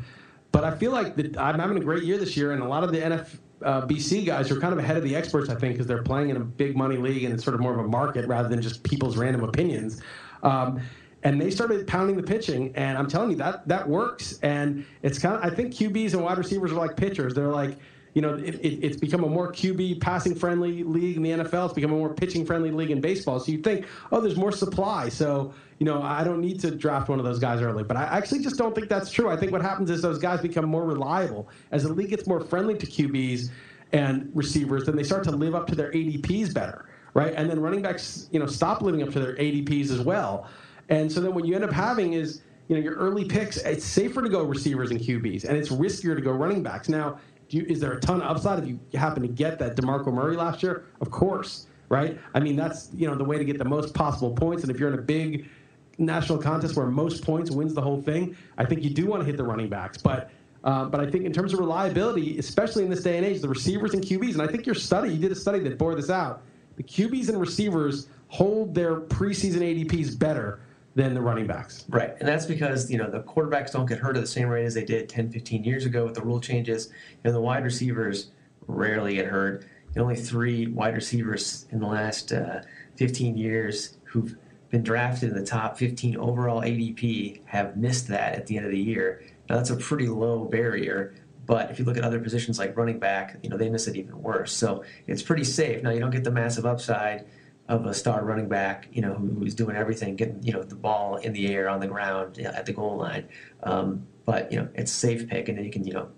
But 0.52 0.64
I 0.64 0.76
feel 0.76 0.92
like 0.92 1.16
the, 1.16 1.36
I'm 1.40 1.60
having 1.60 1.78
a 1.78 1.82
great 1.82 2.04
year 2.04 2.18
this 2.18 2.36
year, 2.36 2.52
and 2.52 2.62
a 2.62 2.68
lot 2.68 2.84
of 2.84 2.92
the 2.92 3.00
NF, 3.00 3.38
uh, 3.62 4.26
guys 4.26 4.52
are 4.52 4.60
kind 4.60 4.74
of 4.74 4.80
ahead 4.80 4.98
of 4.98 5.04
the 5.04 5.16
experts, 5.16 5.50
I 5.50 5.56
think, 5.56 5.74
because 5.74 5.88
they're 5.88 6.04
playing 6.04 6.30
in 6.30 6.38
a 6.38 6.42
big 6.42 6.76
money 6.76 6.98
league 6.98 7.24
and 7.24 7.34
it's 7.34 7.44
sort 7.44 7.56
of 7.56 7.62
more 7.62 7.74
of 7.74 7.86
a 7.86 7.88
market 7.88 8.28
rather 8.28 8.50
than 8.50 8.62
just 8.62 8.84
people's 8.84 9.18
random 9.18 9.44
opinions. 9.44 10.02
Um, 10.44 10.82
and 11.24 11.40
they 11.40 11.52
started 11.52 11.86
pounding 11.86 12.16
the 12.16 12.24
pitching, 12.24 12.72
and 12.76 12.98
I'm 12.98 13.08
telling 13.08 13.32
you 13.32 13.36
that 13.38 13.68
that 13.68 13.88
works. 13.88 14.40
And 14.42 14.86
it's 15.02 15.20
kind 15.20 15.36
of 15.36 15.44
I 15.44 15.54
think 15.54 15.74
QBs 15.74 16.14
and 16.14 16.24
wide 16.24 16.38
receivers 16.38 16.72
are 16.72 16.76
like 16.76 16.96
pitchers. 16.96 17.34
They're 17.34 17.48
like 17.48 17.78
you 18.14 18.22
know, 18.22 18.36
it, 18.36 18.56
it, 18.56 18.84
it's 18.84 18.98
become 18.98 19.24
a 19.24 19.30
more 19.30 19.52
QB 19.52 20.02
passing 20.02 20.36
friendly 20.36 20.84
league 20.84 21.18
in 21.18 21.24
the 21.24 21.32
NFL. 21.32 21.66
It's 21.66 21.74
become 21.74 21.92
a 21.92 21.96
more 21.96 22.14
pitching 22.14 22.46
friendly 22.46 22.72
league 22.72 22.92
in 22.92 23.02
baseball. 23.02 23.40
So 23.40 23.52
you 23.52 23.60
think, 23.60 23.86
oh, 24.12 24.20
there's 24.20 24.36
more 24.36 24.52
supply. 24.52 25.10
So, 25.10 25.54
you 25.78 25.86
know, 25.86 26.02
I 26.02 26.24
don't 26.24 26.42
need 26.42 26.60
to 26.62 26.72
draft 26.72 27.10
one 27.10 27.20
of 27.20 27.26
those 27.26 27.40
guys 27.40 27.62
early. 27.62 27.84
But 27.84 27.98
I 27.98 28.04
actually 28.04 28.44
just 28.44 28.58
don't 28.58 28.74
think 28.74 28.90
that's 28.90 29.12
true. 29.12 29.30
I 29.30 29.38
think 29.38 29.52
what 29.52 29.62
happens 29.62 29.90
is 29.90 30.02
those 30.02 30.20
guys 30.20 30.42
become 30.42 30.66
more 30.66 30.86
reliable. 30.86 31.50
As 31.72 31.84
the 31.84 31.94
league 31.94 32.10
gets 32.10 32.28
more 32.28 32.42
friendly 32.42 32.78
to 32.78 32.86
QBs 32.86 33.50
and 33.92 34.32
receivers, 34.34 34.86
then 34.86 34.96
they 34.96 35.04
start 35.04 35.24
to 35.26 35.32
live 35.32 35.56
up 35.56 35.68
to 35.68 35.76
their 35.76 35.92
ADPs 35.92 36.54
better, 36.54 36.86
right? 37.14 37.34
And 37.36 37.50
then 37.50 37.60
running 37.60 37.82
backs, 37.82 38.28
you 38.32 38.40
know, 38.40 38.46
stop 38.46 38.82
living 38.82 39.04
up 39.04 39.10
to 39.12 39.20
their 39.20 39.36
ADPs 39.36 39.92
as 39.92 40.02
well. 40.02 40.48
And 40.90 41.12
so 41.12 41.22
then 41.22 41.34
what 41.34 41.46
you 41.46 41.56
end 41.56 41.64
up 41.64 41.72
having 41.72 42.14
is, 42.14 42.42
you 42.68 42.76
know, 42.76 42.82
your 42.82 42.96
early 42.96 43.26
picks, 43.26 43.58
it's 43.58 43.84
safer 43.84 44.22
to 44.22 44.30
go 44.30 44.44
receivers 44.44 44.92
and 44.92 45.00
QBs, 45.00 45.44
and 45.46 45.58
it's 45.58 45.70
riskier 45.70 46.16
to 46.16 46.22
go 46.22 46.32
running 46.32 46.62
backs. 46.62 46.88
Now, 46.88 47.20
you, 47.54 47.66
is 47.68 47.80
there 47.80 47.94
a 47.94 48.00
ton 48.00 48.22
of 48.22 48.36
upside 48.36 48.64
if 48.64 48.68
you 48.68 48.80
happen 48.94 49.22
to 49.24 49.28
get 49.28 49.60
that 49.60 49.76
DeMarco 49.76 50.14
Murray 50.14 50.36
last 50.36 50.64
year? 50.64 50.86
Of 51.02 51.12
course, 51.12 51.68
right? 51.90 52.20
I 52.34 52.40
mean, 52.40 52.56
that's 52.56 52.90
you 52.96 53.08
know 53.08 53.16
the 53.16 53.24
way 53.24 53.38
to 53.38 53.46
get 53.46 53.58
the 53.58 53.66
most 53.66 53.94
possible 53.94 54.32
points. 54.32 54.64
And 54.64 54.72
if 54.72 54.80
you're 54.80 54.92
in 54.92 55.00
a 55.00 55.02
big 55.02 55.50
national 55.98 56.38
contest 56.38 56.76
where 56.76 56.88
most 56.88 57.24
points 57.24 57.52
wins 57.52 57.74
the 57.74 57.82
whole 57.82 58.02
thing, 58.02 58.36
I 58.58 58.66
think 58.66 58.84
you 58.84 58.90
do 58.90 59.06
want 59.06 59.22
to 59.22 59.26
hit 59.26 59.38
the 59.38 59.44
running 59.44 59.70
backs. 59.70 59.98
But 59.98 60.32
uh, 60.64 60.86
but 60.86 61.00
I 61.00 61.10
think 61.10 61.26
in 61.26 61.34
terms 61.34 61.54
of 61.54 61.60
reliability, 61.60 62.38
especially 62.38 62.84
in 62.84 62.90
this 62.90 63.04
day 63.04 63.18
and 63.18 63.26
age, 63.26 63.42
the 63.42 63.50
receivers 63.50 63.94
and 63.94 64.04
QBs, 64.04 64.34
and 64.34 64.42
I 64.42 64.48
think 64.48 64.66
your 64.66 64.76
study, 64.76 65.14
you 65.14 65.20
did 65.20 65.32
a 65.32 65.36
study 65.36 65.60
that 65.60 65.78
bore 65.78 65.96
this 65.96 66.10
out. 66.10 66.42
The 66.76 66.84
QBs 66.84 67.30
and 67.30 67.40
receivers 67.40 68.08
hold 68.28 68.74
their 68.76 69.00
preseason 69.00 69.60
ADPs 69.60 70.18
better 70.18 70.60
than 71.00 71.14
the 71.14 71.22
running 71.22 71.48
backs. 71.48 71.86
Right. 71.90 72.16
And 72.20 72.28
that's 72.28 72.46
because, 72.46 72.92
you 72.92 72.98
know, 72.98 73.10
the 73.10 73.22
quarterbacks 73.22 73.72
don't 73.72 73.86
get 73.86 74.00
hurt 74.00 74.18
at 74.18 74.22
the 74.22 74.28
same 74.28 74.48
rate 74.48 74.66
as 74.66 74.74
they 74.74 74.84
did 74.84 75.08
10, 75.08 75.32
15 75.32 75.64
years 75.64 75.86
ago 75.86 76.06
with 76.06 76.14
the 76.14 76.22
rule 76.22 76.42
changes. 76.42 76.88
You 76.88 77.30
know, 77.30 77.32
the 77.32 77.42
wide 77.42 77.64
receivers 77.64 78.32
rarely 78.68 79.16
get 79.16 79.28
hurt. 79.28 79.66
only 79.98 80.16
three 80.16 80.68
wide 80.68 80.96
receivers 80.96 81.66
in 81.72 81.80
the 81.80 81.88
last 81.88 82.32
uh, 82.32 82.62
15 82.98 83.38
years 83.38 83.98
who've 84.04 84.36
been 84.70 84.84
drafted 84.84 85.30
in 85.30 85.36
the 85.36 85.46
top 85.46 85.78
15 85.78 86.18
overall 86.18 86.62
ADP 86.62 87.42
have 87.46 87.78
missed 87.78 88.08
that 88.10 88.36
at 88.36 88.46
the 88.48 88.58
end 88.58 88.66
of 88.66 88.72
the 88.72 88.80
year. 88.80 89.24
Now, 89.50 89.56
that's 89.56 89.72
a 89.72 89.78
pretty 89.78 90.08
low 90.08 90.46
barrier. 90.46 91.16
But 91.46 91.72
if 91.72 91.80
you 91.80 91.86
look 91.86 91.98
at 91.98 92.04
other 92.04 92.20
positions 92.20 92.60
like 92.60 92.78
running 92.78 93.00
back, 93.00 93.38
you 93.42 93.50
know, 93.50 93.58
they 93.58 93.70
miss 93.70 93.88
it 93.88 93.96
even 93.96 94.22
worse. 94.22 94.54
So 94.54 94.84
it's 95.08 95.24
pretty 95.24 95.44
safe. 95.44 95.82
Now, 95.82 95.90
you 95.90 96.00
don't 96.00 96.12
get 96.12 96.24
the 96.24 96.30
massive 96.30 96.66
upside 96.66 97.26
of 97.70 97.86
a 97.86 97.94
star 97.94 98.26
running 98.26 98.50
back, 98.50 98.90
you 98.92 99.02
know, 99.02 99.14
who's 99.14 99.54
doing 99.54 99.76
everything, 99.76 100.16
getting 100.16 100.44
you 100.44 100.52
know 100.52 100.64
the 100.64 100.76
ball 100.76 101.18
in 101.18 101.32
the 101.32 101.54
air, 101.54 101.70
on 101.70 101.80
the 101.80 101.88
ground, 101.88 102.40
at 102.40 102.66
the 102.66 102.74
goal 102.74 102.98
line. 102.98 103.30
Um, 103.64 104.06
but 104.26 104.52
you 104.52 104.60
know, 104.60 104.68
it's 104.74 104.92
a 104.92 104.96
safe 104.96 105.30
pick, 105.30 105.48
and 105.48 105.58
then 105.58 105.64
you 105.64 105.72
can 105.72 105.86
you 105.86 105.94
know 105.94 106.10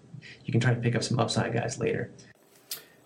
you 0.46 0.52
can 0.52 0.62
try 0.62 0.74
to 0.74 0.80
pick 0.80 0.96
up 0.96 1.04
some 1.04 1.20
upside 1.20 1.54
guys 1.54 1.78
later. 1.78 2.12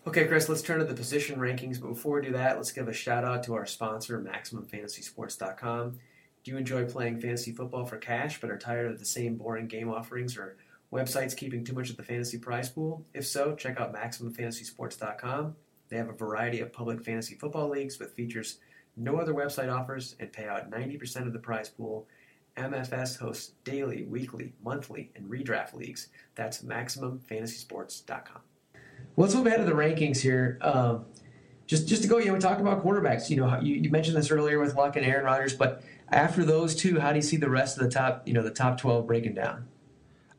Okay, 0.07 0.27
Chris, 0.27 0.47
let's 0.47 0.61
turn 0.61 0.77
to 0.77 0.85
the 0.85 0.93
position 0.93 1.39
rankings. 1.39 1.81
But 1.81 1.89
before 1.89 2.19
we 2.19 2.27
do 2.27 2.33
that, 2.33 2.57
let's 2.57 2.71
give 2.71 2.87
a 2.87 2.93
shout 2.93 3.23
out 3.23 3.43
to 3.45 3.55
our 3.55 3.65
sponsor, 3.65 4.21
MaximumFantasySports.com. 4.21 5.99
Do 6.43 6.51
you 6.51 6.57
enjoy 6.57 6.85
playing 6.85 7.19
fantasy 7.19 7.51
football 7.51 7.85
for 7.85 7.97
cash, 7.97 8.39
but 8.39 8.51
are 8.51 8.57
tired 8.57 8.91
of 8.91 8.99
the 8.99 9.05
same 9.05 9.35
boring 9.35 9.65
game 9.65 9.89
offerings 9.89 10.37
or 10.37 10.57
websites 10.93 11.35
keeping 11.35 11.63
too 11.63 11.73
much 11.73 11.89
of 11.89 11.97
the 11.97 12.03
fantasy 12.03 12.37
prize 12.37 12.69
pool? 12.69 13.03
If 13.15 13.25
so, 13.25 13.55
check 13.55 13.79
out 13.79 13.95
MaximumFantasySports.com. 13.95 15.55
They 15.89 15.97
have 15.97 16.09
a 16.09 16.13
variety 16.13 16.59
of 16.61 16.73
public 16.73 17.03
fantasy 17.03 17.35
football 17.35 17.69
leagues 17.69 17.99
with 17.99 18.13
features 18.13 18.59
no 18.97 19.17
other 19.17 19.33
website 19.33 19.73
offers 19.73 20.15
and 20.19 20.31
pay 20.31 20.47
out 20.47 20.71
90% 20.71 21.27
of 21.27 21.33
the 21.33 21.39
prize 21.39 21.69
pool. 21.69 22.07
MFS 22.57 23.19
hosts 23.19 23.51
daily, 23.65 24.03
weekly, 24.03 24.53
monthly, 24.63 25.11
and 25.15 25.29
redraft 25.29 25.73
leagues. 25.73 26.07
That's 26.35 26.61
MaximumFantasySports.com. 26.61 28.41
Let's 29.17 29.35
move 29.35 29.47
ahead 29.47 29.59
to 29.59 29.65
the 29.65 29.73
rankings 29.73 30.19
here. 30.19 30.57
Um, 30.61 31.05
just 31.67 31.87
just 31.87 32.03
to 32.03 32.07
go, 32.07 32.19
you 32.19 32.27
know, 32.27 32.33
we 32.33 32.39
talked 32.39 32.61
about 32.61 32.83
quarterbacks. 32.83 33.29
You 33.29 33.37
know, 33.37 33.59
you, 33.59 33.75
you 33.75 33.89
mentioned 33.89 34.15
this 34.15 34.29
earlier 34.31 34.59
with 34.59 34.75
Luck 34.75 34.95
and 34.95 35.05
Aaron 35.05 35.25
Rodgers, 35.25 35.53
but 35.53 35.83
after 36.09 36.45
those 36.45 36.75
two, 36.75 36.99
how 36.99 37.09
do 37.09 37.17
you 37.17 37.21
see 37.21 37.37
the 37.37 37.49
rest 37.49 37.77
of 37.77 37.83
the 37.83 37.89
top, 37.89 38.25
you 38.27 38.33
know, 38.33 38.43
the 38.43 38.51
top 38.51 38.79
12 38.79 39.07
breaking 39.07 39.33
down? 39.33 39.67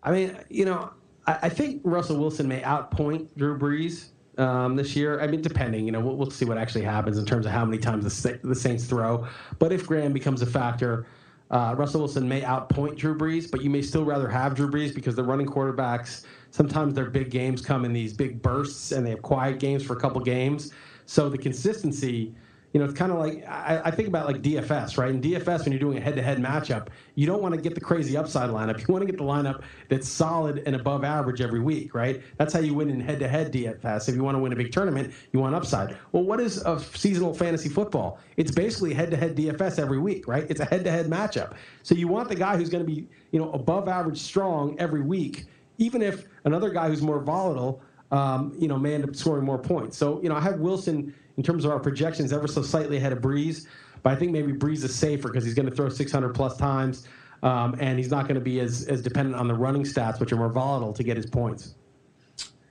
I 0.03 0.13
mean, 0.13 0.39
you 0.49 0.65
know, 0.65 0.93
I, 1.27 1.39
I 1.43 1.49
think 1.49 1.83
Russell 1.85 2.19
Wilson 2.19 2.47
may 2.49 2.61
outpoint 2.61 3.29
Drew 3.37 3.59
Brees 3.59 4.11
um, 4.39 4.77
this 4.77 4.95
year. 4.95 5.21
I 5.21 5.27
mean, 5.27 5.43
depending, 5.43 5.87
you 5.87 5.93
know, 5.93 6.01
we'll, 6.01 6.17
we'll, 6.17 6.31
see 6.31 6.45
what 6.45 6.59
actually 6.59 6.83
happens 6.83 7.19
in 7.19 7.25
terms 7.25 7.47
of 7.47 7.53
how 7.53 7.65
many 7.65 7.79
times 7.79 8.05
the, 8.05 8.39
the 8.43 8.55
Saints 8.55 8.85
throw. 8.85 9.27
But 9.59 9.73
if 9.73 9.87
Graham 9.87 10.13
becomes 10.13 10.43
a 10.43 10.47
factor, 10.47 11.07
uh, 11.51 11.75
Russell 11.77 12.01
Wilson 12.01 12.29
may 12.29 12.43
outpoint 12.43 12.97
Drew 12.97 13.17
Brees, 13.17 13.51
but 13.51 13.63
you 13.63 13.71
may 13.71 13.83
still 13.83 14.05
rather 14.05 14.29
have 14.29 14.55
Drew 14.55 14.69
Brees 14.71 14.95
because 14.95 15.15
the 15.15 15.23
running 15.23 15.47
quarterbacks 15.47 16.25
sometimes 16.51 16.95
their 16.95 17.11
big 17.11 17.31
games 17.31 17.61
come 17.61 17.85
in 17.85 17.93
these 17.93 18.13
big 18.13 18.43
bursts, 18.43 18.93
and 18.93 19.07
they 19.07 19.11
have 19.11 19.23
quiet 19.23 19.59
games 19.59 19.83
for 19.85 19.97
a 19.97 20.01
couple 20.01 20.21
games. 20.21 20.73
So 21.07 21.29
the 21.29 21.39
consistency 21.39 22.35
you 22.77 22.81
know, 22.81 22.85
it's 22.85 22.99
kind 22.99 23.11
of 23.11 23.19
like 23.19 23.43
I, 23.49 23.81
I, 23.87 23.91
think 23.91 24.07
about 24.07 24.27
like 24.27 24.43
DFS, 24.43 24.99
right? 24.99 25.09
In 25.09 25.23
DFS, 25.23 25.65
when 25.65 25.73
you're 25.73 25.81
doing 25.81 25.97
a 25.97 26.01
head-to-head 26.03 26.37
matchup, 26.37 26.89
you 27.15 27.27
don't 27.27 27.41
want 27.41 27.55
to 27.55 27.61
get 27.63 27.75
the 27.75 27.81
crazy 27.81 28.19
upside 28.19 28.51
lineup. 28.51 28.79
You 28.87 28.93
want 28.93 29.01
to 29.01 29.11
get 29.11 29.17
the 29.17 29.25
lineup 29.25 29.63
that's 29.89 30.07
solid 30.07 30.63
and 30.67 30.77
above 30.77 31.03
average 31.03 31.41
every 31.41 31.61
week, 31.61 31.95
right? 31.95 32.21
That's 32.37 32.53
how 32.53 32.61
you 32.61 32.75
win 32.75 32.91
in 32.91 33.01
head-to-head 33.01 33.51
DFS. 33.51 34.11
If 34.11 34.15
you 34.15 34.23
want 34.23 34.35
to 34.35 34.41
win 34.41 34.53
a 34.53 34.57
big 34.57 34.73
tournament, 34.73 35.15
you 35.33 35.41
want 35.41 35.55
upside. 35.55 35.97
Well, 36.13 36.25
what 36.25 36.39
is 36.39 36.59
a 36.67 36.79
seasonal 36.79 37.33
fantasy 37.33 37.71
football? 37.71 38.21
It's 38.37 38.51
basically 38.51 38.93
head-to-head 38.93 39.35
DFS 39.35 39.79
every 39.79 39.99
week, 39.99 40.29
right? 40.29 40.45
It's 40.51 40.61
a 40.61 40.67
head-to-head 40.67 41.07
matchup. 41.07 41.57
So 41.83 41.95
you 41.95 42.09
want 42.09 42.29
the 42.29 42.37
guy 42.37 42.59
who's 42.59 42.69
going 42.69 42.85
to 42.85 42.93
be, 42.93 43.09
you 43.31 43.41
know, 43.41 43.51
above 43.53 43.89
average 43.89 44.19
strong 44.19 44.79
every 44.79 45.01
week, 45.01 45.47
even 45.79 46.03
if 46.03 46.27
another 46.45 46.69
guy 46.69 46.91
who's 46.91 47.01
more 47.01 47.21
volatile, 47.21 47.81
um, 48.11 48.55
you 48.59 48.69
know, 48.69 48.79
may 48.79 48.95
end 48.95 49.05
up 49.05 49.17
scoring 49.17 49.47
more 49.47 49.59
points. 49.59 49.97
So 49.97 50.21
you 50.23 50.29
know, 50.29 50.37
I 50.37 50.41
have 50.41 50.61
Wilson 50.61 51.15
in 51.37 51.43
terms 51.43 51.65
of 51.65 51.71
our 51.71 51.81
projections, 51.81 52.33
ever 52.33 52.47
so 52.47 52.63
slightly 52.63 52.97
ahead 52.97 53.13
of 53.13 53.21
Brees. 53.21 53.67
But 54.03 54.13
I 54.13 54.17
think 54.17 54.33
maybe 54.33 54.53
Brees 54.53 54.85
is 54.85 54.95
safer 54.95 55.29
because 55.29 55.45
he's 55.45 55.55
going 55.55 55.69
to 55.69 55.75
throw 55.75 55.89
600 55.89 56.35
plus 56.35 56.57
times. 56.57 57.07
um, 57.43 57.77
and 57.81 57.99
he's 57.99 58.11
not 58.11 58.25
going 58.25 58.37
to 58.37 58.41
be 58.41 58.61
as 58.61 58.87
as 58.89 59.03
dependent 59.03 59.37
on 59.37 59.47
the 59.47 59.55
running 59.55 59.83
stats, 59.83 60.21
which 60.21 60.33
are 60.33 60.37
more 60.37 60.49
volatile, 60.49 60.93
to 60.93 61.03
get 61.03 61.17
his 61.17 61.27
points. 61.27 61.75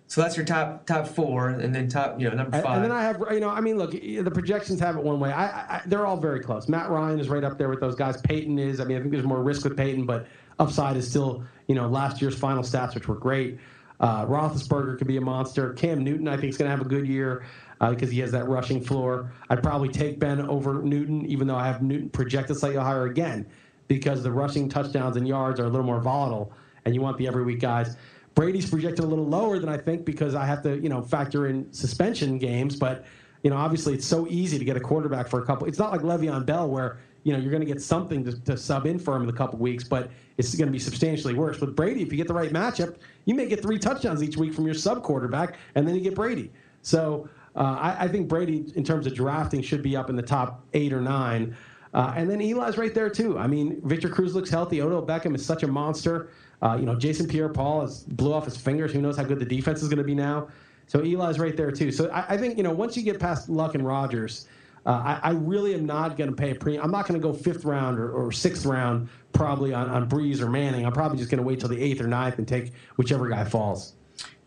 So 0.08 0.22
that's 0.22 0.38
your 0.38 0.46
top 0.46 0.86
top 0.86 1.08
four, 1.08 1.50
and 1.50 1.74
then 1.74 1.88
top 1.88 2.20
you 2.20 2.30
know 2.30 2.36
number 2.36 2.62
five. 2.62 2.76
And 2.76 2.84
then 2.84 2.92
I 2.92 3.04
have 3.04 3.22
you 3.32 3.40
know 3.40 3.50
I 3.50 3.62
mean 3.62 3.78
look 3.78 3.92
the 3.92 4.32
projections 4.32 4.80
have 4.80 4.96
it 4.96 5.04
one 5.04 5.20
way. 5.20 5.32
I, 5.32 5.46
I 5.46 5.82
they're 5.86 6.06
all 6.06 6.18
very 6.18 6.40
close. 6.40 6.68
Matt 6.70 6.90
Ryan 6.90 7.20
is 7.20 7.30
right 7.30 7.44
up 7.44 7.58
there 7.58 7.70
with 7.70 7.80
those 7.80 7.96
guys. 7.96 8.22
Peyton 8.22 8.58
is. 8.58 8.80
I 8.80 8.86
mean 8.86 8.98
I 8.98 9.02
think 9.02 9.12
there's 9.12 9.26
more 9.26 9.44
risk 9.44 9.64
with 9.64 9.76
Peyton, 9.76 10.06
but 10.06 10.28
upside 10.60 10.96
is 10.96 11.10
still 11.10 11.44
you 11.68 11.76
know 11.76 11.88
last 11.88 12.22
year's 12.22 12.38
final 12.38 12.64
stats 12.64 12.96
which 12.96 13.08
were 13.08 13.16
great. 13.16 13.60
Uh, 14.00 14.26
Roethlisberger 14.26 14.98
could 14.98 15.08
be 15.08 15.18
a 15.18 15.22
monster. 15.22 15.74
Cam 15.74 16.04
Newton 16.04 16.28
I 16.28 16.38
think 16.38 16.50
is 16.50 16.58
going 16.58 16.70
to 16.70 16.76
have 16.76 16.86
a 16.86 16.90
good 16.90 17.08
year 17.08 17.46
uh, 17.82 17.90
because 17.90 18.12
he 18.12 18.20
has 18.20 18.32
that 18.32 18.48
rushing 18.48 18.82
floor. 18.82 19.32
I'd 19.50 19.64
probably 19.64 19.90
take 19.90 20.20
Ben 20.20 20.42
over 20.42 20.82
Newton, 20.82 21.26
even 21.26 21.48
though 21.48 21.56
I 21.56 21.68
have 21.68 21.82
Newton 21.82 22.10
projected 22.10 22.58
slightly 22.58 22.80
higher 22.80 23.06
again 23.06 23.46
because 23.88 24.24
the 24.24 24.32
rushing 24.32 24.68
touchdowns 24.68 25.18
and 25.18 25.28
yards 25.28 25.60
are 25.60 25.66
a 25.66 25.70
little 25.70 25.86
more 25.86 26.02
volatile, 26.02 26.52
and 26.86 26.96
you 26.96 27.02
want 27.02 27.18
the 27.18 27.28
every 27.28 27.44
week 27.44 27.60
guys. 27.60 27.98
Brady's 28.36 28.70
projected 28.70 29.06
a 29.06 29.08
little 29.08 29.26
lower 29.26 29.60
than 29.60 29.70
I 29.70 29.78
think 29.78 30.06
because 30.06 30.36
I 30.36 30.46
have 30.46 30.62
to, 30.64 30.78
you 30.78 30.90
know, 30.90 31.02
factor 31.02 31.48
in 31.48 31.72
suspension 31.72 32.38
games. 32.38 32.76
But, 32.76 33.06
you 33.44 33.50
know, 33.50 33.56
obviously 33.56 33.94
it's 33.94 34.06
so 34.06 34.28
easy 34.28 34.60
to 34.60 34.66
get 34.66 34.76
a 34.76 34.82
quarterback 34.82 35.30
for 35.30 35.42
a 35.42 35.46
couple. 35.46 35.68
It's 35.68 35.80
not 35.80 35.92
like 35.92 36.02
Le'Veon 36.02 36.46
Bell 36.46 36.68
where, 36.68 36.98
you 37.24 37.32
know, 37.32 37.40
you're 37.40 37.50
going 37.50 37.66
to 37.66 37.68
get 37.68 37.82
something 37.82 38.26
to, 38.26 38.40
to, 38.44 38.58
sub 38.58 38.86
in 38.86 39.00
for 39.00 39.16
him 39.16 39.24
in 39.24 39.30
a 39.30 39.34
couple 39.34 39.58
weeks, 39.58 39.86
but 39.86 40.12
it's 40.38 40.54
going 40.54 40.68
to 40.68 40.72
be 40.72 40.80
substantially 40.80 41.34
worse. 41.34 41.62
With 41.62 41.76
Brady, 41.76 42.02
if 42.02 42.12
you 42.12 42.18
get 42.18 42.28
the 42.28 42.34
right 42.34 42.52
matchup, 42.52 42.98
you 43.24 43.34
may 43.36 43.48
get 43.48 43.62
three 43.62 43.80
touchdowns 43.80 44.22
each 44.22 44.36
week 44.36 44.54
from 44.54 44.66
your 44.66 44.76
sub 44.76 45.02
quarterback, 45.02 45.56
and 45.76 45.88
then 45.88 45.96
you 45.96 46.02
get 46.02 46.14
Brady. 46.14 46.52
So 46.82 47.30
I, 47.62 48.06
I 48.06 48.08
think 48.08 48.28
Brady, 48.28 48.66
in 48.76 48.84
terms 48.84 49.08
of 49.08 49.14
drafting, 49.14 49.62
should 49.62 49.82
be 49.82 49.96
up 49.96 50.10
in 50.10 50.16
the 50.16 50.24
top 50.24 50.66
eight 50.74 50.92
or 50.92 51.02
nine. 51.02 51.56
Uh, 51.94 52.14
and 52.16 52.30
then 52.30 52.42
Eli's 52.42 52.78
right 52.78 52.94
there 52.94 53.10
too. 53.10 53.38
I 53.38 53.48
mean, 53.48 53.82
Victor 53.86 54.10
Cruz 54.10 54.36
looks 54.36 54.50
healthy. 54.50 54.82
Odell 54.82 55.06
Beckham 55.06 55.34
is 55.34 55.46
such 55.46 55.64
a 55.64 55.68
monster. 55.68 56.30
Uh, 56.62 56.76
you 56.78 56.86
know, 56.86 56.96
Jason 56.96 57.28
Pierre-Paul 57.28 57.82
has 57.82 58.04
blew 58.04 58.34
off 58.34 58.46
his 58.46 58.58
fingers. 58.58 58.92
Who 58.92 59.02
knows 59.02 59.18
how 59.18 59.24
good 59.24 59.40
the 59.40 59.46
defense 59.46 59.82
is 59.82 59.88
going 59.88 60.00
to 60.00 60.04
be 60.04 60.16
now? 60.16 60.50
So 60.88 61.00
Eli's 61.00 61.40
right 61.40 61.56
there 61.56 61.72
too. 61.72 61.92
So 61.92 62.10
I, 62.12 62.34
I, 62.34 62.38
think 62.38 62.58
you 62.58 62.64
know 62.64 62.72
once 62.72 62.96
you 62.96 63.04
get 63.04 63.20
past 63.20 63.50
Luck 63.50 63.76
and 63.76 63.86
Rodgers, 63.86 64.48
uh, 64.86 64.90
I, 64.90 65.30
I, 65.30 65.32
really 65.32 65.74
am 65.74 65.86
not 65.86 66.16
going 66.16 66.30
to 66.30 66.36
pay 66.36 66.52
a 66.52 66.56
premium. 66.56 66.84
I'm 66.84 66.92
not 66.92 67.08
going 67.08 67.20
to 67.20 67.26
go 67.26 67.34
fifth 67.34 67.66
round 67.66 67.98
or, 67.98 68.12
or, 68.12 68.32
sixth 68.32 68.66
round 68.66 69.10
probably 69.34 69.74
on, 69.74 69.90
on 69.90 70.08
Brees 70.08 70.42
or 70.42 70.50
Manning. 70.50 70.86
I'm 70.86 70.94
probably 70.94 71.18
just 71.18 71.32
going 71.32 71.40
to 71.40 71.48
wait 71.48 71.60
till 71.60 71.70
the 71.70 71.82
eighth 71.82 72.02
or 72.02 72.08
ninth 72.08 72.38
and 72.38 72.48
take 72.48 72.74
whichever 72.98 73.28
guy 73.28 73.46
falls. 73.46 73.94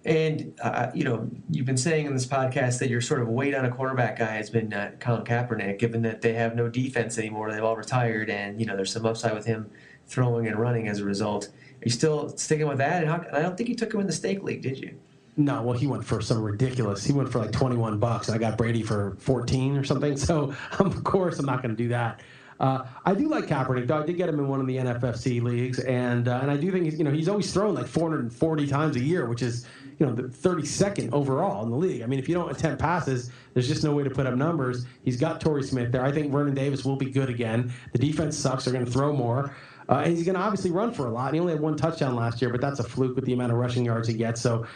And 0.09 0.59
uh, 0.63 0.91
you 0.95 1.05
know, 1.05 1.29
you've 1.51 1.67
been 1.67 1.77
saying 1.77 2.07
in 2.07 2.15
this 2.15 2.27
podcast 2.27 2.79
that 2.79 2.89
your 2.89 3.03
sort 3.03 3.21
of 3.21 3.29
wait 3.29 3.55
on 3.55 3.67
a 3.67 3.71
quarterback 3.71 4.19
guy 4.19 4.37
has 4.37 4.49
been 4.49 4.73
uh, 4.73 4.93
Colin 5.01 5.23
Kaepernick, 5.23 5.79
given 5.79 6.01
that 6.01 6.23
they 6.23 6.33
have 6.33 6.57
no 6.57 6.67
defense 6.67 7.19
anymore. 7.19 7.53
They've 7.53 7.63
all 7.63 7.77
retired, 7.77 8.31
and 8.31 8.59
you 8.59 8.65
know, 8.65 8.75
there's 8.75 8.91
some 8.91 9.05
upside 9.05 9.35
with 9.35 9.45
him 9.45 9.71
throwing 10.07 10.47
and 10.47 10.57
running 10.57 10.89
as 10.89 11.01
a 11.01 11.05
result. 11.05 11.49
Are 11.49 11.85
you 11.85 11.91
still 11.91 12.31
sticking 12.39 12.67
with 12.67 12.79
that? 12.79 13.03
And 13.03 13.11
how, 13.11 13.23
I 13.37 13.43
don't 13.43 13.55
think 13.55 13.69
you 13.69 13.75
took 13.75 13.93
him 13.93 14.01
in 14.01 14.07
the 14.07 14.13
stake 14.15 14.43
league, 14.43 14.63
did 14.63 14.79
you? 14.79 14.99
No, 15.37 15.61
well, 15.63 15.79
he 15.79 15.87
went 15.87 16.05
for 16.05 16.23
some 16.23 16.43
ridiculous. 16.43 17.05
He 17.05 17.13
went 17.13 17.31
for 17.31 17.41
like 17.41 17.53
21 17.53 17.99
bucks, 17.99 18.29
and 18.29 18.35
I 18.35 18.39
got 18.39 18.57
Brady 18.57 18.83
for 18.83 19.15
14 19.21 19.77
or 19.77 19.85
something. 19.85 20.17
So, 20.17 20.55
of 20.79 21.05
course, 21.05 21.39
I'm 21.39 21.45
not 21.45 21.63
going 21.63 21.77
to 21.77 21.81
do 21.81 21.89
that. 21.91 22.23
Uh, 22.59 22.87
I 23.05 23.15
do 23.15 23.29
like 23.29 23.47
Kaepernick, 23.47 23.87
though. 23.87 24.03
I 24.03 24.07
did 24.07 24.17
get 24.17 24.29
him 24.29 24.39
in 24.41 24.49
one 24.49 24.61
of 24.61 24.67
the 24.67 24.79
NFFC 24.79 25.41
leagues, 25.43 25.79
and 25.81 26.27
uh, 26.27 26.41
and 26.43 26.51
I 26.51 26.57
do 26.57 26.73
think 26.73 26.87
he's, 26.87 26.99
you 26.99 27.05
know 27.05 27.13
he's 27.13 27.29
always 27.29 27.53
thrown 27.53 27.75
like 27.75 27.87
440 27.87 28.67
times 28.67 28.97
a 28.97 29.01
year, 29.01 29.27
which 29.27 29.43
is 29.43 29.67
you 29.99 30.07
know 30.07 30.13
the 30.13 30.25
32nd 30.25 31.13
overall 31.13 31.65
in 31.65 31.71
the 31.71 31.77
league. 31.77 32.03
I 32.03 32.07
mean, 32.07 32.19
if 32.19 32.29
you 32.29 32.35
don't 32.35 32.51
attempt 32.51 32.81
passes, 32.81 33.31
there's 33.55 33.67
just 33.67 33.83
no 33.83 33.93
way 33.93 34.05
to 34.05 34.11
put 34.11 34.27
up 34.27 34.35
numbers. 34.35 34.87
He's 35.03 35.17
got 35.17 35.41
Torrey 35.41 35.63
Smith 35.63 35.91
there. 35.91 36.05
I 36.05 36.13
think 36.13 36.31
Vernon 36.31 36.55
Davis 36.55 36.85
will 36.85 36.97
be 36.97 37.11
good 37.11 37.29
again. 37.29 37.73
The 37.93 37.99
defense 37.99 38.37
sucks. 38.37 38.65
They're 38.65 38.73
going 38.73 38.85
to 38.85 38.91
throw 38.91 39.13
more. 39.13 39.55
Uh, 39.89 40.03
and 40.05 40.15
he's 40.15 40.25
going 40.25 40.35
to 40.35 40.41
obviously 40.41 40.71
run 40.71 40.93
for 40.93 41.07
a 41.07 41.11
lot. 41.11 41.33
He 41.33 41.41
only 41.41 41.53
had 41.55 41.63
one 41.63 41.77
touchdown 41.77 42.15
last 42.15 42.43
year, 42.43 42.51
but 42.51 42.61
that's 42.61 42.79
a 42.79 42.85
fluke 42.85 43.17
with 43.17 43.25
the 43.25 43.33
amount 43.33 43.53
of 43.53 43.59
rushing 43.59 43.85
yards 43.85 44.07
he 44.07 44.15
gets. 44.15 44.41
So 44.41 44.67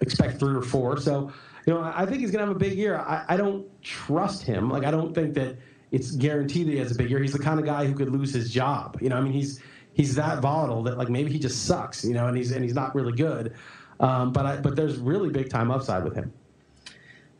expect 0.00 0.38
three 0.38 0.54
or 0.54 0.62
four. 0.62 1.00
So, 1.00 1.32
you 1.66 1.72
know, 1.72 1.80
I 1.80 2.04
think 2.04 2.20
he's 2.20 2.32
going 2.32 2.40
to 2.40 2.46
have 2.46 2.56
a 2.56 2.58
big 2.58 2.76
year. 2.76 2.98
I, 2.98 3.24
I 3.28 3.36
don't 3.36 3.66
trust 3.80 4.42
him. 4.42 4.68
Like, 4.68 4.84
I 4.84 4.90
don't 4.90 5.14
think 5.14 5.34
that 5.34 5.56
it's 5.92 6.10
guaranteed 6.12 6.66
that 6.66 6.72
he 6.72 6.78
has 6.78 6.90
a 6.90 6.96
big 6.96 7.10
year. 7.10 7.20
He's 7.20 7.32
the 7.32 7.38
kind 7.38 7.60
of 7.60 7.66
guy 7.66 7.86
who 7.86 7.94
could 7.94 8.10
lose 8.10 8.34
his 8.34 8.50
job. 8.50 8.98
You 9.00 9.08
know, 9.08 9.16
I 9.16 9.20
mean, 9.20 9.32
he's 9.32 9.60
he's 9.92 10.14
that 10.16 10.40
volatile 10.40 10.82
that 10.82 10.98
like 10.98 11.08
maybe 11.08 11.30
he 11.30 11.38
just 11.38 11.64
sucks. 11.64 12.04
You 12.04 12.14
know, 12.14 12.26
and 12.26 12.36
he's 12.36 12.50
and 12.50 12.64
he's 12.64 12.74
not 12.74 12.94
really 12.94 13.12
good. 13.12 13.54
Um, 14.00 14.32
but 14.32 14.46
I, 14.46 14.56
but 14.56 14.76
there's 14.76 14.98
really 14.98 15.30
big 15.30 15.48
time 15.48 15.70
upside 15.70 16.04
with 16.04 16.14
him. 16.14 16.32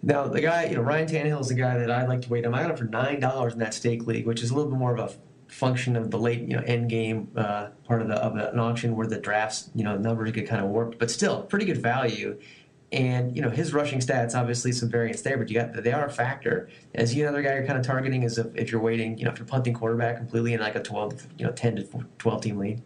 Now 0.02 0.26
the 0.28 0.40
guy, 0.40 0.66
you 0.66 0.76
know, 0.76 0.82
Ryan 0.82 1.08
Tannehill 1.08 1.40
is 1.40 1.48
the 1.48 1.54
guy 1.54 1.78
that 1.78 1.90
I 1.90 2.06
like 2.06 2.22
to 2.22 2.28
wait 2.28 2.46
on. 2.46 2.54
I 2.54 2.62
got 2.62 2.70
him 2.70 2.76
for 2.76 2.84
nine 2.84 3.20
dollars 3.20 3.54
in 3.54 3.58
that 3.60 3.74
stake 3.74 4.06
league, 4.06 4.26
which 4.26 4.42
is 4.42 4.50
a 4.50 4.54
little 4.54 4.70
bit 4.70 4.78
more 4.78 4.96
of 4.96 5.00
a 5.00 5.52
function 5.52 5.96
of 5.96 6.10
the 6.10 6.18
late, 6.18 6.40
you 6.40 6.56
know, 6.56 6.62
end 6.66 6.90
game 6.90 7.28
uh, 7.36 7.68
part 7.84 8.02
of 8.02 8.08
the 8.08 8.14
of 8.14 8.36
an 8.36 8.58
auction 8.58 8.96
where 8.96 9.06
the 9.06 9.18
drafts, 9.18 9.70
you 9.74 9.84
know, 9.84 9.96
numbers 9.96 10.30
get 10.32 10.48
kind 10.48 10.62
of 10.62 10.70
warped, 10.70 10.98
but 10.98 11.10
still 11.10 11.42
pretty 11.42 11.64
good 11.64 11.78
value. 11.78 12.38
And 12.92 13.34
you 13.34 13.42
know 13.42 13.50
his 13.50 13.72
rushing 13.74 13.98
stats, 13.98 14.36
obviously 14.36 14.70
some 14.70 14.88
variance 14.88 15.20
there, 15.22 15.36
but 15.36 15.50
you 15.50 15.56
got 15.56 15.72
they 15.72 15.92
are 15.92 16.06
a 16.06 16.10
factor. 16.10 16.68
Is 16.94 17.10
he 17.10 17.20
another 17.22 17.42
guy 17.42 17.54
you're 17.54 17.66
kind 17.66 17.78
of 17.78 17.84
targeting? 17.84 18.22
Is 18.22 18.38
if, 18.38 18.46
if 18.54 18.70
you're 18.70 18.80
waiting, 18.80 19.18
you 19.18 19.24
know, 19.24 19.32
if 19.32 19.38
you're 19.38 19.46
punting 19.46 19.74
quarterback 19.74 20.18
completely 20.18 20.54
in 20.54 20.60
like 20.60 20.76
a 20.76 20.82
12, 20.82 21.26
you 21.36 21.46
know, 21.46 21.52
10 21.52 21.76
to 21.76 22.06
12 22.18 22.42
team 22.42 22.58
lead. 22.58 22.80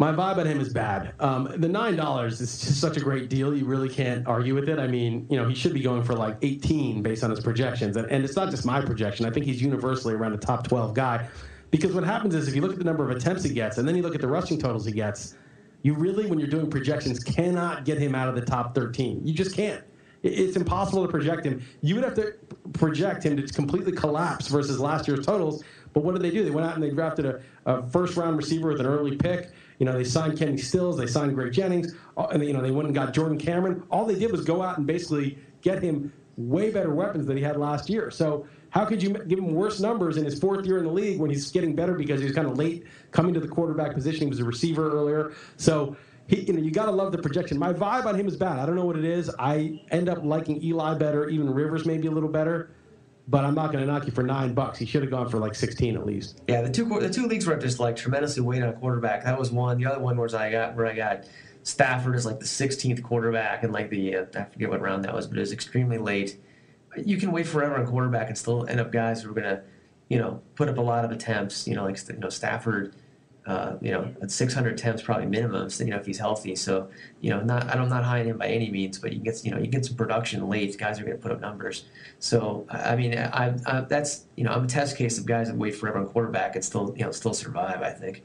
My 0.00 0.12
vibe 0.12 0.38
on 0.38 0.46
him 0.46 0.60
is 0.60 0.72
bad. 0.72 1.12
Um, 1.18 1.52
the 1.56 1.68
nine 1.68 1.96
dollars 1.96 2.40
is 2.40 2.60
just 2.60 2.80
such 2.80 2.96
a 2.96 3.00
great 3.00 3.28
deal. 3.28 3.54
You 3.54 3.64
really 3.64 3.88
can't 3.88 4.26
argue 4.28 4.54
with 4.54 4.68
it. 4.68 4.78
I 4.78 4.86
mean, 4.86 5.26
you 5.28 5.36
know, 5.36 5.48
he 5.48 5.56
should 5.56 5.74
be 5.74 5.80
going 5.80 6.04
for 6.04 6.14
like 6.14 6.36
eighteen 6.42 7.02
based 7.02 7.24
on 7.24 7.30
his 7.30 7.40
projections, 7.40 7.96
and, 7.96 8.08
and 8.08 8.24
it's 8.24 8.36
not 8.36 8.50
just 8.50 8.64
my 8.64 8.80
projection. 8.80 9.26
I 9.26 9.30
think 9.30 9.44
he's 9.44 9.60
universally 9.60 10.14
around 10.14 10.32
the 10.32 10.38
top 10.38 10.68
twelve 10.68 10.94
guy. 10.94 11.28
Because 11.70 11.92
what 11.92 12.04
happens 12.04 12.34
is 12.34 12.48
if 12.48 12.54
you 12.54 12.62
look 12.62 12.72
at 12.72 12.78
the 12.78 12.84
number 12.84 13.10
of 13.10 13.14
attempts 13.14 13.42
he 13.42 13.52
gets 13.52 13.76
and 13.76 13.86
then 13.86 13.94
you 13.94 14.02
look 14.02 14.14
at 14.14 14.20
the 14.20 14.28
rushing 14.28 14.58
totals 14.58 14.86
he 14.86 14.92
gets, 14.92 15.34
you 15.82 15.94
really, 15.94 16.26
when 16.26 16.38
you're 16.38 16.48
doing 16.48 16.70
projections, 16.70 17.18
cannot 17.18 17.84
get 17.84 17.98
him 17.98 18.14
out 18.14 18.28
of 18.28 18.34
the 18.34 18.40
top 18.40 18.74
13. 18.74 19.26
You 19.26 19.34
just 19.34 19.54
can't. 19.54 19.84
It's 20.22 20.56
impossible 20.56 21.04
to 21.04 21.10
project 21.10 21.44
him. 21.44 21.62
You 21.80 21.94
would 21.96 22.04
have 22.04 22.14
to 22.14 22.34
project 22.72 23.22
him 23.22 23.36
to 23.36 23.46
completely 23.52 23.92
collapse 23.92 24.48
versus 24.48 24.80
last 24.80 25.06
year's 25.06 25.24
totals. 25.24 25.62
But 25.92 26.02
what 26.02 26.12
did 26.12 26.22
they 26.22 26.30
do? 26.30 26.42
They 26.42 26.50
went 26.50 26.66
out 26.66 26.74
and 26.74 26.82
they 26.82 26.90
drafted 26.90 27.26
a, 27.26 27.40
a 27.66 27.86
first 27.88 28.16
round 28.16 28.36
receiver 28.36 28.68
with 28.68 28.80
an 28.80 28.86
early 28.86 29.16
pick. 29.16 29.50
You 29.78 29.86
know, 29.86 29.92
they 29.92 30.04
signed 30.04 30.38
Kenny 30.38 30.56
Stills, 30.56 30.96
they 30.96 31.06
signed 31.06 31.34
Greg 31.34 31.52
Jennings, 31.52 31.94
uh, 32.16 32.26
and 32.32 32.44
you 32.44 32.52
know 32.52 32.60
they 32.60 32.70
went 32.70 32.86
and 32.86 32.94
got 32.94 33.14
Jordan 33.14 33.38
Cameron. 33.38 33.82
All 33.90 34.04
they 34.04 34.18
did 34.18 34.32
was 34.32 34.44
go 34.44 34.62
out 34.62 34.78
and 34.78 34.86
basically 34.86 35.38
get 35.62 35.82
him 35.82 36.12
way 36.36 36.70
better 36.70 36.94
weapons 36.94 37.26
than 37.26 37.36
he 37.36 37.42
had 37.42 37.56
last 37.56 37.88
year. 37.90 38.10
So 38.10 38.46
how 38.70 38.84
could 38.84 39.02
you 39.02 39.10
give 39.10 39.38
him 39.38 39.54
worse 39.54 39.80
numbers 39.80 40.16
in 40.16 40.24
his 40.24 40.38
fourth 40.38 40.66
year 40.66 40.78
in 40.78 40.84
the 40.84 40.92
league 40.92 41.18
when 41.18 41.30
he's 41.30 41.50
getting 41.50 41.74
better 41.74 41.94
because 41.94 42.20
he 42.20 42.26
was 42.26 42.34
kind 42.34 42.46
of 42.46 42.56
late 42.56 42.84
coming 43.10 43.34
to 43.34 43.40
the 43.40 43.48
quarterback 43.48 43.94
position? 43.94 44.22
He 44.22 44.28
was 44.28 44.40
a 44.40 44.44
receiver 44.44 44.90
earlier. 44.90 45.32
So 45.56 45.96
he, 46.26 46.42
you 46.42 46.52
know, 46.52 46.60
you 46.60 46.70
got 46.70 46.86
to 46.86 46.92
love 46.92 47.10
the 47.10 47.18
projection. 47.18 47.58
My 47.58 47.72
vibe 47.72 48.06
on 48.06 48.14
him 48.14 48.28
is 48.28 48.36
bad. 48.36 48.58
I 48.58 48.66
don't 48.66 48.76
know 48.76 48.84
what 48.84 48.96
it 48.96 49.04
is. 49.04 49.30
I 49.38 49.80
end 49.90 50.08
up 50.08 50.22
liking 50.22 50.62
Eli 50.62 50.94
better, 50.94 51.28
even 51.28 51.52
Rivers 51.52 51.86
maybe 51.86 52.06
a 52.06 52.10
little 52.10 52.28
better. 52.28 52.70
But 53.30 53.44
I'm 53.44 53.54
not 53.54 53.72
going 53.72 53.86
to 53.86 53.92
knock 53.92 54.06
you 54.06 54.12
for 54.12 54.22
nine 54.22 54.54
bucks. 54.54 54.78
He 54.78 54.86
should 54.86 55.02
have 55.02 55.10
gone 55.10 55.28
for 55.28 55.38
like 55.38 55.54
16 55.54 55.96
at 55.96 56.06
least. 56.06 56.40
Yeah, 56.48 56.62
the 56.62 56.70
two 56.70 56.86
the 56.86 57.10
two 57.10 57.26
leagues 57.26 57.46
where 57.46 57.56
I 57.56 57.60
just 57.60 57.78
like 57.78 57.94
tremendously 57.94 58.42
wait 58.42 58.62
on 58.62 58.70
a 58.70 58.72
quarterback. 58.72 59.24
That 59.24 59.38
was 59.38 59.50
one. 59.50 59.78
The 59.78 59.86
other 59.86 60.00
one 60.00 60.16
was 60.16 60.34
I 60.34 60.50
got 60.50 60.74
where 60.74 60.86
I 60.86 60.94
got 60.94 61.24
Stafford 61.62 62.16
as 62.16 62.24
like 62.24 62.40
the 62.40 62.46
16th 62.46 63.02
quarterback 63.02 63.64
and 63.64 63.72
like 63.72 63.90
the 63.90 64.16
uh, 64.16 64.24
I 64.34 64.44
forget 64.44 64.70
what 64.70 64.80
round 64.80 65.04
that 65.04 65.14
was, 65.14 65.26
but 65.26 65.36
it 65.36 65.40
was 65.40 65.52
extremely 65.52 65.98
late 65.98 66.38
you 67.04 67.16
can 67.16 67.32
wait 67.32 67.46
forever 67.46 67.76
on 67.76 67.86
quarterback 67.86 68.28
and 68.28 68.38
still 68.38 68.66
end 68.66 68.80
up 68.80 68.92
guys 68.92 69.22
who 69.22 69.30
are 69.30 69.34
going 69.34 69.56
to, 69.56 69.62
you 70.08 70.18
know, 70.18 70.40
put 70.54 70.68
up 70.68 70.78
a 70.78 70.82
lot 70.82 71.04
of 71.04 71.10
attempts. 71.10 71.66
You 71.66 71.74
know, 71.74 71.84
like 71.84 71.98
you 72.08 72.18
know 72.18 72.28
Stafford, 72.28 72.94
uh, 73.48 73.78
you 73.80 73.90
know, 73.90 74.14
at 74.20 74.30
600 74.30 74.74
attempts 74.74 75.00
probably 75.00 75.24
minimum. 75.24 75.70
So, 75.70 75.82
you 75.82 75.90
know, 75.90 75.96
if 75.96 76.04
he's 76.04 76.18
healthy. 76.18 76.54
So, 76.54 76.90
you 77.22 77.30
know, 77.30 77.40
not 77.40 77.66
I'm 77.74 77.88
not 77.88 78.04
high 78.04 78.20
on 78.20 78.26
him 78.26 78.36
by 78.36 78.48
any 78.48 78.70
means, 78.70 78.98
but 78.98 79.14
you 79.14 79.20
get 79.20 79.42
you 79.42 79.50
know 79.50 79.58
you 79.58 79.66
get 79.66 79.86
some 79.86 79.96
production 79.96 80.46
late. 80.48 80.76
Guys 80.76 81.00
are 81.00 81.04
going 81.04 81.16
to 81.16 81.22
put 81.22 81.32
up 81.32 81.40
numbers. 81.40 81.86
So, 82.18 82.66
I 82.70 82.94
mean, 82.94 83.16
I, 83.16 83.54
I, 83.66 83.80
that's 83.80 84.26
you 84.36 84.44
know 84.44 84.50
I'm 84.50 84.64
a 84.64 84.66
test 84.66 84.98
case 84.98 85.16
of 85.16 85.24
guys 85.24 85.48
that 85.48 85.56
wait 85.56 85.74
forever 85.74 85.98
on 85.98 86.06
quarterback 86.06 86.56
and 86.56 86.64
still 86.64 86.94
you 86.94 87.06
know 87.06 87.10
still 87.10 87.32
survive. 87.32 87.80
I 87.80 87.90
think. 87.90 88.22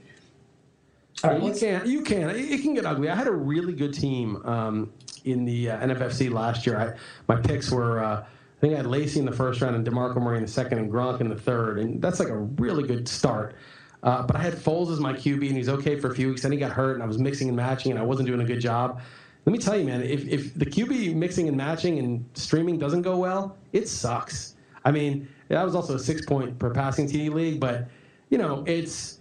Right, 1.23 1.41
you 1.41 1.53
can 1.53 1.89
you 1.89 2.01
can 2.01 2.29
it 2.31 2.61
can 2.61 2.73
get 2.73 2.85
ugly. 2.85 3.09
I 3.09 3.15
had 3.15 3.27
a 3.27 3.31
really 3.31 3.71
good 3.71 3.93
team 3.93 4.45
um, 4.45 4.91
in 5.23 5.45
the 5.45 5.69
uh, 5.69 5.87
NFFC 5.87 6.33
last 6.33 6.67
year. 6.67 6.77
I, 6.77 6.99
my 7.33 7.39
picks 7.39 7.71
were. 7.71 8.03
Uh, 8.03 8.25
I 8.25 8.65
think 8.65 8.75
I 8.75 8.77
had 8.77 8.87
Lacy 8.87 9.19
in 9.19 9.25
the 9.25 9.31
first 9.33 9.61
round 9.61 9.75
and 9.75 9.85
DeMarco 9.85 10.21
Murray 10.21 10.37
in 10.37 10.43
the 10.43 10.49
second 10.49 10.79
and 10.79 10.89
Gronk 10.89 11.19
in 11.19 11.27
the 11.27 11.35
third. 11.35 11.79
And 11.79 12.01
that's 12.01 12.21
like 12.21 12.29
a 12.29 12.37
really 12.37 12.87
good 12.87 13.09
start. 13.09 13.55
Uh, 14.03 14.21
but 14.21 14.35
I 14.35 14.39
had 14.39 14.53
Foles 14.53 14.91
as 14.91 14.99
my 14.99 15.13
QB, 15.13 15.47
and 15.47 15.57
he's 15.57 15.69
okay 15.69 15.97
for 15.97 16.11
a 16.11 16.15
few 16.15 16.27
weeks. 16.27 16.41
Then 16.41 16.51
he 16.51 16.57
got 16.57 16.71
hurt, 16.71 16.95
and 16.95 17.03
I 17.03 17.05
was 17.05 17.17
mixing 17.17 17.47
and 17.47 17.55
matching, 17.55 17.91
and 17.91 17.99
I 17.99 18.03
wasn't 18.03 18.27
doing 18.27 18.41
a 18.41 18.45
good 18.45 18.59
job. 18.59 19.01
Let 19.45 19.53
me 19.53 19.59
tell 19.59 19.77
you, 19.77 19.85
man, 19.85 20.03
if, 20.03 20.25
if 20.27 20.53
the 20.53 20.65
QB 20.65 21.15
mixing 21.15 21.47
and 21.47 21.55
matching 21.55 21.99
and 21.99 22.25
streaming 22.33 22.77
doesn't 22.77 23.01
go 23.01 23.17
well, 23.17 23.57
it 23.71 23.87
sucks. 23.87 24.55
I 24.85 24.91
mean, 24.91 25.27
that 25.47 25.63
was 25.63 25.73
also 25.75 25.95
a 25.95 25.99
six 25.99 26.25
point 26.25 26.59
per 26.59 26.69
passing 26.69 27.07
TD 27.07 27.33
league, 27.33 27.59
but, 27.59 27.87
you 28.29 28.37
know, 28.37 28.63
it's. 28.67 29.19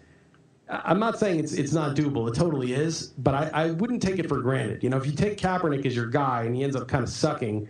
I'm 0.69 0.99
not 0.99 1.19
saying 1.19 1.39
it's 1.39 1.53
it's 1.53 1.73
not 1.73 1.95
doable. 1.95 2.29
It 2.29 2.35
totally 2.35 2.73
is, 2.73 3.09
but 3.19 3.35
I, 3.35 3.51
I 3.53 3.71
wouldn't 3.73 4.01
take 4.01 4.19
it 4.19 4.27
for 4.27 4.41
granted. 4.41 4.83
You 4.83 4.89
know, 4.89 4.97
if 4.97 5.05
you 5.05 5.13
take 5.13 5.37
Kaepernick 5.37 5.85
as 5.85 5.95
your 5.95 6.07
guy 6.07 6.45
and 6.45 6.57
he 6.57 6.65
ends 6.65 6.77
up 6.77 6.89
kind 6.89 7.05
of 7.05 7.11
sucking, 7.11 7.69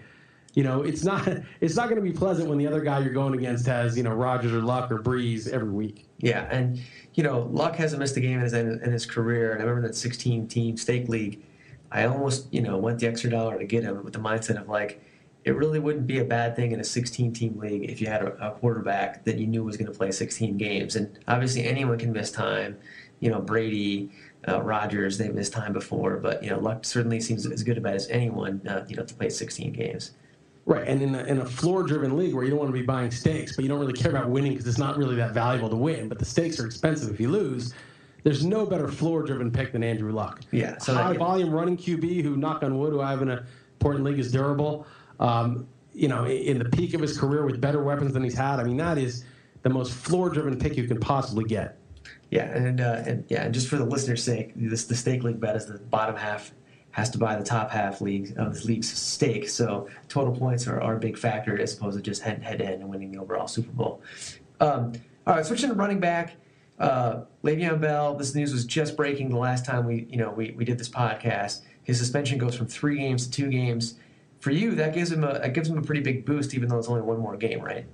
you 0.55 0.63
know, 0.63 0.83
it's 0.83 1.03
not 1.03 1.27
it's 1.61 1.75
not 1.75 1.89
going 1.89 2.01
to 2.01 2.03
be 2.03 2.13
pleasant 2.13 2.49
when 2.49 2.59
the 2.59 2.67
other 2.67 2.81
guy 2.81 3.01
you're 3.01 3.13
going 3.13 3.35
against 3.35 3.67
has 3.67 3.97
you 3.97 4.05
know 4.05 4.15
Rodgers 4.15 4.53
or 4.53 4.61
Luck 4.61 4.93
or 4.93 4.99
Brees 4.99 5.49
every 5.49 5.71
week. 5.71 6.07
Yeah, 6.23 6.47
and 6.51 6.81
you 7.15 7.23
know, 7.23 7.51
Luck 7.51 7.77
hasn't 7.77 8.01
missed 8.01 8.17
a 8.17 8.21
game 8.21 8.39
in 8.39 8.45
his 8.45 8.55
in 8.55 8.93
his 8.93 9.05
career. 9.05 9.53
And 9.53 9.61
I 9.61 9.67
remember 9.67 9.89
that 9.89 9.95
16 9.95 10.49
team 10.49 10.79
stake 10.79 11.09
league. 11.09 11.43
I 11.91 12.05
almost 12.05 12.47
you 12.55 12.63
know 12.63 12.79
went 12.79 13.01
the 13.01 13.09
extra 13.09 13.29
dollar 13.29 13.59
to 13.59 13.65
get 13.65 13.83
him 13.83 14.03
with 14.03 14.15
the 14.15 14.21
mindset 14.21 14.59
of 14.59 14.69
like 14.69 15.03
it 15.45 15.57
really 15.57 15.81
wouldn't 15.81 16.07
be 16.07 16.21
a 16.21 16.25
bad 16.25 16.55
thing 16.55 16.71
in 16.71 16.79
a 16.79 16.85
16 16.85 17.33
team 17.33 17.59
league 17.59 17.91
if 17.91 18.01
you 18.01 18.07
had 18.07 18.23
a, 18.23 18.49
a 18.49 18.53
quarterback 18.53 19.25
that 19.25 19.39
you 19.39 19.47
knew 19.49 19.65
was 19.65 19.77
going 19.77 19.91
to 19.91 19.99
play 19.99 20.13
16 20.13 20.57
games. 20.57 20.95
And 20.95 21.19
obviously, 21.27 21.65
anyone 21.65 21.99
can 21.99 22.13
miss 22.13 22.31
time. 22.31 22.79
You 23.19 23.31
know, 23.31 23.41
Brady, 23.41 24.11
uh, 24.47 24.63
Rodgers, 24.63 25.19
they've 25.19 25.35
missed 25.35 25.53
time 25.53 25.73
before, 25.73 26.17
but 26.19 26.43
you 26.43 26.51
know, 26.51 26.61
Luck 26.61 26.85
certainly 26.85 27.21
seems 27.21 27.45
as 27.47 27.65
good 27.65 27.79
about 27.79 27.95
as 27.95 28.09
anyone. 28.09 28.63
Uh, 28.67 28.85
you 28.89 28.95
know, 28.95 29.05
to 29.05 29.15
play 29.15 29.29
16 29.29 29.73
games. 29.73 30.13
Right, 30.65 30.87
and 30.87 31.03
in 31.03 31.15
a, 31.17 31.25
in 31.25 31.39
a 31.41 31.45
floor-driven 31.45 32.17
league 32.17 32.35
where 32.35 32.45
you 32.45 32.51
don't 32.51 32.61
want 32.61 32.69
to 32.69 32.79
be 32.79 32.87
buying 32.87 33.11
stakes, 33.11 33.57
but 33.57 33.65
you 33.65 33.69
don't 33.69 33.81
really 33.81 33.93
care 33.93 34.13
about 34.13 34.31
winning 34.31 34.53
because 34.53 34.67
it's 34.69 34.79
not 34.79 34.97
really 34.97 35.17
that 35.17 35.33
valuable 35.33 35.69
to 35.69 35.77
win. 35.77 36.09
But 36.09 36.21
the 36.21 36.25
stakes 36.25 36.61
are 36.61 36.67
expensive 36.67 37.13
if 37.13 37.19
you 37.19 37.31
lose. 37.31 37.75
There's 38.23 38.45
no 38.45 38.65
better 38.65 38.87
floor-driven 38.87 39.51
pick 39.51 39.73
than 39.73 39.83
Andrew 39.83 40.13
Luck. 40.13 40.41
Yeah, 40.53 40.79
so 40.79 40.95
high 40.95 41.15
volume 41.15 41.51
running 41.51 41.77
QB 41.77 42.23
who, 42.23 42.37
knock 42.37 42.63
on 42.63 42.79
wood, 42.79 42.93
who 42.93 43.01
I 43.01 43.11
have 43.11 43.23
in 43.23 43.31
a 43.31 43.45
important 43.81 44.05
league 44.05 44.21
is 44.21 44.31
durable. 44.31 44.87
Um, 45.19 45.67
you 45.93 46.07
know, 46.07 46.27
in 46.27 46.59
the 46.59 46.65
peak 46.65 46.95
of 46.95 47.01
his 47.01 47.19
career 47.19 47.45
with 47.45 47.61
better 47.61 47.83
weapons 47.83 48.13
than 48.13 48.23
he's 48.23 48.37
had. 48.37 48.61
I 48.61 48.65
mean, 48.65 48.77
that 48.77 48.97
is 48.97 49.25
the 49.63 49.69
most 49.69 49.93
floor-driven 49.93 50.59
pick 50.59 50.77
you 50.77 50.87
can 50.87 51.01
possibly 51.01 51.45
get. 51.45 51.79
Yeah, 52.31 52.45
and, 52.45 52.81
uh, 52.81 53.03
and 53.05 53.25
yeah, 53.29 53.43
and 53.43 53.53
just 53.53 53.69
for 53.69 53.77
the 53.77 53.85
listener's 53.85 54.23
sake, 54.23 54.53
this 54.57 54.85
the 54.85 54.95
stake 54.95 55.23
league 55.23 55.41
bet 55.41 55.57
is 55.57 55.67
the 55.67 55.79
bottom 55.79 56.17
half 56.17 56.53
has 56.93 57.11
to 57.11 57.19
buy 57.19 57.37
the 57.37 57.45
top 57.45 57.71
half 57.71 58.01
league 58.01 58.35
of 58.37 58.55
the 58.55 58.67
league's 58.67 58.91
stake. 58.91 59.49
So 59.49 59.89
total 60.09 60.35
points 60.35 60.67
are, 60.67 60.81
are 60.81 60.97
a 60.97 61.01
big 61.01 61.19
factor 61.19 61.61
as 61.61 61.77
opposed 61.77 61.97
to 61.97 62.03
just 62.03 62.23
head 62.23 62.41
to 62.41 62.47
head 62.47 62.61
and 62.61 62.89
winning 62.89 63.11
the 63.11 63.19
overall 63.19 63.49
Super 63.49 63.73
Bowl. 63.73 64.03
Um, 64.61 64.93
all 65.27 65.35
right, 65.35 65.45
switching 65.45 65.71
to 65.71 65.75
running 65.75 66.01
back. 66.01 66.35
Uh, 66.79 67.25
Le'Veon 67.45 67.81
Bell. 67.81 68.15
This 68.15 68.35
news 68.35 68.53
was 68.53 68.65
just 68.65 68.97
breaking 68.97 69.31
the 69.31 69.39
last 69.39 69.65
time 69.65 69.87
we 69.87 70.07
you 70.11 70.17
know 70.17 70.31
we, 70.31 70.53
we 70.53 70.65
did 70.65 70.79
this 70.79 70.89
podcast. 70.89 71.63
His 71.85 71.99
suspension 71.99 72.39
goes 72.39 72.55
from 72.55 72.67
three 72.67 72.97
games 72.99 73.27
to 73.27 73.33
two 73.33 73.49
games. 73.49 73.95
For 74.41 74.51
you, 74.51 74.75
that 74.75 74.93
gives 74.93 75.13
him 75.13 75.25
a 75.25 75.39
that 75.39 75.55
gives 75.55 75.69
him 75.69 75.79
a 75.79 75.83
pretty 75.83 76.01
big 76.01 76.25
boost, 76.25 76.55
even 76.55 76.69
though 76.69 76.79
it's 76.79 76.89
only 76.89 77.03
one 77.03 77.19
more 77.19 77.37
game, 77.37 77.61
right? 77.61 77.87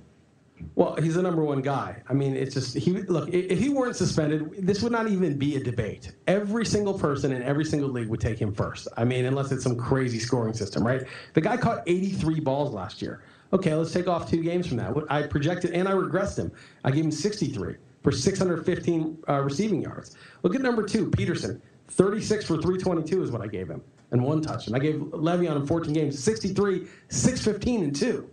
Well, 0.74 0.96
he's 0.96 1.14
the 1.14 1.22
number 1.22 1.42
one 1.42 1.62
guy. 1.62 2.02
I 2.08 2.12
mean, 2.12 2.34
it's 2.34 2.54
just 2.54 2.76
he 2.76 2.92
look. 2.92 3.28
If 3.28 3.58
he 3.58 3.68
weren't 3.68 3.96
suspended, 3.96 4.66
this 4.66 4.82
would 4.82 4.92
not 4.92 5.08
even 5.08 5.38
be 5.38 5.56
a 5.56 5.62
debate. 5.62 6.12
Every 6.26 6.64
single 6.64 6.98
person 6.98 7.32
in 7.32 7.42
every 7.42 7.64
single 7.64 7.88
league 7.88 8.08
would 8.08 8.20
take 8.20 8.38
him 8.38 8.52
first. 8.52 8.88
I 8.96 9.04
mean, 9.04 9.24
unless 9.24 9.52
it's 9.52 9.62
some 9.62 9.76
crazy 9.76 10.18
scoring 10.18 10.54
system, 10.54 10.86
right? 10.86 11.02
The 11.34 11.40
guy 11.40 11.56
caught 11.56 11.82
83 11.86 12.40
balls 12.40 12.72
last 12.72 13.02
year. 13.02 13.22
Okay, 13.52 13.74
let's 13.74 13.92
take 13.92 14.08
off 14.08 14.30
two 14.30 14.42
games 14.42 14.66
from 14.66 14.76
that. 14.76 14.94
I 15.08 15.22
projected 15.22 15.72
and 15.72 15.88
I 15.88 15.92
regressed 15.92 16.38
him. 16.38 16.52
I 16.84 16.90
gave 16.90 17.04
him 17.04 17.10
63 17.10 17.76
for 18.02 18.12
615 18.12 19.18
uh, 19.28 19.40
receiving 19.40 19.82
yards. 19.82 20.16
Look 20.42 20.54
at 20.54 20.60
number 20.60 20.82
two, 20.82 21.10
Peterson. 21.10 21.60
36 21.88 22.44
for 22.44 22.56
322 22.56 23.22
is 23.22 23.30
what 23.30 23.40
I 23.40 23.46
gave 23.46 23.68
him, 23.68 23.82
and 24.10 24.22
one 24.22 24.42
touch. 24.42 24.66
And 24.66 24.76
I 24.76 24.78
gave 24.78 24.96
Le'Veon 24.96 25.56
in 25.56 25.66
14 25.66 25.92
games, 25.92 26.22
63, 26.22 26.86
615, 27.08 27.82
and 27.84 27.96
two. 27.96 28.28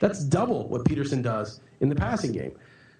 That's 0.00 0.24
double 0.24 0.66
what 0.68 0.84
Peterson 0.84 1.22
does 1.22 1.60
in 1.80 1.88
the 1.88 1.94
passing 1.94 2.32
game. 2.32 2.52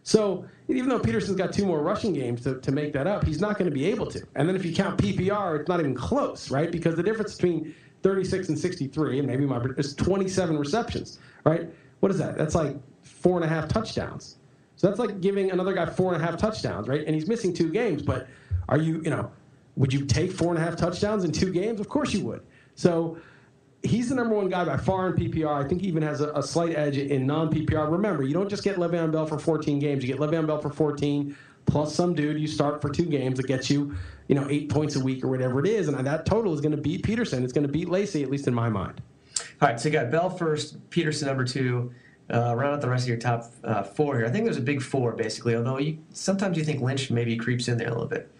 So 0.02 0.44
even 0.68 0.88
though 0.88 0.98
Peterson's 0.98 1.36
got 1.36 1.52
two 1.52 1.66
more 1.66 1.82
rushing 1.82 2.12
games 2.14 2.42
to, 2.42 2.60
to 2.60 2.72
make 2.72 2.92
that 2.92 3.06
up, 3.06 3.24
he's 3.24 3.40
not 3.40 3.58
going 3.58 3.70
to 3.70 3.74
be 3.74 3.86
able 3.86 4.06
to. 4.06 4.22
And 4.34 4.48
then 4.48 4.56
if 4.56 4.64
you 4.64 4.74
count 4.74 4.98
PPR, 4.98 5.60
it's 5.60 5.68
not 5.68 5.80
even 5.80 5.94
close, 5.94 6.50
right? 6.50 6.70
Because 6.70 6.96
the 6.96 7.02
difference 7.02 7.34
between 7.34 7.74
36 8.02 8.48
and 8.48 8.58
63, 8.58 9.18
and 9.18 9.28
maybe 9.28 9.44
my 9.44 9.62
is 9.76 9.94
27 9.94 10.56
receptions, 10.58 11.18
right? 11.44 11.68
What 12.00 12.10
is 12.10 12.18
that? 12.18 12.38
That's 12.38 12.54
like 12.54 12.76
four 13.02 13.36
and 13.36 13.44
a 13.44 13.48
half 13.48 13.68
touchdowns. 13.68 14.36
So 14.76 14.86
that's 14.86 14.98
like 14.98 15.20
giving 15.20 15.50
another 15.50 15.74
guy 15.74 15.84
four 15.84 16.14
and 16.14 16.22
a 16.22 16.26
half 16.26 16.38
touchdowns, 16.38 16.88
right? 16.88 17.04
And 17.04 17.14
he's 17.14 17.28
missing 17.28 17.52
two 17.52 17.70
games, 17.70 18.02
but 18.02 18.26
are 18.70 18.78
you, 18.78 19.02
you 19.04 19.10
know, 19.10 19.30
would 19.76 19.92
you 19.92 20.06
take 20.06 20.32
four 20.32 20.48
and 20.48 20.58
a 20.58 20.62
half 20.62 20.76
touchdowns 20.76 21.24
in 21.24 21.32
two 21.32 21.52
games? 21.52 21.80
Of 21.80 21.88
course 21.88 22.14
you 22.14 22.24
would. 22.24 22.42
So 22.74 23.18
he's 23.82 24.08
the 24.08 24.14
number 24.14 24.34
one 24.34 24.48
guy 24.48 24.64
by 24.64 24.76
far 24.76 25.08
in 25.08 25.12
PPR. 25.14 25.64
I 25.64 25.68
think 25.68 25.80
he 25.82 25.88
even 25.88 26.02
has 26.02 26.20
a, 26.20 26.32
a 26.32 26.42
slight 26.42 26.76
edge 26.76 26.98
in 26.98 27.26
non 27.26 27.50
PPR. 27.50 27.90
Remember, 27.90 28.22
you 28.22 28.34
don't 28.34 28.48
just 28.48 28.64
get 28.64 28.76
Le'Veon 28.76 29.12
Bell 29.12 29.26
for 29.26 29.38
14 29.38 29.78
games. 29.78 30.04
You 30.04 30.08
get 30.12 30.20
Le'Veon 30.20 30.46
Bell 30.46 30.60
for 30.60 30.70
14 30.70 31.36
plus 31.66 31.94
some 31.94 32.14
dude 32.14 32.40
you 32.40 32.46
start 32.46 32.82
for 32.82 32.90
two 32.90 33.04
games 33.04 33.36
that 33.36 33.46
gets 33.46 33.70
you, 33.70 33.94
you 34.28 34.34
know, 34.34 34.46
eight 34.50 34.68
points 34.68 34.96
a 34.96 35.00
week 35.00 35.24
or 35.24 35.28
whatever 35.28 35.60
it 35.60 35.66
is, 35.66 35.88
and 35.88 36.06
that 36.06 36.26
total 36.26 36.52
is 36.52 36.60
going 36.60 36.74
to 36.74 36.80
beat 36.80 37.02
Peterson. 37.02 37.44
It's 37.44 37.52
going 37.52 37.66
to 37.66 37.72
beat 37.72 37.88
Lacy, 37.88 38.22
at 38.22 38.30
least 38.30 38.48
in 38.48 38.54
my 38.54 38.68
mind. 38.68 39.00
All 39.60 39.68
right, 39.68 39.78
so 39.78 39.88
you 39.88 39.92
got 39.92 40.10
Bell 40.10 40.30
first, 40.30 40.90
Peterson 40.90 41.28
number 41.28 41.44
two. 41.44 41.92
Uh, 42.32 42.54
round 42.54 42.74
out 42.74 42.80
the 42.80 42.88
rest 42.88 43.04
of 43.04 43.08
your 43.08 43.18
top 43.18 43.52
uh, 43.64 43.82
four 43.82 44.16
here. 44.16 44.24
I 44.24 44.30
think 44.30 44.44
there's 44.44 44.56
a 44.56 44.62
big 44.62 44.80
four 44.80 45.12
basically. 45.12 45.56
Although 45.56 45.78
you, 45.78 45.98
sometimes 46.12 46.56
you 46.56 46.62
think 46.62 46.80
Lynch 46.80 47.10
maybe 47.10 47.36
creeps 47.36 47.66
in 47.66 47.76
there 47.76 47.88
a 47.88 47.90
little 47.90 48.06
bit. 48.06 48.30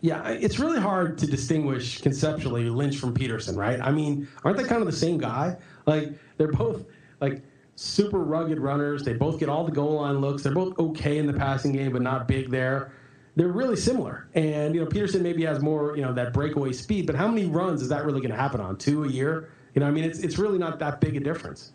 Yeah, 0.00 0.28
it's 0.28 0.60
really 0.60 0.80
hard 0.80 1.18
to 1.18 1.26
distinguish 1.26 2.00
conceptually 2.00 2.70
Lynch 2.70 2.98
from 2.98 3.12
Peterson, 3.12 3.56
right? 3.56 3.80
I 3.80 3.90
mean, 3.90 4.28
aren't 4.44 4.56
they 4.56 4.64
kind 4.64 4.80
of 4.80 4.86
the 4.86 4.96
same 4.96 5.18
guy? 5.18 5.56
Like 5.86 6.12
they're 6.36 6.52
both 6.52 6.84
like 7.20 7.42
super 7.74 8.18
rugged 8.18 8.60
runners. 8.60 9.02
They 9.02 9.14
both 9.14 9.40
get 9.40 9.48
all 9.48 9.64
the 9.64 9.72
goal 9.72 9.94
line 9.96 10.20
looks. 10.20 10.42
They're 10.42 10.52
both 10.54 10.78
okay 10.78 11.18
in 11.18 11.26
the 11.26 11.32
passing 11.32 11.72
game, 11.72 11.92
but 11.92 12.02
not 12.02 12.28
big 12.28 12.50
there. 12.50 12.92
They're 13.34 13.48
really 13.48 13.76
similar. 13.76 14.28
And 14.34 14.74
you 14.74 14.80
know, 14.80 14.86
Peterson 14.86 15.22
maybe 15.22 15.44
has 15.44 15.60
more, 15.60 15.96
you 15.96 16.02
know, 16.02 16.12
that 16.12 16.32
breakaway 16.32 16.72
speed, 16.72 17.06
but 17.06 17.16
how 17.16 17.26
many 17.26 17.46
runs 17.46 17.82
is 17.82 17.88
that 17.88 18.04
really 18.04 18.20
going 18.20 18.30
to 18.30 18.36
happen 18.36 18.60
on? 18.60 18.76
Two 18.76 19.04
a 19.04 19.08
year? 19.08 19.50
You 19.74 19.80
know, 19.80 19.86
I 19.86 19.90
mean, 19.90 20.04
it's 20.04 20.20
it's 20.20 20.38
really 20.38 20.58
not 20.58 20.78
that 20.78 21.00
big 21.00 21.16
a 21.16 21.20
difference. 21.20 21.72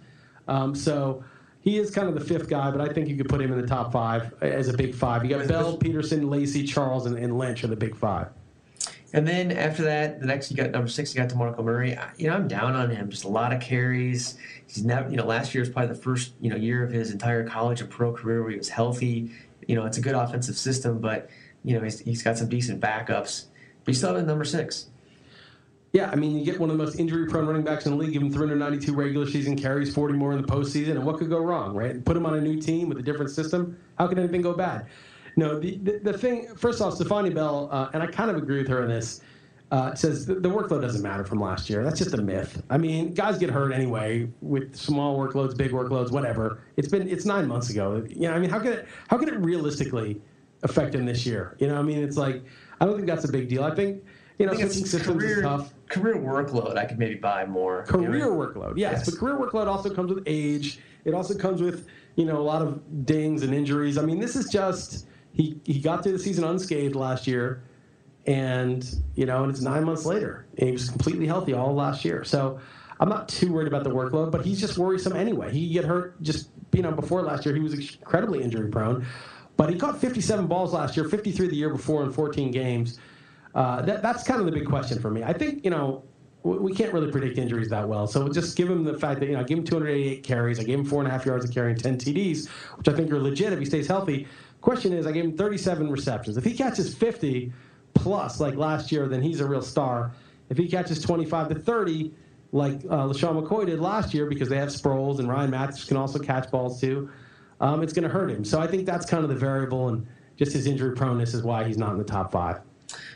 Um, 0.47 0.75
so 0.75 1.23
he 1.63 1.77
is 1.77 1.91
kind 1.91 2.09
of 2.09 2.13
the 2.13 2.19
fifth 2.19 2.49
guy, 2.49 2.69
but 2.71 2.81
I 2.81 2.91
think 2.91 3.07
you 3.07 3.15
could 3.15 3.29
put 3.29 3.41
him 3.41 3.53
in 3.53 3.59
the 3.59 3.65
top 3.65 3.93
five 3.93 4.33
as 4.41 4.67
a 4.67 4.73
big 4.73 4.93
five. 4.93 5.23
You 5.23 5.37
got 5.37 5.47
Bell, 5.47 5.77
Peterson, 5.77 6.29
Lacy, 6.29 6.63
Charles, 6.65 7.05
and, 7.05 7.17
and 7.17 7.37
Lynch 7.37 7.63
are 7.63 7.67
the 7.67 7.75
big 7.75 7.95
five. 7.95 8.27
And 9.13 9.25
then 9.25 9.51
after 9.51 9.83
that, 9.83 10.19
the 10.19 10.25
next 10.25 10.51
you 10.51 10.57
got 10.57 10.71
number 10.71 10.89
six, 10.89 11.13
you 11.13 11.21
got 11.21 11.29
DeMarco 11.29 11.63
Murray. 11.63 11.97
You 12.17 12.29
know, 12.29 12.35
I'm 12.35 12.49
down 12.49 12.75
on 12.75 12.89
him. 12.89 13.09
Just 13.09 13.23
a 13.23 13.29
lot 13.29 13.53
of 13.53 13.61
carries. 13.61 14.37
He's 14.67 14.83
never, 14.83 15.09
you 15.09 15.15
know, 15.15 15.25
last 15.25 15.53
year 15.53 15.61
was 15.61 15.69
probably 15.69 15.95
the 15.95 16.01
first, 16.01 16.33
you 16.41 16.49
know, 16.49 16.57
year 16.57 16.83
of 16.83 16.91
his 16.91 17.11
entire 17.11 17.47
college 17.47 17.79
and 17.79 17.89
pro 17.89 18.11
career 18.11 18.41
where 18.41 18.51
he 18.51 18.57
was 18.57 18.69
healthy. 18.69 19.31
You 19.65 19.75
know, 19.75 19.85
it's 19.85 19.97
a 19.97 20.01
good 20.01 20.15
offensive 20.15 20.57
system, 20.57 20.99
but 20.99 21.29
you 21.63 21.77
know, 21.77 21.83
he's, 21.83 21.99
he's 21.99 22.23
got 22.23 22.37
some 22.37 22.49
decent 22.49 22.81
backups. 22.81 23.45
But 23.85 23.93
he's 23.93 23.99
still 23.99 24.17
at 24.17 24.25
number 24.25 24.43
six. 24.43 24.87
Yeah, 25.93 26.09
I 26.09 26.15
mean, 26.15 26.35
you 26.35 26.43
get 26.43 26.59
one 26.59 26.71
of 26.71 26.77
the 26.77 26.83
most 26.83 26.99
injury-prone 26.99 27.45
running 27.45 27.61
backs 27.61 27.85
in 27.85 27.91
the 27.91 27.97
league, 27.99 28.13
give 28.13 28.23
him 28.23 28.31
392 28.31 28.95
regular 28.95 29.27
season 29.27 29.55
carries, 29.55 29.93
40 29.93 30.15
more 30.15 30.33
in 30.33 30.41
the 30.41 30.47
postseason, 30.47 30.91
and 30.91 31.05
what 31.05 31.19
could 31.19 31.29
go 31.29 31.37
wrong, 31.37 31.75
right? 31.75 32.03
Put 32.03 32.17
him 32.17 32.25
on 32.25 32.33
a 32.33 32.41
new 32.41 32.59
team 32.59 32.89
with 32.89 32.97
a 32.97 33.03
different 33.03 33.29
system. 33.29 33.77
How 33.99 34.07
could 34.07 34.17
anything 34.17 34.41
go 34.41 34.53
bad? 34.53 34.87
No, 35.35 35.59
the, 35.59 35.77
the, 35.77 35.99
the 35.99 36.17
thing, 36.17 36.47
first 36.55 36.81
off, 36.81 36.95
Stephania 36.95 37.31
Bell, 37.31 37.69
uh, 37.71 37.91
and 37.93 38.01
I 38.01 38.07
kind 38.07 38.31
of 38.31 38.37
agree 38.37 38.57
with 38.57 38.67
her 38.69 38.81
on 38.81 38.89
this, 38.89 39.21
uh, 39.71 39.93
says 39.93 40.25
the, 40.25 40.35
the, 40.35 40.49
workload 40.49 40.81
doesn't 40.81 41.03
matter 41.03 41.23
from 41.23 41.39
last 41.39 41.69
year. 41.69 41.83
That's 41.83 41.99
just 41.99 42.15
a 42.15 42.21
myth. 42.21 42.63
I 42.71 42.77
mean, 42.79 43.13
guys 43.13 43.37
get 43.37 43.51
hurt 43.51 43.71
anyway 43.71 44.27
with 44.41 44.75
small 44.75 45.17
workloads, 45.17 45.55
big 45.55 45.71
workloads, 45.71 46.11
whatever. 46.11 46.59
It's 46.77 46.87
been 46.87 47.07
it's 47.09 47.25
nine 47.25 47.47
months 47.47 47.71
ago. 47.71 48.05
You 48.07 48.27
know, 48.27 48.33
I 48.33 48.39
mean, 48.39 48.51
how 48.51 48.59
could 48.59 48.73
it 48.73 48.87
how 49.07 49.17
could 49.17 49.29
it 49.29 49.39
realistically 49.39 50.21
affect 50.61 50.93
him 50.93 51.07
this 51.07 51.25
year? 51.25 51.55
You 51.57 51.67
know, 51.67 51.79
I 51.79 51.81
mean, 51.81 52.03
it's 52.03 52.17
like 52.17 52.43
I 52.81 52.85
don't 52.85 52.95
think 52.95 53.07
that's 53.07 53.25
a 53.25 53.31
big 53.31 53.49
deal. 53.49 53.63
I 53.63 53.73
think 53.73 54.03
you 54.37 54.45
know, 54.45 54.53
switching 54.53 54.85
systems 54.85 55.17
career, 55.17 55.37
is 55.37 55.43
tough. 55.43 55.73
Career 55.93 56.15
workload, 56.15 56.75
I 56.75 56.85
could 56.85 56.97
maybe 56.97 57.15
buy 57.15 57.45
more. 57.45 57.83
Career 57.83 58.13
you 58.13 58.19
know? 58.19 58.31
workload, 58.31 58.77
yes, 58.77 58.93
yes, 58.97 59.09
but 59.09 59.19
career 59.19 59.37
workload 59.37 59.67
also 59.67 59.93
comes 59.93 60.11
with 60.11 60.23
age. 60.25 60.79
It 61.05 61.13
also 61.13 61.37
comes 61.37 61.61
with 61.61 61.87
you 62.15 62.25
know 62.25 62.37
a 62.37 62.41
lot 62.41 62.61
of 62.61 63.05
dings 63.05 63.43
and 63.43 63.53
injuries. 63.53 63.97
I 63.97 64.01
mean, 64.01 64.19
this 64.19 64.35
is 64.35 64.49
just 64.49 65.05
he 65.33 65.59
he 65.65 65.79
got 65.79 66.03
through 66.03 66.13
the 66.13 66.19
season 66.19 66.43
unscathed 66.43 66.95
last 66.95 67.27
year, 67.27 67.63
and 68.25 68.83
you 69.15 69.25
know, 69.25 69.43
and 69.43 69.51
it's 69.51 69.61
nine 69.61 69.83
months 69.83 70.05
later, 70.05 70.47
and 70.57 70.67
he 70.67 70.73
was 70.73 70.89
completely 70.89 71.27
healthy 71.27 71.53
all 71.53 71.73
last 71.73 72.03
year. 72.03 72.23
So. 72.23 72.59
I'm 72.99 73.09
not 73.09 73.27
too 73.27 73.51
worried 73.51 73.67
about 73.67 73.83
the 73.83 73.89
workload, 73.89 74.31
but 74.31 74.45
he's 74.45 74.61
just 74.61 74.77
worrisome 74.77 75.13
anyway. 75.13 75.51
He 75.51 75.67
get 75.73 75.83
hurt 75.83 76.21
just 76.21 76.49
you 76.71 76.83
know 76.83 76.91
before 76.91 77.21
last 77.21 77.45
year. 77.45 77.53
He 77.53 77.59
was 77.59 77.73
incredibly 77.73 78.41
injury 78.41 78.69
prone, 78.69 79.05
but 79.57 79.69
he 79.69 79.77
caught 79.77 79.99
57 79.99 80.47
balls 80.47 80.73
last 80.73 80.95
year, 80.95 81.09
53 81.09 81.47
the 81.47 81.55
year 81.55 81.69
before 81.69 82.03
in 82.03 82.13
14 82.13 82.51
games. 82.51 82.99
Uh, 83.55 83.81
that, 83.83 84.01
that's 84.01 84.23
kind 84.23 84.39
of 84.39 84.45
the 84.45 84.51
big 84.51 84.65
question 84.65 84.99
for 84.99 85.11
me. 85.11 85.23
I 85.23 85.33
think, 85.33 85.63
you 85.63 85.69
know, 85.69 86.03
we 86.43 86.73
can't 86.73 86.91
really 86.91 87.09
predict 87.09 87.37
injuries 87.37 87.69
that 87.69 87.87
well. 87.87 88.05
So 88.05 88.27
just 88.27 88.57
give 88.57 88.69
him 88.69 88.83
the 88.83 88.97
fact 88.97 89.21
that, 89.21 89.27
you 89.27 89.33
know, 89.33 89.39
I 89.39 89.43
gave 89.43 89.59
him 89.59 89.63
288 89.63 90.23
carries. 90.23 90.59
I 90.59 90.63
gave 90.63 90.79
him 90.79 90.85
four 90.85 90.99
and 90.99 91.07
a 91.07 91.11
half 91.11 91.25
yards 91.25 91.45
of 91.45 91.53
carry 91.53 91.71
and 91.71 91.81
10 91.81 91.97
TDs, 91.97 92.49
which 92.77 92.87
I 92.89 92.93
think 92.93 93.11
are 93.11 93.19
legit 93.19 93.53
if 93.53 93.59
he 93.59 93.65
stays 93.65 93.87
healthy. 93.87 94.27
Question 94.59 94.91
is, 94.93 95.07
I 95.07 95.11
gave 95.11 95.23
him 95.23 95.37
37 95.37 95.89
receptions. 95.89 96.35
If 96.35 96.43
he 96.43 96.53
catches 96.53 96.93
50 96.93 97.53
plus 97.93 98.39
like 98.39 98.55
last 98.55 98.91
year, 98.91 99.07
then 99.07 99.21
he's 99.21 99.39
a 99.39 99.45
real 99.45 99.61
star. 99.61 100.13
If 100.49 100.57
he 100.57 100.67
catches 100.67 101.01
25 101.01 101.49
to 101.49 101.55
30, 101.55 102.13
like 102.51 102.75
uh, 102.85 103.07
LeSean 103.07 103.41
McCoy 103.41 103.65
did 103.65 103.79
last 103.79 104.13
year, 104.13 104.25
because 104.25 104.49
they 104.49 104.57
have 104.57 104.69
Sproles 104.69 105.19
and 105.19 105.29
Ryan 105.29 105.49
Mathews 105.49 105.85
can 105.85 105.97
also 105.97 106.19
catch 106.19 106.51
balls 106.51 106.79
too, 106.79 107.09
um, 107.61 107.81
it's 107.81 107.93
going 107.93 108.03
to 108.03 108.09
hurt 108.09 108.29
him. 108.29 108.43
So 108.43 108.59
I 108.59 108.67
think 108.67 108.85
that's 108.85 109.05
kind 109.05 109.23
of 109.23 109.29
the 109.29 109.35
variable, 109.35 109.87
and 109.87 110.05
just 110.35 110.53
his 110.53 110.67
injury 110.67 110.95
proneness 110.95 111.33
is 111.33 111.41
why 111.41 111.63
he's 111.63 111.77
not 111.77 111.93
in 111.93 111.97
the 111.97 112.03
top 112.03 112.31
five. 112.31 112.59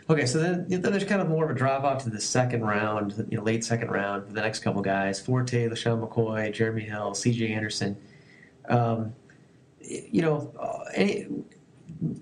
Okay, 0.09 0.25
so 0.25 0.39
then, 0.39 0.65
then 0.69 0.81
there's 0.81 1.03
kind 1.03 1.21
of 1.21 1.27
more 1.27 1.43
of 1.43 1.51
a 1.51 1.53
drop 1.53 1.83
off 1.83 2.03
to 2.03 2.09
the 2.09 2.21
second 2.21 2.63
round, 2.63 3.25
you 3.29 3.37
know, 3.37 3.43
late 3.43 3.65
second 3.65 3.89
round 3.89 4.25
for 4.25 4.33
the 4.33 4.41
next 4.41 4.59
couple 4.59 4.81
guys: 4.81 5.19
Forte, 5.19 5.67
LeSean 5.67 6.01
McCoy, 6.01 6.53
Jeremy 6.53 6.83
Hill, 6.83 7.13
C.J. 7.13 7.51
Anderson. 7.51 7.97
Um, 8.69 9.13
you 9.81 10.21
know, 10.21 10.53
uh, 10.59 10.89
any, 10.93 11.27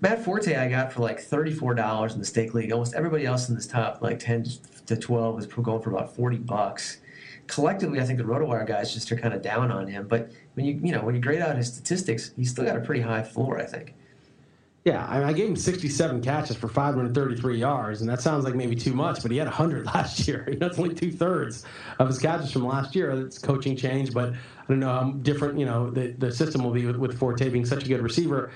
Matt 0.00 0.24
Forte 0.24 0.54
I 0.56 0.68
got 0.68 0.92
for 0.92 1.00
like 1.00 1.20
thirty-four 1.20 1.74
dollars 1.74 2.14
in 2.14 2.18
the 2.18 2.24
stake 2.26 2.54
league. 2.54 2.72
Almost 2.72 2.94
everybody 2.94 3.24
else 3.24 3.48
in 3.48 3.54
this 3.54 3.66
top 3.66 4.02
like 4.02 4.18
ten 4.18 4.44
to 4.86 4.96
twelve 4.96 5.38
is 5.38 5.46
going 5.46 5.82
for 5.82 5.90
about 5.90 6.14
forty 6.14 6.38
bucks. 6.38 6.98
Collectively, 7.46 8.00
I 8.00 8.04
think 8.04 8.18
the 8.18 8.24
RotoWire 8.24 8.66
guys 8.66 8.92
just 8.92 9.12
are 9.12 9.16
kind 9.16 9.32
of 9.32 9.42
down 9.42 9.70
on 9.70 9.86
him. 9.86 10.08
But 10.08 10.32
when 10.54 10.66
you 10.66 10.80
you 10.82 10.92
know 10.92 11.02
when 11.02 11.14
you 11.14 11.20
grade 11.20 11.40
out 11.40 11.56
his 11.56 11.68
statistics, 11.68 12.32
he's 12.36 12.50
still 12.50 12.64
got 12.64 12.76
a 12.76 12.80
pretty 12.80 13.02
high 13.02 13.22
floor. 13.22 13.60
I 13.60 13.66
think. 13.66 13.94
Yeah, 14.86 15.04
I, 15.08 15.32
gave 15.32 15.48
him 15.48 15.56
67 15.56 16.22
catches 16.22 16.56
for 16.56 16.68
533 16.68 17.58
yards, 17.58 18.02
and 18.02 18.08
that 18.08 18.20
sounds 18.20 18.44
like 18.44 18.54
maybe 18.54 18.76
too 18.76 18.94
much, 18.94 19.20
but 19.20 19.32
he 19.32 19.36
had 19.36 19.48
100 19.48 19.84
last 19.94 20.28
year. 20.28 20.46
That's 20.60 20.78
only 20.78 20.94
two 20.94 21.10
thirds 21.10 21.64
of 21.98 22.06
his 22.06 22.20
catches 22.20 22.52
from 22.52 22.64
last 22.64 22.94
year. 22.94 23.10
It's 23.10 23.36
coaching 23.36 23.76
change, 23.76 24.14
but 24.14 24.32
I 24.32 24.36
don't 24.68 24.78
know 24.78 24.88
how 24.88 25.10
different 25.22 25.58
you 25.58 25.66
know 25.66 25.90
the, 25.90 26.12
the 26.18 26.30
system 26.30 26.62
will 26.62 26.70
be 26.70 26.86
with, 26.86 26.94
with 26.98 27.18
Forte 27.18 27.48
being 27.48 27.66
such 27.66 27.84
a 27.84 27.88
good 27.88 28.00
receiver. 28.00 28.52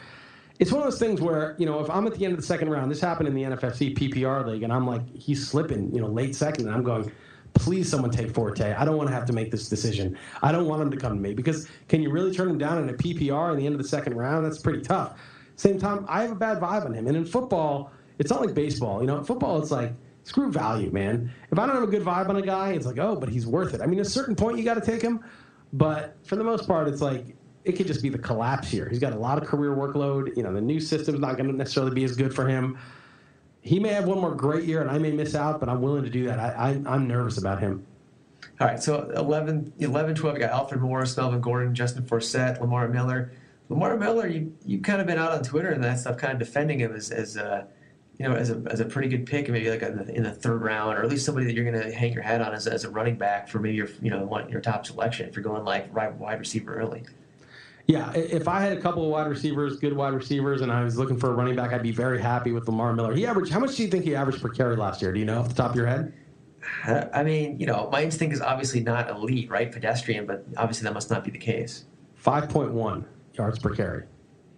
It's 0.61 0.71
one 0.71 0.83
of 0.83 0.85
those 0.85 1.01
things 1.01 1.21
where 1.21 1.57
you 1.59 1.66
know 1.66 1.81
if 1.81 1.90
I'm 1.90 2.07
at 2.07 2.14
the 2.14 2.25
end 2.25 2.35
of 2.35 2.38
the 2.38 2.47
second 2.47 2.71
round, 2.71 2.93
this 2.93 3.01
happened 3.01 3.27
in 3.27 3.35
the 3.35 3.43
NFFC 3.43 3.99
PPR 3.99 4.47
league, 4.47 4.62
and 4.62 4.73
I'm 4.73 4.87
like 4.87 5.03
he's 5.12 5.49
slipping, 5.49 5.93
you 5.93 6.01
know, 6.01 6.07
late 6.07 6.37
second, 6.37 6.69
and 6.69 6.77
I'm 6.77 6.85
going. 6.85 7.11
Please, 7.53 7.90
someone 7.90 8.12
take 8.12 8.31
Forte. 8.31 8.75
I 8.75 8.85
don't 8.85 8.97
want 8.97 9.09
to 9.09 9.14
have 9.14 9.27
to 9.27 9.33
make 9.33 9.51
this 9.51 9.69
decision. 9.69 10.16
I 10.40 10.53
don't 10.53 10.66
want 10.66 10.83
him 10.83 10.90
to 10.93 10.97
come 10.97 11.14
to 11.16 11.21
me 11.21 11.35
because 11.35 11.66
can 11.88 12.01
you 12.01 12.09
really 12.09 12.33
turn 12.33 12.49
him 12.49 12.59
down 12.59 12.79
in 12.79 12.88
a 12.88 12.93
PPR 12.93 13.51
in 13.51 13.59
the 13.59 13.66
end 13.66 13.75
of 13.75 13.83
the 13.83 13.88
second 13.88 14.14
round? 14.14 14.47
That's 14.47 14.59
pretty 14.59 14.83
tough. 14.83 15.19
Same 15.61 15.79
time, 15.79 16.07
I 16.09 16.23
have 16.23 16.33
a 16.33 16.37
bad 16.37 16.59
vibe 16.59 16.87
on 16.87 16.94
him. 16.94 17.07
And 17.07 17.14
in 17.14 17.27
football, 17.27 17.92
it's 18.18 18.31
not 18.31 18.40
like 18.40 18.55
baseball. 18.55 19.03
You 19.03 19.07
know, 19.07 19.18
in 19.18 19.25
football, 19.25 19.61
it's 19.61 19.70
like 19.70 19.92
screw 20.23 20.51
value, 20.51 20.90
man. 20.90 21.31
If 21.53 21.59
I 21.59 21.66
don't 21.66 21.75
have 21.75 21.85
a 21.85 21.87
good 21.87 22.03
vibe 22.03 22.31
on 22.31 22.37
a 22.37 22.42
guy, 22.42 22.73
it's 22.73 22.87
like, 22.87 22.96
oh, 22.96 23.14
but 23.14 23.29
he's 23.29 23.46
worth 23.46 23.75
it. 23.75 23.83
I 23.83 23.87
mean, 23.87 24.01
at 24.01 24.07
a 24.07 24.09
certain 24.09 24.35
point, 24.35 24.57
you 24.57 24.64
got 24.64 24.75
to 24.75 24.81
take 24.81 25.03
him. 25.03 25.23
But 25.75 26.16
for 26.25 26.37
the 26.37 26.44
most 26.44 26.66
part, 26.66 26.88
it's 26.88 27.03
like 27.03 27.37
it 27.66 27.73
could 27.73 27.87
just 27.87 28.03
be 28.03 28.09
the 28.09 28.16
collapse 28.16 28.68
here. 28.68 28.88
He's 28.88 29.01
got 29.01 29.12
a 29.12 29.18
lot 29.18 29.37
of 29.37 29.46
career 29.46 29.77
workload. 29.77 30.35
You 30.35 30.44
know, 30.44 30.55
the 30.55 30.62
new 30.62 30.81
system's 30.81 31.20
not 31.20 31.37
going 31.37 31.51
to 31.51 31.55
necessarily 31.55 31.92
be 31.92 32.05
as 32.05 32.16
good 32.16 32.35
for 32.35 32.49
him. 32.49 32.79
He 33.61 33.79
may 33.79 33.90
have 33.90 34.07
one 34.07 34.18
more 34.18 34.35
great 34.35 34.64
year, 34.64 34.81
and 34.81 34.90
I 34.90 34.96
may 34.96 35.12
miss 35.12 35.35
out, 35.35 35.61
but 35.61 35.68
I'm 35.68 35.83
willing 35.83 36.05
to 36.05 36.11
do 36.11 36.25
that. 36.25 36.38
I, 36.38 36.81
I, 36.87 36.94
am 36.94 37.07
nervous 37.07 37.37
about 37.37 37.61
him. 37.61 37.85
All 38.59 38.66
right, 38.66 38.83
so 38.83 39.11
11, 39.11 39.75
11 39.79 40.14
12, 40.14 40.35
we 40.35 40.40
got 40.40 40.53
Alfred 40.53 40.81
Morris, 40.81 41.14
Melvin 41.18 41.42
Gordon, 41.42 41.75
Justin 41.75 42.05
Forsett, 42.05 42.62
Lamar 42.62 42.88
Miller. 42.88 43.33
Lamar 43.71 43.97
Miller, 43.97 44.27
you 44.27 44.53
you 44.67 44.81
kind 44.81 45.01
of 45.01 45.07
been 45.07 45.17
out 45.17 45.31
on 45.31 45.43
Twitter 45.43 45.71
and 45.71 45.83
that 45.83 46.01
stuff, 46.01 46.19
kind 46.19 46.33
of 46.33 46.39
defending 46.41 46.81
him 46.81 46.93
as 46.93 47.11
as 47.11 47.37
a 47.37 47.69
you 48.19 48.29
know 48.29 48.35
as 48.35 48.51
a 48.51 48.61
as 48.67 48.81
a 48.81 48.85
pretty 48.85 49.09
good 49.09 49.25
pick, 49.25 49.49
maybe 49.49 49.71
like 49.71 49.83
in 49.83 49.97
the, 49.97 50.13
in 50.13 50.25
the 50.25 50.33
third 50.33 50.61
round, 50.61 50.99
or 50.99 51.03
at 51.05 51.09
least 51.09 51.25
somebody 51.25 51.47
that 51.47 51.55
you're 51.55 51.65
going 51.65 51.81
to 51.81 51.93
hang 51.93 52.13
your 52.13 52.23
hat 52.23 52.43
on 52.43 52.53
as, 52.53 52.67
as 52.67 52.85
a 52.85 52.91
running 52.91 53.17
back 53.17 53.49
for 53.49 53.61
maybe 53.61 53.77
your 53.77 53.89
you 54.03 54.11
know 54.11 54.25
one, 54.25 54.51
your 54.51 54.61
top 54.61 54.85
selection 54.85 55.29
if 55.29 55.37
you're 55.37 55.45
going 55.45 55.65
like 55.65 55.89
right 55.93 56.13
wide 56.17 56.41
receiver 56.41 56.75
early. 56.75 57.05
Yeah, 57.87 58.13
if 58.13 58.47
I 58.47 58.61
had 58.61 58.77
a 58.77 58.81
couple 58.81 59.05
of 59.05 59.11
wide 59.11 59.29
receivers, 59.29 59.79
good 59.79 59.93
wide 59.93 60.15
receivers, 60.15 60.61
and 60.61 60.71
I 60.71 60.85
was 60.85 60.99
looking 60.99 61.19
for 61.19 61.31
a 61.31 61.33
running 61.33 61.57
back, 61.57 61.73
I'd 61.73 61.83
be 61.83 61.93
very 61.93 62.21
happy 62.21 62.53
with 62.53 62.67
Lamar 62.69 62.93
Miller. 62.93 63.15
He 63.15 63.25
averaged 63.25 63.53
how 63.53 63.61
much 63.61 63.77
do 63.77 63.83
you 63.83 63.89
think 63.89 64.05
he 64.05 64.17
averaged 64.17 64.43
per 64.43 64.49
carry 64.49 64.77
last 64.77 65.01
year? 65.01 65.13
Do 65.13 65.19
you 65.21 65.25
know 65.25 65.39
off 65.41 65.49
the 65.49 65.55
top 65.55 65.71
of 65.71 65.77
your 65.77 65.87
head? 65.87 66.13
Uh, 66.87 67.07
I 67.15 67.23
mean, 67.23 67.59
you 67.59 67.67
know, 67.67 67.89
my 67.91 68.03
instinct 68.03 68.35
is 68.35 68.41
obviously 68.41 68.81
not 68.81 69.09
elite, 69.09 69.49
right? 69.49 69.71
Pedestrian, 69.71 70.27
but 70.27 70.45
obviously 70.57 70.85
that 70.85 70.93
must 70.93 71.11
not 71.11 71.25
be 71.25 71.31
the 71.31 71.39
case. 71.39 71.85
Five 72.17 72.49
point 72.49 72.73
one 72.73 73.07
yards 73.40 73.59
per 73.59 73.74
carry. 73.74 74.05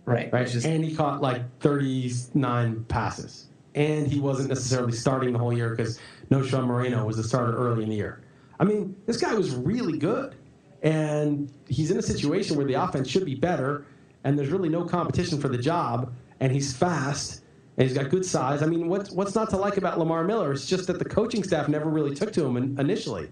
Right. 0.04 0.32
Right. 0.32 0.48
Just, 0.48 0.66
and 0.66 0.84
he 0.84 0.94
caught 0.94 1.22
like 1.22 1.42
39 1.60 2.84
passes. 2.84 3.46
And 3.74 4.06
he 4.06 4.20
wasn't 4.20 4.48
necessarily 4.48 4.92
starting 4.92 5.32
the 5.32 5.38
whole 5.38 5.52
year 5.52 5.70
because 5.70 5.98
Knowshon 6.30 6.66
Moreno 6.66 7.06
was 7.06 7.16
the 7.16 7.24
starter 7.24 7.56
early 7.56 7.84
in 7.84 7.88
the 7.88 7.96
year. 7.96 8.20
I 8.60 8.64
mean, 8.64 8.94
this 9.06 9.16
guy 9.16 9.34
was 9.34 9.54
really 9.54 9.98
good. 9.98 10.34
And 10.82 11.50
he's 11.68 11.90
in 11.90 11.98
a 11.98 12.02
situation 12.02 12.56
where 12.56 12.66
the 12.66 12.74
offense 12.74 13.08
should 13.08 13.24
be 13.24 13.36
better, 13.36 13.86
and 14.24 14.36
there's 14.36 14.50
really 14.50 14.68
no 14.68 14.84
competition 14.84 15.40
for 15.40 15.48
the 15.48 15.58
job, 15.58 16.12
and 16.40 16.50
he's 16.50 16.76
fast, 16.76 17.42
and 17.76 17.86
he's 17.88 17.96
got 17.96 18.10
good 18.10 18.26
size. 18.26 18.64
I 18.64 18.66
mean, 18.66 18.88
what's, 18.88 19.12
what's 19.12 19.36
not 19.36 19.48
to 19.50 19.56
like 19.56 19.76
about 19.76 20.00
Lamar 20.00 20.24
Miller? 20.24 20.52
It's 20.52 20.66
just 20.66 20.88
that 20.88 20.98
the 20.98 21.04
coaching 21.04 21.44
staff 21.44 21.68
never 21.68 21.88
really 21.88 22.16
took 22.16 22.32
to 22.32 22.44
him 22.44 22.78
initially. 22.80 23.30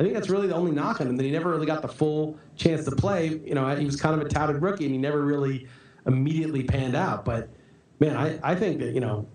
I 0.00 0.02
think 0.02 0.14
that's 0.14 0.30
really 0.30 0.46
the 0.46 0.54
only 0.54 0.72
knock 0.72 1.02
on 1.02 1.08
him 1.08 1.16
that 1.18 1.24
he 1.24 1.30
never 1.30 1.50
really 1.50 1.66
got 1.66 1.82
the 1.82 1.88
full 1.88 2.38
chance 2.56 2.86
to 2.86 2.90
play. 2.90 3.38
You 3.44 3.54
know, 3.54 3.76
he 3.76 3.84
was 3.84 4.00
kind 4.00 4.18
of 4.18 4.26
a 4.26 4.30
touted 4.30 4.62
rookie, 4.62 4.86
and 4.86 4.94
he 4.94 4.98
never 4.98 5.20
really 5.20 5.68
immediately 6.06 6.64
panned 6.64 6.96
out. 6.96 7.26
But 7.26 7.50
man, 7.98 8.16
I, 8.16 8.38
I 8.42 8.54
think 8.54 8.80
that 8.80 8.94
you 8.94 9.00
know, 9.00 9.28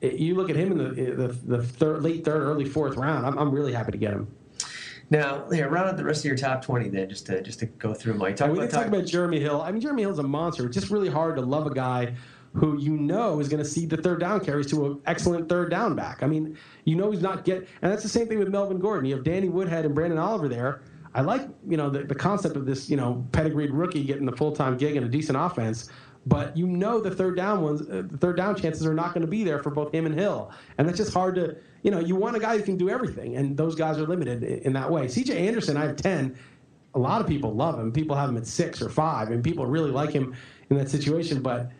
you 0.00 0.34
look 0.34 0.48
at 0.48 0.56
him 0.56 0.72
in 0.72 0.78
the 0.78 1.12
the, 1.12 1.28
the 1.56 1.62
third, 1.62 2.02
late 2.02 2.24
third, 2.24 2.40
early 2.40 2.64
fourth 2.64 2.96
round. 2.96 3.26
I'm, 3.26 3.36
I'm 3.36 3.50
really 3.50 3.74
happy 3.74 3.92
to 3.92 3.98
get 3.98 4.12
him. 4.14 4.34
Now, 5.10 5.46
yeah, 5.50 5.64
round 5.64 5.90
out 5.90 5.98
the 5.98 6.04
rest 6.04 6.20
of 6.20 6.24
your 6.24 6.38
top 6.38 6.64
twenty 6.64 6.88
then, 6.88 7.10
just 7.10 7.26
to 7.26 7.42
just 7.42 7.58
to 7.58 7.66
go 7.66 7.92
through 7.92 8.14
my 8.14 8.32
talk. 8.32 8.50
We 8.50 8.60
about, 8.60 8.70
talk 8.70 8.86
about 8.86 9.04
Jeremy 9.04 9.40
Hill. 9.40 9.60
I 9.60 9.70
mean, 9.72 9.82
Jeremy 9.82 10.02
Hill's 10.04 10.20
a 10.20 10.22
monster. 10.22 10.64
It's 10.64 10.74
just 10.74 10.90
really 10.90 11.10
hard 11.10 11.36
to 11.36 11.42
love 11.42 11.66
a 11.66 11.74
guy 11.74 12.14
who 12.54 12.78
you 12.78 12.96
know 12.96 13.40
is 13.40 13.48
going 13.48 13.62
to 13.62 13.68
cede 13.68 13.90
the 13.90 13.96
third 13.96 14.20
down 14.20 14.44
carries 14.44 14.66
to 14.68 14.86
an 14.86 15.00
excellent 15.06 15.48
third 15.48 15.70
down 15.70 15.94
back. 15.94 16.22
I 16.22 16.26
mean, 16.26 16.56
you 16.84 16.96
know 16.96 17.10
he's 17.10 17.22
not 17.22 17.44
get, 17.44 17.68
and 17.82 17.92
that's 17.92 18.02
the 18.02 18.08
same 18.08 18.26
thing 18.26 18.38
with 18.38 18.48
Melvin 18.48 18.78
Gordon. 18.78 19.06
You 19.06 19.14
have 19.16 19.24
Danny 19.24 19.48
Woodhead 19.48 19.84
and 19.84 19.96
Branden 19.96 20.20
Oliver 20.20 20.48
there. 20.48 20.82
I 21.14 21.22
like 21.22 21.48
you 21.66 21.76
know 21.76 21.90
the, 21.90 22.04
the 22.04 22.14
concept 22.14 22.56
of 22.56 22.66
this 22.66 22.90
you 22.90 22.96
know 22.96 23.26
pedigreed 23.32 23.70
rookie 23.70 24.04
getting 24.04 24.26
the 24.26 24.36
full 24.36 24.52
time 24.52 24.76
gig 24.76 24.96
and 24.96 25.06
a 25.06 25.08
decent 25.08 25.38
offense 25.38 25.88
but 26.28 26.56
you 26.56 26.66
know 26.66 27.00
the 27.00 27.10
third 27.10 27.36
down 27.36 27.62
ones, 27.62 27.82
uh, 27.82 28.02
the 28.06 28.18
third 28.18 28.36
down 28.36 28.54
chances 28.54 28.86
are 28.86 28.94
not 28.94 29.14
going 29.14 29.22
to 29.22 29.30
be 29.30 29.44
there 29.44 29.62
for 29.62 29.70
both 29.70 29.92
him 29.92 30.04
and 30.04 30.14
Hill, 30.14 30.50
and 30.76 30.86
that's 30.86 30.98
just 30.98 31.12
hard 31.12 31.34
to, 31.36 31.56
you 31.82 31.90
know, 31.90 32.00
you 32.00 32.16
want 32.16 32.36
a 32.36 32.40
guy 32.40 32.56
who 32.56 32.62
can 32.62 32.76
do 32.76 32.90
everything, 32.90 33.36
and 33.36 33.56
those 33.56 33.74
guys 33.74 33.98
are 33.98 34.06
limited 34.06 34.42
in 34.42 34.72
that 34.74 34.90
way. 34.90 35.08
C.J. 35.08 35.46
Anderson, 35.46 35.76
I 35.76 35.86
have 35.86 35.96
ten. 35.96 36.36
A 36.94 36.98
lot 36.98 37.20
of 37.20 37.26
people 37.26 37.54
love 37.54 37.78
him. 37.78 37.92
People 37.92 38.16
have 38.16 38.28
him 38.28 38.36
at 38.36 38.46
six 38.46 38.82
or 38.82 38.90
five, 38.90 39.30
and 39.30 39.42
people 39.42 39.64
really 39.66 39.90
like 39.90 40.10
him 40.10 40.34
in 40.70 40.76
that 40.76 40.90
situation. 40.90 41.40
But 41.40 41.70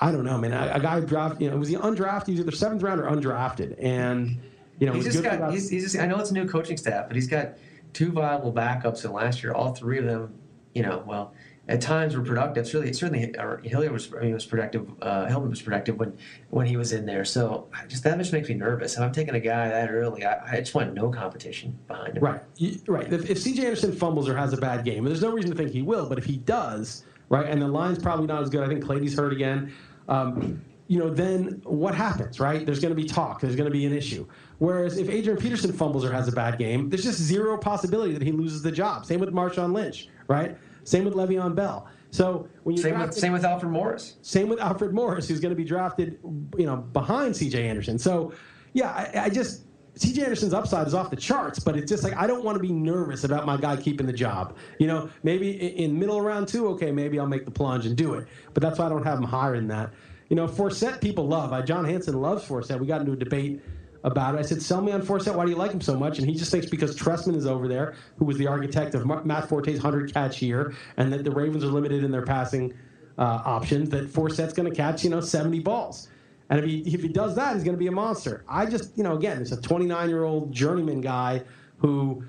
I 0.00 0.12
don't 0.12 0.24
know, 0.24 0.38
man. 0.38 0.52
A, 0.52 0.72
a 0.74 0.80
guy 0.80 1.00
draft, 1.00 1.40
you 1.40 1.50
know, 1.50 1.56
was 1.56 1.68
he 1.68 1.76
undrafted? 1.76 2.26
He 2.26 2.32
was 2.32 2.40
either 2.40 2.52
seventh 2.52 2.82
round 2.82 3.00
or 3.00 3.04
undrafted, 3.04 3.76
and 3.82 4.40
you 4.78 4.86
know, 4.86 4.92
he's 4.92 5.04
just 5.04 5.22
got. 5.22 5.52
He's, 5.52 5.68
he's 5.68 5.84
just. 5.84 5.98
I 5.98 6.06
know 6.06 6.18
it's 6.18 6.30
a 6.30 6.34
new 6.34 6.46
coaching 6.46 6.76
staff, 6.76 7.08
but 7.08 7.16
he's 7.16 7.28
got 7.28 7.54
two 7.92 8.12
viable 8.12 8.52
backups 8.52 9.04
in 9.04 9.12
last 9.12 9.42
year. 9.42 9.52
All 9.52 9.74
three 9.74 9.98
of 9.98 10.04
them, 10.04 10.34
you 10.74 10.82
know, 10.82 11.02
well 11.06 11.34
at 11.68 11.82
times 11.82 12.16
were 12.16 12.22
productive. 12.22 12.66
Certainly, 12.66 12.94
certainly 12.94 13.34
Hilliard 13.68 13.92
was 13.92 14.12
I 14.14 14.20
mean, 14.20 14.34
was 14.34 14.46
productive. 14.46 14.90
Uh, 15.02 15.26
Hillman 15.26 15.50
was 15.50 15.60
productive 15.60 15.98
when 15.98 16.16
when 16.50 16.66
he 16.66 16.76
was 16.76 16.92
in 16.92 17.04
there. 17.04 17.24
So 17.24 17.68
just 17.88 18.02
that 18.04 18.16
just 18.18 18.32
makes 18.32 18.48
me 18.48 18.54
nervous. 18.54 18.94
If 18.94 19.00
I'm 19.00 19.12
taking 19.12 19.34
a 19.34 19.40
guy 19.40 19.68
that 19.68 19.90
early, 19.90 20.24
I, 20.24 20.56
I 20.56 20.60
just 20.60 20.74
want 20.74 20.94
no 20.94 21.10
competition 21.10 21.78
behind 21.86 22.16
him. 22.16 22.24
Right, 22.24 22.40
right. 22.86 23.12
If, 23.12 23.28
if 23.30 23.38
C.J. 23.38 23.64
Anderson 23.64 23.92
fumbles 23.92 24.28
or 24.28 24.36
has 24.36 24.52
a 24.52 24.56
bad 24.56 24.84
game, 24.84 24.98
and 24.98 25.08
there's 25.08 25.22
no 25.22 25.30
reason 25.30 25.50
to 25.50 25.56
think 25.56 25.70
he 25.70 25.82
will, 25.82 26.08
but 26.08 26.18
if 26.18 26.24
he 26.24 26.38
does, 26.38 27.04
right, 27.28 27.46
and 27.46 27.60
the 27.60 27.68
line's 27.68 27.98
probably 27.98 28.26
not 28.26 28.42
as 28.42 28.48
good. 28.48 28.62
I 28.62 28.68
think 28.68 28.82
Clady's 28.84 29.16
hurt 29.16 29.32
again. 29.32 29.72
Um, 30.08 30.62
you 30.88 30.98
know, 30.98 31.10
then 31.10 31.60
what 31.64 31.94
happens, 31.94 32.40
right? 32.40 32.64
There's 32.64 32.80
going 32.80 32.94
to 32.94 33.00
be 33.00 33.06
talk. 33.06 33.40
There's 33.40 33.54
going 33.54 33.70
to 33.70 33.76
be 33.76 33.84
an 33.84 33.92
issue. 33.92 34.26
Whereas 34.58 34.96
if 34.96 35.10
Adrian 35.10 35.38
Peterson 35.38 35.70
fumbles 35.72 36.04
or 36.04 36.10
has 36.12 36.28
a 36.28 36.32
bad 36.32 36.58
game, 36.58 36.88
there's 36.88 37.04
just 37.04 37.20
zero 37.20 37.58
possibility 37.58 38.14
that 38.14 38.22
he 38.22 38.32
loses 38.32 38.62
the 38.62 38.72
job. 38.72 39.04
Same 39.04 39.20
with 39.20 39.30
Marshawn 39.30 39.74
Lynch, 39.74 40.08
right? 40.28 40.56
Same 40.84 41.04
with 41.04 41.12
Le'Veon 41.12 41.54
Bell. 41.54 41.86
So 42.10 42.48
when 42.62 42.74
you 42.74 42.82
same 42.82 42.94
drafted, 42.94 43.10
with 43.10 43.20
same 43.20 43.32
with 43.32 43.44
Alfred 43.44 43.70
Morris. 43.70 44.16
Same 44.22 44.48
with 44.48 44.60
Alfred 44.60 44.94
Morris, 44.94 45.28
who's 45.28 45.40
going 45.40 45.50
to 45.50 45.56
be 45.56 45.64
drafted, 45.64 46.18
you 46.56 46.64
know, 46.64 46.76
behind 46.76 47.36
C.J. 47.36 47.68
Anderson. 47.68 47.98
So 47.98 48.32
yeah, 48.72 48.90
I, 48.90 49.24
I 49.24 49.28
just 49.28 49.64
C.J. 49.98 50.22
Anderson's 50.22 50.54
upside 50.54 50.86
is 50.86 50.94
off 50.94 51.10
the 51.10 51.16
charts, 51.16 51.58
but 51.58 51.76
it's 51.76 51.90
just 51.90 52.04
like 52.04 52.16
I 52.16 52.26
don't 52.26 52.44
want 52.44 52.56
to 52.56 52.62
be 52.62 52.72
nervous 52.72 53.24
about 53.24 53.46
my 53.46 53.56
guy 53.56 53.76
keeping 53.76 54.06
the 54.06 54.12
job. 54.12 54.56
You 54.78 54.86
know, 54.86 55.10
maybe 55.22 55.50
in 55.50 55.98
middle 55.98 56.20
round 56.20 56.48
two, 56.48 56.68
okay, 56.68 56.92
maybe 56.92 57.18
I'll 57.18 57.26
make 57.26 57.44
the 57.44 57.50
plunge 57.50 57.86
and 57.86 57.96
do 57.96 58.14
it. 58.14 58.28
But 58.54 58.62
that's 58.62 58.78
why 58.78 58.86
I 58.86 58.88
don't 58.88 59.04
have 59.04 59.18
him 59.18 59.24
higher 59.24 59.56
than 59.56 59.68
that. 59.68 59.90
You 60.28 60.36
know, 60.36 60.46
Forsett 60.46 61.00
people 61.00 61.26
love. 61.26 61.52
Uh, 61.52 61.62
John 61.62 61.84
Hansen 61.84 62.20
loves 62.20 62.46
Forsett. 62.46 62.78
We 62.78 62.86
got 62.86 63.00
into 63.00 63.12
a 63.12 63.16
debate 63.16 63.62
about 64.04 64.34
it. 64.34 64.38
I 64.38 64.42
said, 64.42 64.62
"Sell 64.62 64.80
me 64.80 64.92
on 64.92 65.02
Forsett. 65.02 65.34
Why 65.34 65.44
do 65.44 65.50
you 65.50 65.56
like 65.56 65.72
him 65.72 65.80
so 65.80 65.96
much?" 65.96 66.18
And 66.18 66.28
he 66.28 66.34
just 66.34 66.50
thinks 66.50 66.66
because 66.66 66.96
Trestman 66.96 67.34
is 67.34 67.46
over 67.46 67.66
there, 67.66 67.94
who 68.18 68.24
was 68.24 68.38
the 68.38 68.46
architect 68.46 68.94
of 68.94 69.06
Matt 69.26 69.48
Forte's 69.48 69.78
hundred 69.78 70.12
catch 70.12 70.42
year, 70.42 70.74
and 70.96 71.12
that 71.12 71.24
the 71.24 71.30
Ravens 71.30 71.64
are 71.64 71.68
limited 71.68 72.04
in 72.04 72.10
their 72.10 72.24
passing 72.24 72.74
uh, 73.16 73.42
options. 73.44 73.90
That 73.90 74.12
Forsett's 74.12 74.52
going 74.52 74.70
to 74.70 74.76
catch 74.76 75.02
you 75.02 75.10
know 75.10 75.20
seventy 75.20 75.60
balls. 75.60 76.08
And 76.50 76.58
if 76.58 76.64
he 76.64 76.78
if 76.94 77.02
he 77.02 77.08
does 77.08 77.34
that, 77.36 77.54
he's 77.54 77.64
going 77.64 77.76
to 77.76 77.78
be 77.78 77.88
a 77.88 77.92
monster. 77.92 78.44
I 78.48 78.66
just 78.66 78.96
you 78.96 79.04
know 79.04 79.16
again, 79.16 79.40
it's 79.40 79.52
a 79.52 79.60
29 79.60 80.08
year 80.08 80.24
old 80.24 80.52
journeyman 80.52 81.00
guy 81.00 81.42
who, 81.78 82.24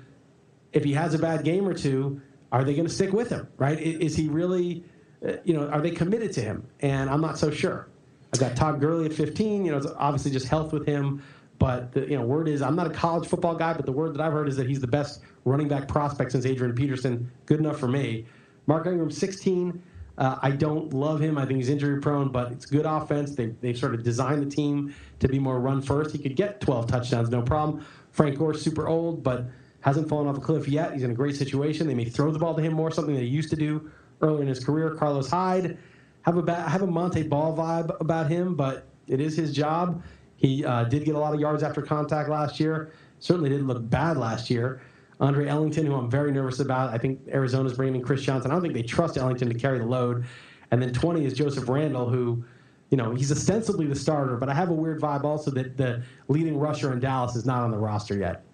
if 0.72 0.84
he 0.84 0.92
has 0.92 1.14
a 1.14 1.18
bad 1.18 1.44
game 1.44 1.66
or 1.66 1.74
two, 1.74 2.20
are 2.52 2.64
they 2.64 2.74
going 2.74 2.86
to 2.86 2.92
stick 2.92 3.12
with 3.12 3.30
him? 3.30 3.48
Right? 3.56 3.78
Is 3.80 4.16
he 4.16 4.28
really, 4.28 4.84
uh, 5.26 5.32
you 5.44 5.54
know, 5.54 5.68
are 5.68 5.80
they 5.80 5.90
committed 5.90 6.32
to 6.34 6.40
him? 6.40 6.66
And 6.80 7.08
I'm 7.08 7.20
not 7.20 7.38
so 7.38 7.50
sure. 7.50 7.88
I've 8.32 8.40
got 8.40 8.56
Todd 8.56 8.80
Gurley 8.80 9.06
at 9.06 9.12
15. 9.12 9.64
You 9.64 9.72
know, 9.72 9.78
it's 9.78 9.86
obviously 9.96 10.30
just 10.30 10.48
health 10.48 10.72
with 10.72 10.86
him. 10.86 11.22
But 11.58 11.92
the 11.92 12.08
you 12.08 12.16
know 12.16 12.24
word 12.24 12.48
is 12.48 12.62
I'm 12.62 12.74
not 12.74 12.86
a 12.86 12.90
college 12.90 13.28
football 13.28 13.54
guy, 13.54 13.74
but 13.74 13.84
the 13.84 13.92
word 13.92 14.14
that 14.14 14.20
I've 14.22 14.32
heard 14.32 14.48
is 14.48 14.56
that 14.56 14.66
he's 14.66 14.80
the 14.80 14.86
best 14.86 15.20
running 15.44 15.68
back 15.68 15.88
prospect 15.88 16.32
since 16.32 16.46
Adrian 16.46 16.74
Peterson. 16.74 17.30
Good 17.44 17.58
enough 17.58 17.78
for 17.78 17.88
me. 17.88 18.24
Mark 18.66 18.86
Ingram 18.86 19.10
16. 19.10 19.82
Uh, 20.20 20.38
I 20.42 20.50
don't 20.50 20.92
love 20.92 21.18
him. 21.18 21.38
I 21.38 21.46
think 21.46 21.56
he's 21.56 21.70
injury 21.70 21.98
prone, 21.98 22.28
but 22.28 22.52
it's 22.52 22.66
good 22.66 22.84
offense. 22.84 23.34
They, 23.34 23.46
they've 23.62 23.76
sort 23.76 23.94
of 23.94 24.02
designed 24.02 24.42
the 24.42 24.54
team 24.54 24.94
to 25.18 25.28
be 25.28 25.38
more 25.38 25.58
run 25.58 25.80
first. 25.80 26.14
He 26.14 26.18
could 26.18 26.36
get 26.36 26.60
12 26.60 26.86
touchdowns, 26.88 27.30
no 27.30 27.40
problem. 27.40 27.84
Frank 28.12 28.36
Gore's 28.38 28.60
super 28.60 28.86
old, 28.86 29.22
but 29.22 29.46
hasn't 29.80 30.10
fallen 30.10 30.28
off 30.28 30.36
a 30.36 30.40
cliff 30.40 30.68
yet. 30.68 30.92
He's 30.92 31.04
in 31.04 31.10
a 31.10 31.14
great 31.14 31.36
situation. 31.36 31.86
They 31.86 31.94
may 31.94 32.04
throw 32.04 32.30
the 32.30 32.38
ball 32.38 32.54
to 32.54 32.60
him 32.60 32.74
more, 32.74 32.90
something 32.90 33.14
they 33.14 33.22
used 33.22 33.48
to 33.48 33.56
do 33.56 33.90
earlier 34.20 34.42
in 34.42 34.48
his 34.48 34.62
career. 34.62 34.94
Carlos 34.94 35.30
Hyde, 35.30 35.78
have 36.22 36.36
a, 36.36 36.42
ba- 36.42 36.68
have 36.68 36.82
a 36.82 36.86
Montee 36.86 37.22
Ball 37.22 37.56
vibe 37.56 37.98
about 37.98 38.28
him, 38.28 38.54
but 38.54 38.86
it 39.08 39.22
is 39.22 39.34
his 39.34 39.54
job. 39.54 40.02
He 40.36 40.66
uh, 40.66 40.84
did 40.84 41.06
get 41.06 41.14
a 41.14 41.18
lot 41.18 41.32
of 41.32 41.40
yards 41.40 41.62
after 41.62 41.80
contact 41.80 42.28
last 42.28 42.60
year. 42.60 42.92
Certainly 43.20 43.48
didn't 43.48 43.66
look 43.66 43.88
bad 43.88 44.18
last 44.18 44.50
year. 44.50 44.82
Andre 45.20 45.46
Ellington, 45.46 45.86
who 45.86 45.94
I'm 45.94 46.10
very 46.10 46.32
nervous 46.32 46.60
about. 46.60 46.94
I 46.94 46.98
think 46.98 47.20
Arizona's 47.28 47.74
bringing 47.74 47.96
in 47.96 48.02
Chris 48.02 48.22
Johnson. 48.22 48.50
I 48.50 48.54
don't 48.54 48.62
think 48.62 48.74
they 48.74 48.82
trust 48.82 49.18
Ellington 49.18 49.48
to 49.48 49.54
carry 49.54 49.78
the 49.78 49.84
load. 49.84 50.24
And 50.70 50.80
then 50.80 50.92
20 50.92 51.24
is 51.24 51.34
Joseph 51.34 51.68
Randle, 51.68 52.08
who, 52.08 52.44
you 52.90 52.96
know, 52.96 53.14
he's 53.14 53.30
ostensibly 53.30 53.86
the 53.86 53.94
starter, 53.94 54.36
but 54.36 54.48
I 54.48 54.54
have 54.54 54.70
a 54.70 54.74
weird 54.74 55.00
vibe 55.00 55.24
also 55.24 55.50
that 55.52 55.76
the 55.76 56.02
leading 56.28 56.58
rusher 56.58 56.92
in 56.92 57.00
Dallas 57.00 57.36
is 57.36 57.44
not 57.44 57.62
on 57.62 57.70
the 57.70 57.76
roster 57.76 58.16
yet. 58.16 58.44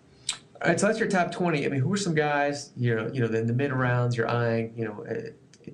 All 0.62 0.68
right, 0.68 0.80
so 0.80 0.86
that's 0.86 0.98
your 0.98 1.08
top 1.08 1.30
20. 1.30 1.66
I 1.66 1.68
mean, 1.68 1.80
who 1.80 1.92
are 1.92 1.98
some 1.98 2.14
guys, 2.14 2.72
you 2.76 2.94
know, 2.94 3.10
you 3.12 3.20
know, 3.20 3.26
in 3.26 3.46
the 3.46 3.52
mid 3.52 3.72
rounds 3.72 4.16
you're 4.16 4.28
eyeing, 4.28 4.72
you 4.76 4.86
know, 4.86 5.06
uh, 5.08 5.30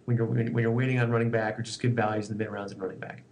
when 0.06 0.16
you're 0.16 0.26
when 0.26 0.58
you're 0.58 0.72
waiting 0.72 0.98
on 0.98 1.10
running 1.10 1.30
back 1.30 1.58
or 1.58 1.62
just 1.62 1.80
good 1.80 1.94
values 1.94 2.28
in 2.28 2.36
the 2.36 2.44
mid 2.44 2.52
rounds 2.52 2.72
and 2.72 2.82
running 2.82 2.98
back? 2.98 3.22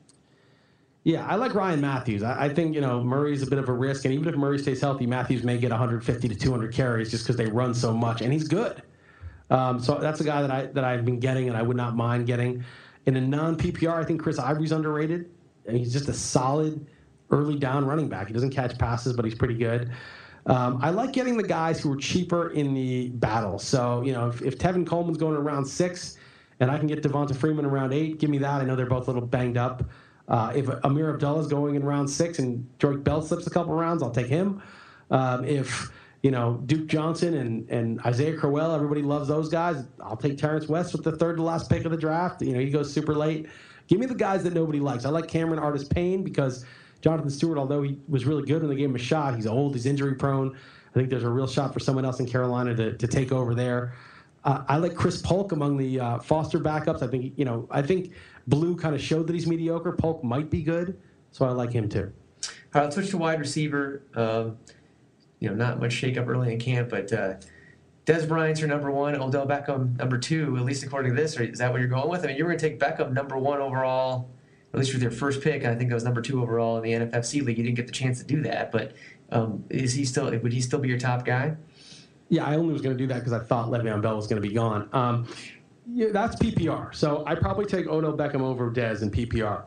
Yeah, 1.05 1.27
I 1.27 1.37
like 1.37 1.55
Ryan 1.55 1.81
Mathews. 1.81 2.23
I, 2.23 2.45
I, 2.45 2.49
think 2.51 2.75
you 2.75 2.81
know 2.83 3.03
Murray's 3.03 3.43
a 3.43 3.47
bit 3.47 3.59
of 3.59 3.69
a 3.69 3.73
risk, 3.73 4.05
and 4.05 4.13
even 4.13 4.29
if 4.29 4.37
Murray 4.37 4.59
stays 4.59 4.83
healthy, 4.83 5.07
Mathews 5.07 5.43
may 5.43 5.57
get 5.57 5.71
150 5.71 6.29
to 6.29 6.35
200 6.35 6.75
carries 6.75 7.11
just 7.11 7.25
because 7.25 7.37
they 7.37 7.47
run 7.47 7.73
so 7.75 7.95
much, 7.95 8.21
and 8.21 8.33
he's 8.33 8.47
good. 8.47 8.83
Um, 9.49 9.81
so 9.81 9.99
that's 9.99 10.21
a 10.21 10.25
guy 10.25 10.43
that 10.43 10.51
I 10.51 10.67
that 10.67 10.85
I've 10.85 11.05
been 11.07 11.19
getting, 11.19 11.49
and 11.49 11.57
I 11.57 11.63
would 11.63 11.77
not 11.77 11.97
mind 11.97 12.27
getting. 12.27 12.65
In 13.07 13.17
a 13.17 13.21
non 13.21 13.57
PPR, 13.57 13.95
I 13.95 14.05
think 14.05 14.21
Chris 14.21 14.39
Ivory's 14.39 14.73
underrated, 14.73 15.31
and 15.67 15.77
he's 15.77 15.93
just 15.93 16.09
a 16.09 16.13
solid 16.13 16.87
early 17.31 17.59
down 17.59 17.87
running 17.87 18.09
back. 18.09 18.27
He 18.27 18.35
doesn't 18.35 18.51
catch 18.51 18.77
passes, 18.77 19.15
but 19.15 19.25
he's 19.25 19.35
pretty 19.35 19.55
good. 19.55 19.91
Um, 20.47 20.79
I 20.83 20.91
like 20.91 21.13
getting 21.13 21.37
the 21.37 21.47
guys 21.47 21.81
who 21.81 21.93
are 21.93 21.97
cheaper 21.97 22.51
in 22.51 22.75
the 22.75 23.09
battle. 23.09 23.59
So 23.59 24.03
you 24.03 24.13
know, 24.13 24.29
if, 24.29 24.43
if 24.43 24.59
Tevin 24.59 24.87
Coleman's 24.87 25.19
going 25.19 25.35
around 25.35 25.65
six, 25.65 26.19
and 26.61 26.71
I 26.71 26.77
can 26.77 26.87
get 26.87 27.03
Devonta 27.03 27.35
Freeman 27.35 27.65
around 27.65 27.95
eight, 27.95 28.19
give 28.19 28.29
me 28.29 28.37
that. 28.39 28.61
I 28.61 28.65
know 28.65 28.77
they're 28.77 28.85
both 28.85 29.09
a 29.09 29.13
little 29.13 29.27
banged 29.27 29.57
up. 29.57 29.83
Uh, 30.31 30.53
if 30.55 30.67
Ameer 30.85 31.13
Abdullah 31.13 31.41
is 31.41 31.49
going 31.49 31.75
in 31.75 31.85
round 31.85 32.09
six 32.09 32.39
and 32.39 32.67
Joique 32.79 33.03
Bell 33.03 33.21
slips 33.21 33.47
a 33.47 33.51
couple 33.51 33.75
rounds, 33.75 34.03
I'll 34.03 34.13
take 34.13 34.29
him. 34.29 34.63
Um, 35.11 35.45
if 35.45 35.91
you 36.23 36.31
know 36.31 36.63
Duke 36.67 36.87
Johnson 36.87 37.35
and, 37.35 37.69
and 37.69 38.01
Isaiah 38.03 38.37
Crowell, 38.37 38.73
everybody 38.73 39.03
loves 39.03 39.27
those 39.29 39.49
guys. 39.49 39.85
I'll 40.01 40.17
take 40.17 40.39
Terrance 40.39 40.69
West 40.69 40.93
with 40.93 41.03
the 41.03 41.13
third 41.13 41.37
to 41.39 41.43
last 41.43 41.69
pick 41.69 41.85
of 41.85 41.91
the 41.91 41.97
draft. 41.97 42.43
You 42.43 42.53
know 42.53 42.61
he 42.61 42.71
goes 42.71 42.93
super 42.93 43.15
late. 43.15 43.49
Give 43.89 43.99
me 43.99 44.07
the 44.07 44.15
guys 44.15 44.45
that 44.45 44.53
nobody 44.53 44.79
likes. 44.79 45.05
I 45.05 45.11
like 45.11 45.27
Cameron 45.27 45.59
Artis 45.59 45.83
Payne 45.83 46.23
because 46.23 46.65
Jonathan 47.01 47.31
Stewart, 47.31 47.59
although 47.59 47.83
he 47.83 47.99
was 48.09 48.25
really 48.25 48.47
good 48.47 48.63
when 48.63 48.71
they 48.71 48.77
gave 48.77 48.89
him 48.91 48.95
a 48.95 49.01
shot, 49.01 49.35
he's 49.35 49.49
old, 49.49 49.75
he's 49.75 49.87
injury 49.87 50.15
prone. 50.15 50.57
I 50.91 50.93
think 50.93 51.11
there's 51.11 51.25
a 51.25 51.29
real 51.29 51.49
shot 51.49 51.75
for 51.75 51.81
someone 51.81 52.05
else 52.05 52.21
in 52.21 52.27
Carolina 52.27 52.75
to, 52.77 52.97
to 52.97 53.07
take 53.09 53.33
over 53.33 53.55
there. 53.55 53.95
Uh, 54.45 54.65
I 54.69 54.77
like 54.77 54.95
Chris 54.95 55.21
Polk 55.21 55.53
among 55.53 55.77
the 55.77 56.01
uh, 56.01 56.19
Foster 56.19 56.59
backups. 56.59 57.03
I 57.03 57.09
think 57.09 57.35
you 57.37 57.45
know. 57.45 57.67
I 57.71 57.83
think 57.83 58.13
Blue 58.47 58.77
kind 58.77 58.95
of 58.95 59.01
showed 59.01 59.27
that 59.27 59.35
he's 59.35 59.47
mediocre. 59.47 59.93
Polk 59.93 60.25
might 60.25 60.51
be 60.51 60.63
good, 60.63 60.99
so 61.31 61.45
I 61.45 61.51
like 61.51 61.73
him 61.73 61.89
too. 61.89 62.13
All 62.43 62.51
right, 62.75 62.83
let's 62.85 62.97
switch 62.97 63.11
to 63.11 63.19
wide 63.19 63.41
receiver. 63.41 64.03
Um, 64.15 64.59
you 65.41 65.49
know, 65.49 65.55
not 65.55 65.81
much 65.81 65.93
shakeup 65.93 66.27
early 66.29 66.53
in 66.53 66.59
camp, 66.59 66.91
but 66.91 67.13
uh, 67.13 67.35
Dez 68.07 68.27
Bryant's 68.29 68.61
your 68.61 68.69
number 68.69 68.91
one, 68.91 69.15
Odell 69.21 69.47
Beckham 69.47 69.97
number 69.99 70.19
two, 70.19 70.57
at 70.57 70.65
least 70.65 70.83
according 70.83 71.15
to 71.15 71.21
this. 71.21 71.39
Or 71.39 71.43
is 71.43 71.59
that 71.59 71.73
what 71.73 71.81
you're 71.81 71.89
going 71.89 72.09
with? 72.09 72.25
I 72.25 72.29
mean, 72.29 72.37
you 72.37 72.45
were 72.45 72.51
going 72.51 72.59
to 72.59 72.69
take 72.69 72.79
Beckham 72.79 73.13
number 73.13 73.39
one 73.39 73.61
overall, 73.61 74.29
at 74.73 74.79
least 74.79 74.93
with 74.93 75.03
your 75.03 75.11
first 75.11 75.41
pick. 75.41 75.65
I 75.65 75.75
think 75.75 75.91
that 75.91 75.95
was 75.95 76.05
number 76.05 76.21
two 76.21 76.43
overall 76.43 76.77
in 76.77 76.83
the 76.83 76.93
NFFC 76.93 77.45
league. 77.45 77.59
You 77.59 77.65
didn't 77.65 77.77
get 77.77 77.87
the 77.87 77.93
chance 77.93 78.19
to 78.19 78.25
do 78.25 78.43
that, 78.43 78.73
but 78.73 78.93
um, 79.31 79.65
is 79.71 79.95
he 79.95 80.05
still? 80.05 80.31
Would 80.31 80.53
he 80.53 80.61
still 80.61 80.79
be 80.79 80.89
your 80.89 80.99
top 80.99 81.25
guy? 81.25 81.57
Yeah, 82.29 82.45
I 82.45 82.57
only 82.57 82.73
was 82.73 82.83
going 82.83 82.97
to 82.97 83.03
do 83.03 83.09
that 83.09 83.19
because 83.19 83.33
I 83.33 83.41
thought 83.41 83.69
Le'Veon 83.69 84.03
Bell 84.03 84.17
was 84.17 84.27
going 84.27 84.41
to 84.41 84.49
be 84.49 84.55
gone. 84.55 84.89
Um, 84.93 85.27
yeah, 85.93 86.09
that's 86.13 86.37
PPR. 86.37 86.95
So 86.95 87.25
I 87.27 87.35
probably 87.35 87.67
take 87.67 87.87
Odell 87.87 88.17
Beckham 88.17 88.41
over 88.41 88.71
Dez 88.71 89.03
in 89.03 89.11
PPR. 89.11 89.65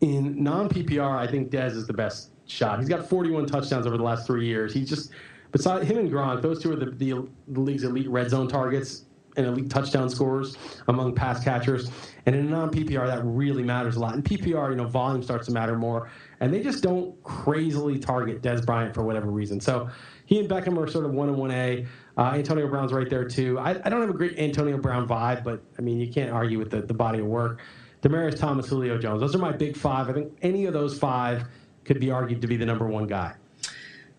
In 0.00 0.42
non 0.42 0.68
PPR, 0.68 1.16
I 1.16 1.26
think 1.26 1.50
Dez 1.50 1.72
is 1.72 1.86
the 1.86 1.92
best 1.92 2.30
shot. 2.46 2.78
He's 2.78 2.88
got 2.88 3.08
41 3.08 3.46
touchdowns 3.46 3.86
over 3.86 3.96
the 3.96 4.02
last 4.02 4.26
three 4.26 4.46
years. 4.46 4.72
He's 4.72 4.88
just, 4.88 5.10
beside 5.52 5.84
him 5.84 5.98
and 5.98 6.10
Gronk, 6.10 6.42
those 6.42 6.62
two 6.62 6.72
are 6.72 6.76
the, 6.76 6.86
the, 6.86 7.28
the 7.48 7.60
league's 7.60 7.84
elite 7.84 8.08
red 8.08 8.30
zone 8.30 8.48
targets 8.48 9.04
and 9.36 9.46
elite 9.46 9.70
touchdown 9.70 10.10
scorers 10.10 10.56
among 10.88 11.14
pass 11.14 11.44
catchers. 11.44 11.90
And 12.26 12.34
in 12.34 12.50
non 12.50 12.70
PPR, 12.70 13.06
that 13.06 13.24
really 13.24 13.62
matters 13.62 13.96
a 13.96 14.00
lot. 14.00 14.14
In 14.14 14.22
PPR, 14.22 14.70
you 14.70 14.76
know, 14.76 14.86
volume 14.86 15.22
starts 15.22 15.46
to 15.46 15.52
matter 15.52 15.76
more. 15.76 16.10
And 16.40 16.52
they 16.52 16.62
just 16.62 16.82
don't 16.82 17.20
crazily 17.22 17.98
target 17.98 18.42
Dez 18.42 18.64
Bryant 18.64 18.94
for 18.94 19.04
whatever 19.04 19.30
reason. 19.30 19.60
So 19.60 19.88
he 20.26 20.40
and 20.40 20.48
Beckham 20.48 20.78
are 20.78 20.88
sort 20.88 21.04
of 21.04 21.12
one 21.12 21.28
and 21.28 21.38
one 21.38 21.50
A. 21.50 21.86
Uh, 22.20 22.34
Antonio 22.34 22.68
Brown's 22.68 22.92
right 22.92 23.08
there 23.08 23.24
too. 23.24 23.58
I, 23.58 23.70
I, 23.70 23.88
don't 23.88 24.02
have 24.02 24.10
a 24.10 24.12
great 24.12 24.38
Antonio 24.38 24.76
Brown 24.76 25.08
vibe, 25.08 25.42
but 25.42 25.62
I 25.78 25.80
mean 25.80 25.98
you 25.98 26.12
can't 26.12 26.30
argue 26.30 26.58
with 26.58 26.70
the, 26.70 26.82
the 26.82 26.92
body 26.92 27.20
of 27.20 27.24
work. 27.24 27.62
Demaryius 28.02 28.38
Thomas, 28.38 28.68
Julio 28.68 28.98
Jones. 28.98 29.20
Those 29.20 29.34
are 29.34 29.38
my 29.38 29.52
big 29.52 29.74
five. 29.74 30.10
I 30.10 30.12
think 30.12 30.36
any 30.42 30.66
of 30.66 30.74
those 30.74 30.98
five 30.98 31.46
could 31.86 31.98
be 31.98 32.10
argued 32.10 32.42
to 32.42 32.46
be 32.46 32.58
the 32.58 32.66
number 32.66 32.86
one 32.86 33.06
guy. 33.06 33.34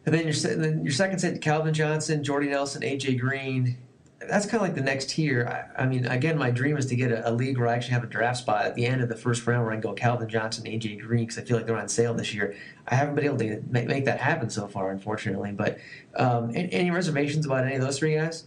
And 0.08 0.16
then 0.16 0.24
your, 0.24 0.34
then 0.34 0.84
your 0.84 0.91
second 0.91 1.20
set, 1.20 1.39
Calvin 1.41 1.76
Johnson, 1.76 2.24
Jordy 2.24 2.49
Nelson, 2.49 2.82
AJ 2.82 3.20
Green 3.20 3.78
that's 4.28 4.45
kind 4.45 4.55
of 4.55 4.61
like 4.61 4.76
the 4.76 4.82
next 4.82 5.09
tier. 5.09 5.47
I, 5.78 5.84
I, 5.84 5.86
mean, 5.86 6.05
again, 6.05 6.38
my 6.38 6.51
dream 6.51 6.78
is 6.78 6.86
to 6.88 6.95
get 6.95 7.11
a, 7.11 7.30
a, 7.30 7.32
league 7.32 7.57
where 7.57 7.67
I 7.67 7.76
actually 7.76 7.93
have 7.93 8.03
a 8.03 8.07
draft 8.07 8.39
spot 8.39 8.65
at 8.65 8.76
the 8.76 8.86
end 8.86 9.01
of 9.01 9.09
the 9.09 9.15
first 9.15 9.45
round 9.47 9.63
where 9.63 9.72
I 9.72 9.76
can 9.76 9.82
go 9.82 9.93
Calvin 9.93 10.30
Johnson, 10.30 10.65
AJ 10.65 11.01
Green, 11.01 11.26
because 11.26 11.38
I 11.38 11.41
feel 11.41 11.57
like 11.57 11.65
they're 11.65 11.78
on 11.78 11.89
sale 11.89 12.13
this 12.13 12.34
year. 12.34 12.55
I 12.88 12.95
haven't 12.95 13.15
been 13.15 13.26
able 13.26 13.38
to 13.39 13.63
make, 13.69 13.88
make 13.88 14.05
that 14.05 14.19
happen 14.19 14.49
so 14.49 14.67
far, 14.67 14.91
unfortunately. 14.91 15.51
But 15.51 15.80
um, 16.15 16.51
any, 16.55 16.72
any, 16.72 16.91
reservations 16.91 17.45
about 17.45 17.65
any 17.65 17.76
of 17.76 17.82
those 17.82 17.97
three 17.97 18.15
guys? 18.15 18.45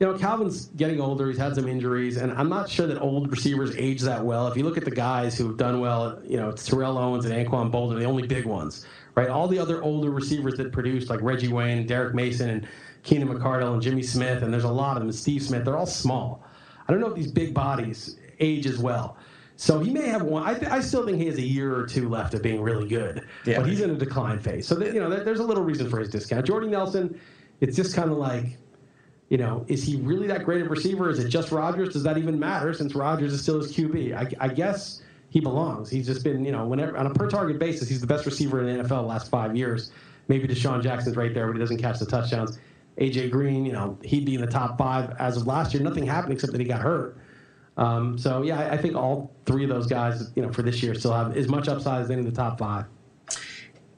You 0.00 0.06
know, 0.06 0.18
Calvin's 0.18 0.66
getting 0.76 1.00
older. 1.00 1.28
He's 1.28 1.38
had 1.38 1.54
some 1.54 1.68
injuries, 1.68 2.16
and 2.16 2.32
I'm 2.32 2.48
not 2.48 2.70
sure 2.70 2.86
that 2.86 2.98
old 3.00 3.30
receivers 3.30 3.76
age 3.76 4.00
that 4.02 4.24
well. 4.24 4.48
If 4.48 4.56
you 4.56 4.64
look 4.64 4.78
at 4.78 4.84
the 4.84 4.90
guys 4.90 5.36
who've 5.36 5.56
done 5.56 5.80
well, 5.80 6.20
you 6.24 6.38
know, 6.38 6.52
Terrell 6.52 6.96
Owens 6.96 7.26
and 7.26 7.34
Anquan 7.34 7.70
Boldin, 7.70 7.98
the 7.98 8.06
only 8.06 8.26
big 8.26 8.46
ones, 8.46 8.86
right? 9.14 9.28
All 9.28 9.46
the 9.46 9.58
other 9.58 9.82
older 9.82 10.10
receivers 10.10 10.54
that 10.56 10.72
produced, 10.72 11.10
like 11.10 11.20
Reggie 11.20 11.48
Wayne, 11.48 11.86
Derrick 11.86 12.14
Mason, 12.14 12.48
and 12.48 12.68
Keenan 13.02 13.28
McCardell 13.28 13.72
and 13.74 13.82
Jimmy 13.82 14.02
Smith, 14.02 14.42
and 14.42 14.52
there's 14.52 14.64
a 14.64 14.70
lot 14.70 14.96
of 14.96 15.02
them. 15.02 15.12
Steve 15.12 15.42
Smith, 15.42 15.64
they're 15.64 15.76
all 15.76 15.86
small. 15.86 16.44
I 16.86 16.92
don't 16.92 17.00
know 17.00 17.08
if 17.08 17.14
these 17.14 17.30
big 17.30 17.54
bodies 17.54 18.16
age 18.40 18.66
as 18.66 18.78
well. 18.78 19.16
So 19.56 19.78
he 19.78 19.92
may 19.92 20.08
have 20.08 20.22
one. 20.22 20.42
I, 20.42 20.54
th- 20.54 20.72
I 20.72 20.80
still 20.80 21.04
think 21.04 21.18
he 21.18 21.26
has 21.26 21.36
a 21.36 21.42
year 21.42 21.76
or 21.76 21.86
two 21.86 22.08
left 22.08 22.32
of 22.32 22.42
being 22.42 22.62
really 22.62 22.88
good, 22.88 23.26
yeah. 23.44 23.58
but 23.58 23.68
he's 23.68 23.82
in 23.82 23.90
a 23.90 23.94
decline 23.94 24.38
phase. 24.38 24.66
So 24.66 24.74
that, 24.76 24.94
you 24.94 25.00
know, 25.00 25.10
there's 25.10 25.40
a 25.40 25.44
little 25.44 25.62
reason 25.62 25.88
for 25.90 26.00
his 26.00 26.08
discount. 26.08 26.46
Jordy 26.46 26.68
Nelson, 26.68 27.20
it's 27.60 27.76
just 27.76 27.94
kind 27.94 28.10
of 28.10 28.16
like, 28.16 28.56
you 29.28 29.36
know, 29.36 29.66
is 29.68 29.84
he 29.84 29.96
really 29.96 30.26
that 30.28 30.44
great 30.44 30.62
of 30.62 30.68
a 30.68 30.70
receiver? 30.70 31.10
Is 31.10 31.18
it 31.18 31.28
just 31.28 31.52
Rodgers? 31.52 31.92
Does 31.92 32.02
that 32.04 32.16
even 32.16 32.38
matter 32.38 32.72
since 32.72 32.94
Rodgers 32.94 33.34
is 33.34 33.42
still 33.42 33.60
his 33.60 33.70
QB? 33.76 34.14
I, 34.16 34.46
I 34.46 34.48
guess 34.48 35.02
he 35.28 35.40
belongs. 35.40 35.90
He's 35.90 36.06
just 36.06 36.24
been, 36.24 36.42
you 36.42 36.52
know, 36.52 36.66
whenever 36.66 36.96
on 36.96 37.06
a 37.06 37.14
per 37.14 37.28
target 37.28 37.58
basis, 37.58 37.86
he's 37.86 38.00
the 38.00 38.06
best 38.06 38.24
receiver 38.24 38.66
in 38.66 38.78
the 38.78 38.82
NFL 38.82 38.88
the 38.88 39.02
last 39.02 39.30
five 39.30 39.54
years. 39.54 39.92
Maybe 40.28 40.48
DeSean 40.48 40.82
Jackson's 40.82 41.16
right 41.16 41.34
there, 41.34 41.46
but 41.46 41.52
he 41.52 41.58
doesn't 41.58 41.78
catch 41.78 41.98
the 41.98 42.06
touchdowns. 42.06 42.58
AJ 42.98 43.30
Green, 43.30 43.64
you 43.64 43.72
know, 43.72 43.98
he'd 44.04 44.24
be 44.24 44.34
in 44.34 44.40
the 44.40 44.46
top 44.46 44.76
five 44.78 45.14
as 45.18 45.36
of 45.36 45.46
last 45.46 45.72
year. 45.72 45.82
Nothing 45.82 46.06
happened 46.06 46.32
except 46.32 46.52
that 46.52 46.60
he 46.60 46.66
got 46.66 46.80
hurt. 46.80 47.16
Um, 47.76 48.18
so 48.18 48.42
yeah, 48.42 48.60
I, 48.60 48.72
I, 48.72 48.76
think 48.76 48.94
all 48.94 49.32
three 49.46 49.64
of 49.64 49.70
those 49.70 49.86
guys, 49.86 50.32
you 50.34 50.42
know, 50.42 50.52
for 50.52 50.62
this 50.62 50.82
year 50.82 50.94
still 50.94 51.14
have 51.14 51.36
as 51.36 51.48
much 51.48 51.66
upside 51.66 52.02
as 52.02 52.10
any 52.10 52.20
of 52.20 52.26
the 52.26 52.32
top 52.32 52.58
five. 52.58 52.84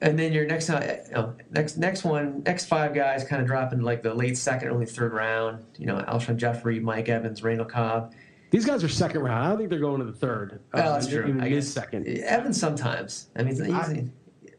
And 0.01 0.17
then 0.17 0.31
your 0.31 0.45
next 0.45 0.69
uh, 0.69 1.31
next 1.51 1.77
next 1.77 2.03
one, 2.03 2.43
next 2.45 2.65
five 2.65 2.93
guys 2.93 3.23
kind 3.23 3.41
of 3.41 3.47
dropping 3.47 3.81
like 3.81 4.03
the 4.03 4.13
late 4.13 4.37
second, 4.37 4.69
early 4.69 4.85
third 4.85 5.13
round. 5.13 5.65
You 5.77 5.85
know, 5.85 5.97
Alshon 5.97 6.37
Jeffery, 6.37 6.79
Mike 6.79 7.09
Evans, 7.09 7.41
Randall 7.41 7.65
Cobb. 7.65 8.13
These 8.51 8.65
guys 8.65 8.83
are 8.83 8.89
second 8.89 9.21
round. 9.21 9.45
I 9.45 9.49
don't 9.49 9.57
think 9.57 9.69
they're 9.69 9.79
going 9.79 9.99
to 9.99 10.05
the 10.05 10.13
third. 10.13 10.59
Oh, 10.73 10.77
that's 10.77 11.07
uh, 11.07 11.09
true. 11.09 11.37
I 11.41 11.49
guess 11.49 11.67
second. 11.67 12.07
Evans 12.07 12.59
sometimes. 12.59 13.29
I 13.35 13.43
mean, 13.43 13.73
I, 13.73 14.05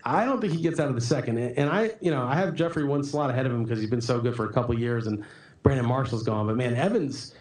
I 0.04 0.24
don't 0.24 0.40
think 0.40 0.52
he 0.52 0.60
gets 0.60 0.78
out 0.78 0.88
of 0.88 0.94
the 0.94 1.00
second. 1.00 1.38
And 1.38 1.70
I, 1.70 1.92
you 2.00 2.10
know, 2.10 2.24
I 2.26 2.34
have 2.34 2.54
Jeffery 2.54 2.84
one 2.84 3.02
slot 3.02 3.30
ahead 3.30 3.46
of 3.46 3.52
him 3.52 3.64
because 3.64 3.80
he's 3.80 3.90
been 3.90 4.02
so 4.02 4.20
good 4.20 4.36
for 4.36 4.44
a 4.48 4.52
couple 4.52 4.78
years, 4.78 5.06
and 5.06 5.24
Brandon 5.62 5.86
Marshall's 5.86 6.22
gone. 6.22 6.46
But 6.46 6.56
man, 6.56 6.74
Evans, 6.74 7.34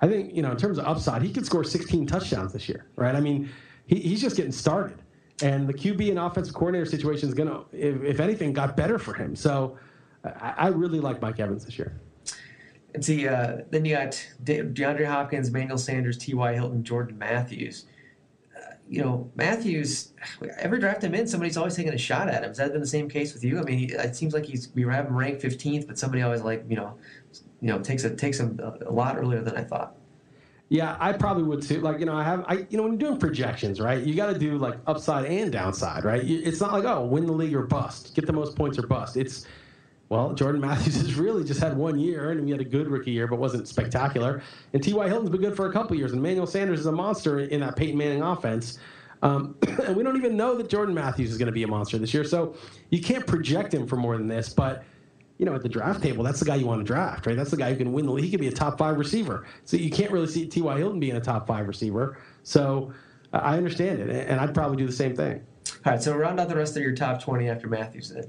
I 0.00 0.08
think 0.08 0.34
you 0.34 0.42
know, 0.42 0.50
in 0.50 0.56
terms 0.56 0.78
of 0.78 0.86
upside, 0.86 1.22
he 1.22 1.32
could 1.32 1.46
score 1.46 1.64
16 1.64 2.06
touchdowns 2.06 2.52
this 2.52 2.68
year, 2.68 2.86
right? 2.96 3.14
I 3.14 3.20
mean, 3.20 3.48
he, 3.86 3.96
he's 4.00 4.20
just 4.20 4.36
getting 4.36 4.52
started, 4.52 4.98
and 5.42 5.66
the 5.66 5.74
QB 5.74 6.10
and 6.10 6.18
offensive 6.18 6.54
coordinator 6.54 6.84
situation 6.86 7.28
is 7.28 7.34
gonna, 7.34 7.62
if, 7.72 8.02
if 8.02 8.20
anything, 8.20 8.52
got 8.52 8.76
better 8.76 8.98
for 8.98 9.14
him. 9.14 9.34
So 9.34 9.78
I, 10.24 10.54
I 10.58 10.68
really 10.68 11.00
like 11.00 11.22
Mike 11.22 11.40
Evans 11.40 11.64
this 11.64 11.78
year. 11.78 11.98
And 12.92 13.04
see, 13.04 13.28
uh, 13.28 13.58
then 13.70 13.84
you 13.84 13.94
got 13.94 14.12
DeAndre 14.42 15.06
Hopkins, 15.06 15.48
Emmanuel 15.48 15.78
Sanders, 15.78 16.18
T.Y. 16.18 16.54
Hilton, 16.54 16.82
Jordan 16.82 17.16
Matthews 17.16 17.86
you 18.90 19.00
know, 19.00 19.30
Matthews, 19.36 20.12
every 20.58 20.80
draft 20.80 21.04
I'm 21.04 21.14
in, 21.14 21.28
somebody's 21.28 21.56
always 21.56 21.76
taking 21.76 21.92
a 21.92 21.98
shot 21.98 22.26
at 22.26 22.42
him. 22.42 22.50
Has 22.50 22.56
that 22.56 22.72
been 22.72 22.80
the 22.80 22.86
same 22.88 23.08
case 23.08 23.32
with 23.32 23.44
you? 23.44 23.60
I 23.60 23.62
mean, 23.62 23.88
it 23.88 24.16
seems 24.16 24.34
like 24.34 24.44
he's 24.44 24.68
we 24.74 24.82
have 24.82 25.06
him 25.06 25.16
ranked 25.16 25.42
15th, 25.42 25.86
but 25.86 25.96
somebody 25.96 26.22
always 26.22 26.42
like 26.42 26.64
you 26.68 26.74
know, 26.74 26.96
you 27.60 27.68
know 27.68 27.78
takes 27.78 28.02
a 28.02 28.14
takes 28.14 28.40
him 28.40 28.58
a 28.84 28.90
lot 28.90 29.16
earlier 29.16 29.42
than 29.42 29.56
I 29.56 29.62
thought. 29.62 29.94
Yeah, 30.70 30.96
I 30.98 31.12
probably 31.12 31.44
would 31.44 31.62
too. 31.62 31.80
Like, 31.80 31.98
you 31.98 32.06
know, 32.06 32.14
I 32.14 32.22
have, 32.22 32.44
I, 32.46 32.66
you 32.70 32.76
know, 32.76 32.84
when 32.84 32.92
you're 32.92 33.10
doing 33.10 33.18
projections, 33.18 33.80
right, 33.80 34.00
you 34.04 34.14
got 34.14 34.32
to 34.32 34.38
do 34.38 34.56
like 34.56 34.78
upside 34.86 35.24
and 35.24 35.50
downside, 35.50 36.04
right? 36.04 36.22
It's 36.24 36.60
not 36.60 36.72
like, 36.72 36.84
oh, 36.84 37.04
win 37.04 37.26
the 37.26 37.32
league 37.32 37.54
or 37.56 37.66
bust, 37.66 38.14
get 38.14 38.24
the 38.24 38.32
most 38.32 38.54
points 38.54 38.78
or 38.78 38.86
bust. 38.86 39.16
It's, 39.16 39.46
well, 40.10 40.34
Jordan 40.34 40.60
Matthews 40.60 40.96
has 40.96 41.14
really 41.14 41.44
just 41.44 41.60
had 41.60 41.76
one 41.76 41.98
year, 41.98 42.32
and 42.32 42.44
he 42.44 42.50
had 42.50 42.60
a 42.60 42.64
good 42.64 42.88
rookie 42.88 43.12
year, 43.12 43.28
but 43.28 43.38
wasn't 43.38 43.66
spectacular. 43.68 44.42
And 44.72 44.82
T.Y. 44.82 45.08
Hilton's 45.08 45.30
been 45.30 45.40
good 45.40 45.56
for 45.56 45.66
a 45.66 45.72
couple 45.72 45.96
years, 45.96 46.10
and 46.10 46.18
Emmanuel 46.18 46.48
Sanders 46.48 46.80
is 46.80 46.86
a 46.86 46.92
monster 46.92 47.38
in 47.38 47.60
that 47.60 47.76
Peyton 47.76 47.96
Manning 47.96 48.20
offense. 48.20 48.80
Um, 49.22 49.54
and 49.84 49.96
we 49.96 50.02
don't 50.02 50.16
even 50.16 50.36
know 50.36 50.56
that 50.56 50.68
Jordan 50.68 50.96
Matthews 50.96 51.30
is 51.30 51.38
going 51.38 51.46
to 51.46 51.52
be 51.52 51.62
a 51.62 51.68
monster 51.68 51.96
this 51.96 52.12
year, 52.12 52.24
so 52.24 52.56
you 52.90 53.00
can't 53.00 53.24
project 53.24 53.72
him 53.72 53.86
for 53.86 53.96
more 53.96 54.18
than 54.18 54.26
this. 54.26 54.48
But 54.48 54.82
you 55.38 55.46
know, 55.46 55.54
at 55.54 55.62
the 55.62 55.68
draft 55.68 56.02
table, 56.02 56.24
that's 56.24 56.40
the 56.40 56.44
guy 56.44 56.56
you 56.56 56.66
want 56.66 56.80
to 56.80 56.84
draft, 56.84 57.26
right? 57.26 57.36
That's 57.36 57.52
the 57.52 57.56
guy 57.56 57.70
who 57.70 57.76
can 57.76 57.92
win 57.92 58.04
the 58.04 58.12
league. 58.12 58.24
He 58.24 58.30
could 58.30 58.40
be 58.40 58.48
a 58.48 58.52
top 58.52 58.76
five 58.76 58.98
receiver. 58.98 59.46
So 59.64 59.76
you 59.76 59.90
can't 59.90 60.10
really 60.10 60.26
see 60.26 60.46
T.Y. 60.46 60.76
Hilton 60.76 61.00
being 61.00 61.16
a 61.16 61.20
top 61.20 61.46
five 61.46 61.66
receiver. 61.66 62.18
So 62.42 62.92
uh, 63.32 63.38
I 63.38 63.56
understand 63.56 64.00
it, 64.00 64.28
and 64.28 64.38
I'd 64.38 64.52
probably 64.52 64.76
do 64.76 64.86
the 64.86 64.92
same 64.92 65.16
thing. 65.16 65.40
All 65.86 65.92
right, 65.92 66.02
so 66.02 66.14
round 66.14 66.40
out 66.40 66.48
the 66.48 66.56
rest 66.56 66.76
of 66.76 66.82
your 66.82 66.94
top 66.94 67.22
20 67.22 67.48
after 67.48 67.68
Matthews 67.68 68.10
then. 68.10 68.24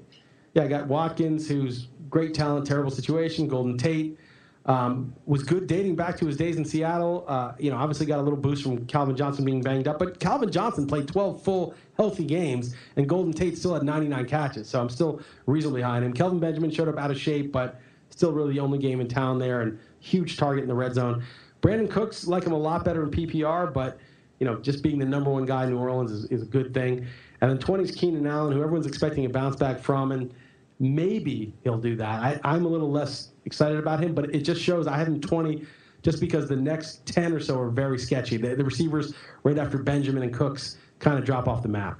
Yeah, 0.53 0.63
I 0.63 0.67
got 0.67 0.87
Watkins, 0.87 1.47
who's 1.47 1.87
great 2.09 2.33
talent, 2.33 2.67
terrible 2.67 2.91
situation. 2.91 3.47
Golden 3.47 3.77
Tate, 3.77 4.17
um, 4.65 5.15
was 5.25 5.43
good 5.43 5.65
dating 5.65 5.95
back 5.95 6.17
to 6.17 6.27
his 6.27 6.37
days 6.37 6.57
in 6.57 6.65
Seattle. 6.65 7.25
Uh, 7.27 7.53
you 7.57 7.71
know, 7.71 7.77
obviously 7.77 8.05
got 8.05 8.19
a 8.19 8.21
little 8.21 8.37
boost 8.37 8.63
from 8.63 8.85
Calvin 8.85 9.15
Johnson 9.15 9.43
being 9.43 9.61
banged 9.61 9.87
up, 9.87 9.97
but 9.97 10.19
Calvin 10.19 10.51
Johnson 10.51 10.85
played 10.85 11.07
12 11.07 11.41
full 11.41 11.73
healthy 11.97 12.25
games, 12.25 12.75
and 12.95 13.09
Golden 13.09 13.33
Tate 13.33 13.57
still 13.57 13.73
had 13.73 13.83
99 13.83 14.25
catches. 14.25 14.69
So 14.69 14.79
I'm 14.79 14.89
still 14.89 15.21
reasonably 15.47 15.81
high 15.81 15.97
on 15.97 16.03
him. 16.03 16.13
Kelvin 16.13 16.39
Benjamin 16.39 16.69
showed 16.69 16.87
up 16.87 16.99
out 16.99 17.09
of 17.09 17.19
shape, 17.19 17.51
but 17.51 17.79
still 18.09 18.31
really 18.31 18.53
the 18.53 18.59
only 18.59 18.77
game 18.77 19.01
in 19.01 19.07
town 19.07 19.39
there, 19.39 19.61
and 19.61 19.79
huge 19.99 20.37
target 20.37 20.63
in 20.63 20.67
the 20.67 20.75
red 20.75 20.93
zone. 20.93 21.23
Brandin 21.61 21.89
Cooks 21.89 22.27
like 22.27 22.43
him 22.43 22.53
a 22.53 22.57
lot 22.57 22.85
better 22.85 23.03
in 23.03 23.09
PPR, 23.09 23.71
but 23.73 23.99
you 24.39 24.45
know, 24.45 24.57
just 24.57 24.81
being 24.81 24.97
the 24.97 25.05
number 25.05 25.29
one 25.29 25.45
guy 25.45 25.63
in 25.63 25.69
New 25.69 25.77
Orleans 25.77 26.11
is, 26.11 26.25
is 26.25 26.41
a 26.41 26.45
good 26.45 26.73
thing. 26.73 27.05
And 27.41 27.49
then 27.49 27.57
20s 27.59 27.95
Keenan 27.95 28.25
Allen, 28.25 28.51
who 28.53 28.61
everyone's 28.61 28.87
expecting 28.87 29.25
a 29.25 29.29
bounce 29.29 29.55
back 29.55 29.79
from, 29.79 30.11
and 30.11 30.33
maybe 30.81 31.53
he'll 31.63 31.77
do 31.77 31.95
that. 31.95 32.41
I, 32.43 32.55
am 32.55 32.65
a 32.65 32.67
little 32.67 32.91
less 32.91 33.29
excited 33.45 33.77
about 33.77 34.03
him, 34.03 34.15
but 34.15 34.33
it 34.33 34.41
just 34.41 34.59
shows 34.59 34.87
I 34.87 34.97
have 34.97 35.07
him 35.07 35.21
20 35.21 35.63
just 36.01 36.19
because 36.19 36.49
the 36.49 36.55
next 36.55 37.05
10 37.05 37.33
or 37.33 37.39
so 37.39 37.59
are 37.59 37.69
very 37.69 37.99
sketchy. 37.99 38.35
The, 38.35 38.55
the 38.55 38.65
receivers 38.65 39.13
right 39.43 39.59
after 39.59 39.77
Benjamin 39.77 40.23
and 40.23 40.33
Cooks 40.33 40.77
kind 40.97 41.19
of 41.19 41.23
drop 41.23 41.47
off 41.47 41.61
the 41.61 41.69
map. 41.69 41.99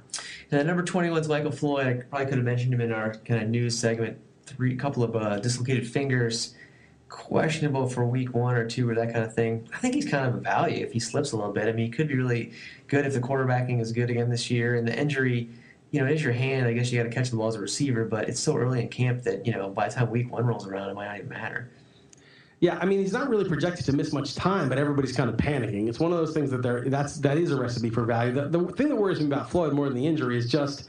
And 0.50 0.66
number 0.66 0.82
21 0.82 1.20
is 1.20 1.28
Michael 1.28 1.52
Floyd. 1.52 1.86
I 1.86 1.92
probably 1.94 2.26
could 2.26 2.36
have 2.38 2.44
mentioned 2.44 2.74
him 2.74 2.80
in 2.80 2.92
our 2.92 3.14
kind 3.14 3.40
of 3.40 3.48
news 3.48 3.78
segment. 3.78 4.18
Three, 4.46 4.74
couple 4.74 5.04
of 5.04 5.14
uh, 5.14 5.38
dislocated 5.38 5.86
fingers, 5.86 6.56
questionable 7.08 7.88
for 7.88 8.04
week 8.04 8.34
one 8.34 8.56
or 8.56 8.66
two 8.66 8.90
or 8.90 8.96
that 8.96 9.12
kind 9.12 9.24
of 9.24 9.32
thing. 9.32 9.68
I 9.72 9.78
think 9.78 9.94
he's 9.94 10.08
kind 10.08 10.26
of 10.26 10.34
a 10.34 10.38
value 10.38 10.84
if 10.84 10.92
he 10.92 10.98
slips 10.98 11.30
a 11.30 11.36
little 11.36 11.52
bit. 11.52 11.68
I 11.68 11.72
mean, 11.72 11.86
he 11.86 11.92
could 11.92 12.08
be 12.08 12.16
really 12.16 12.52
good 12.88 13.06
if 13.06 13.12
the 13.12 13.20
quarterbacking 13.20 13.80
is 13.80 13.92
good 13.92 14.10
again 14.10 14.28
this 14.28 14.50
year, 14.50 14.74
and 14.74 14.86
the 14.86 14.98
injury 14.98 15.48
you 15.92 16.00
know, 16.00 16.06
it 16.06 16.12
is 16.12 16.22
your 16.22 16.32
hand. 16.32 16.66
I 16.66 16.72
guess 16.72 16.90
you 16.90 16.98
got 17.00 17.08
to 17.08 17.14
catch 17.14 17.30
the 17.30 17.36
ball 17.36 17.48
as 17.48 17.54
a 17.54 17.60
receiver, 17.60 18.04
but 18.04 18.28
it's 18.28 18.40
so 18.40 18.56
early 18.56 18.80
in 18.80 18.88
camp 18.88 19.22
that 19.22 19.46
you 19.46 19.52
know 19.52 19.68
by 19.68 19.88
the 19.88 19.94
time 19.94 20.10
week 20.10 20.32
one 20.32 20.44
rolls 20.44 20.66
around, 20.66 20.88
it 20.88 20.94
might 20.94 21.06
not 21.06 21.18
even 21.18 21.28
matter. 21.28 21.70
Yeah, 22.60 22.78
I 22.80 22.86
mean 22.86 23.00
he's 23.00 23.12
not 23.12 23.28
really 23.28 23.46
projected 23.46 23.84
to 23.86 23.92
miss 23.92 24.12
much 24.12 24.34
time, 24.34 24.68
but 24.68 24.78
everybody's 24.78 25.14
kind 25.14 25.28
of 25.28 25.36
panicking. 25.36 25.88
It's 25.88 26.00
one 26.00 26.10
of 26.10 26.18
those 26.18 26.32
things 26.32 26.50
that 26.50 26.62
they're 26.62 26.88
that's 26.88 27.18
that 27.18 27.36
is 27.36 27.52
a 27.52 27.60
recipe 27.60 27.90
for 27.90 28.04
value. 28.04 28.32
The, 28.32 28.48
the 28.48 28.72
thing 28.72 28.88
that 28.88 28.96
worries 28.96 29.20
me 29.20 29.26
about 29.26 29.50
Floyd 29.50 29.74
more 29.74 29.88
than 29.88 29.96
the 29.96 30.06
injury 30.06 30.38
is 30.38 30.50
just 30.50 30.88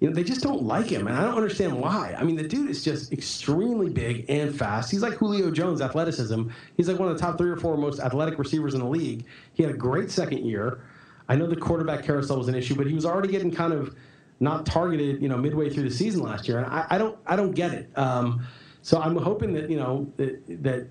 you 0.00 0.08
know, 0.08 0.14
they 0.14 0.24
just 0.24 0.42
don't 0.42 0.64
like 0.64 0.86
him, 0.86 1.06
and 1.06 1.16
I 1.16 1.22
don't 1.22 1.36
understand 1.36 1.78
why. 1.78 2.14
I 2.18 2.24
mean, 2.24 2.36
the 2.36 2.46
dude 2.46 2.68
is 2.68 2.84
just 2.84 3.12
extremely 3.12 3.88
big 3.88 4.26
and 4.28 4.54
fast. 4.54 4.90
He's 4.90 5.02
like 5.02 5.14
Julio 5.14 5.50
Jones 5.52 5.80
athleticism. 5.80 6.48
He's 6.76 6.88
like 6.88 6.98
one 6.98 7.08
of 7.08 7.16
the 7.16 7.20
top 7.20 7.38
three 7.38 7.48
or 7.48 7.56
four 7.56 7.76
most 7.76 8.00
athletic 8.00 8.38
receivers 8.38 8.74
in 8.74 8.80
the 8.80 8.88
league. 8.88 9.24
He 9.54 9.62
had 9.62 9.72
a 9.72 9.76
great 9.78 10.10
second 10.10 10.44
year. 10.44 10.80
I 11.28 11.36
know 11.36 11.46
the 11.46 11.56
quarterback 11.56 12.04
carousel 12.04 12.38
was 12.38 12.48
an 12.48 12.54
issue, 12.54 12.74
but 12.74 12.86
he 12.86 12.94
was 12.94 13.06
already 13.06 13.28
getting 13.28 13.50
kind 13.50 13.72
of 13.72 13.94
not 14.40 14.66
targeted, 14.66 15.22
you 15.22 15.28
know, 15.28 15.36
midway 15.36 15.70
through 15.70 15.84
the 15.84 15.94
season 15.94 16.22
last 16.22 16.48
year, 16.48 16.58
and 16.58 16.66
I, 16.66 16.86
I 16.90 16.98
don't, 16.98 17.18
I 17.26 17.36
don't 17.36 17.52
get 17.52 17.72
it. 17.72 17.90
Um, 17.96 18.46
so 18.82 19.00
I'm 19.00 19.16
hoping 19.16 19.54
that 19.54 19.70
you 19.70 19.78
know 19.78 20.12
that, 20.16 20.62
that, 20.62 20.88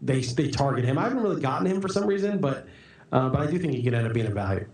they 0.00 0.20
they 0.20 0.50
target 0.50 0.84
him. 0.84 0.98
I 0.98 1.04
haven't 1.04 1.22
really 1.22 1.40
gotten 1.40 1.66
him 1.66 1.80
for 1.80 1.88
some 1.88 2.06
reason, 2.06 2.38
but 2.38 2.66
uh, 3.12 3.28
but 3.28 3.40
I 3.40 3.50
do 3.50 3.58
think 3.58 3.74
he 3.74 3.82
could 3.82 3.94
end 3.94 4.06
up 4.06 4.12
being 4.12 4.26
a 4.26 4.30
value. 4.30 4.66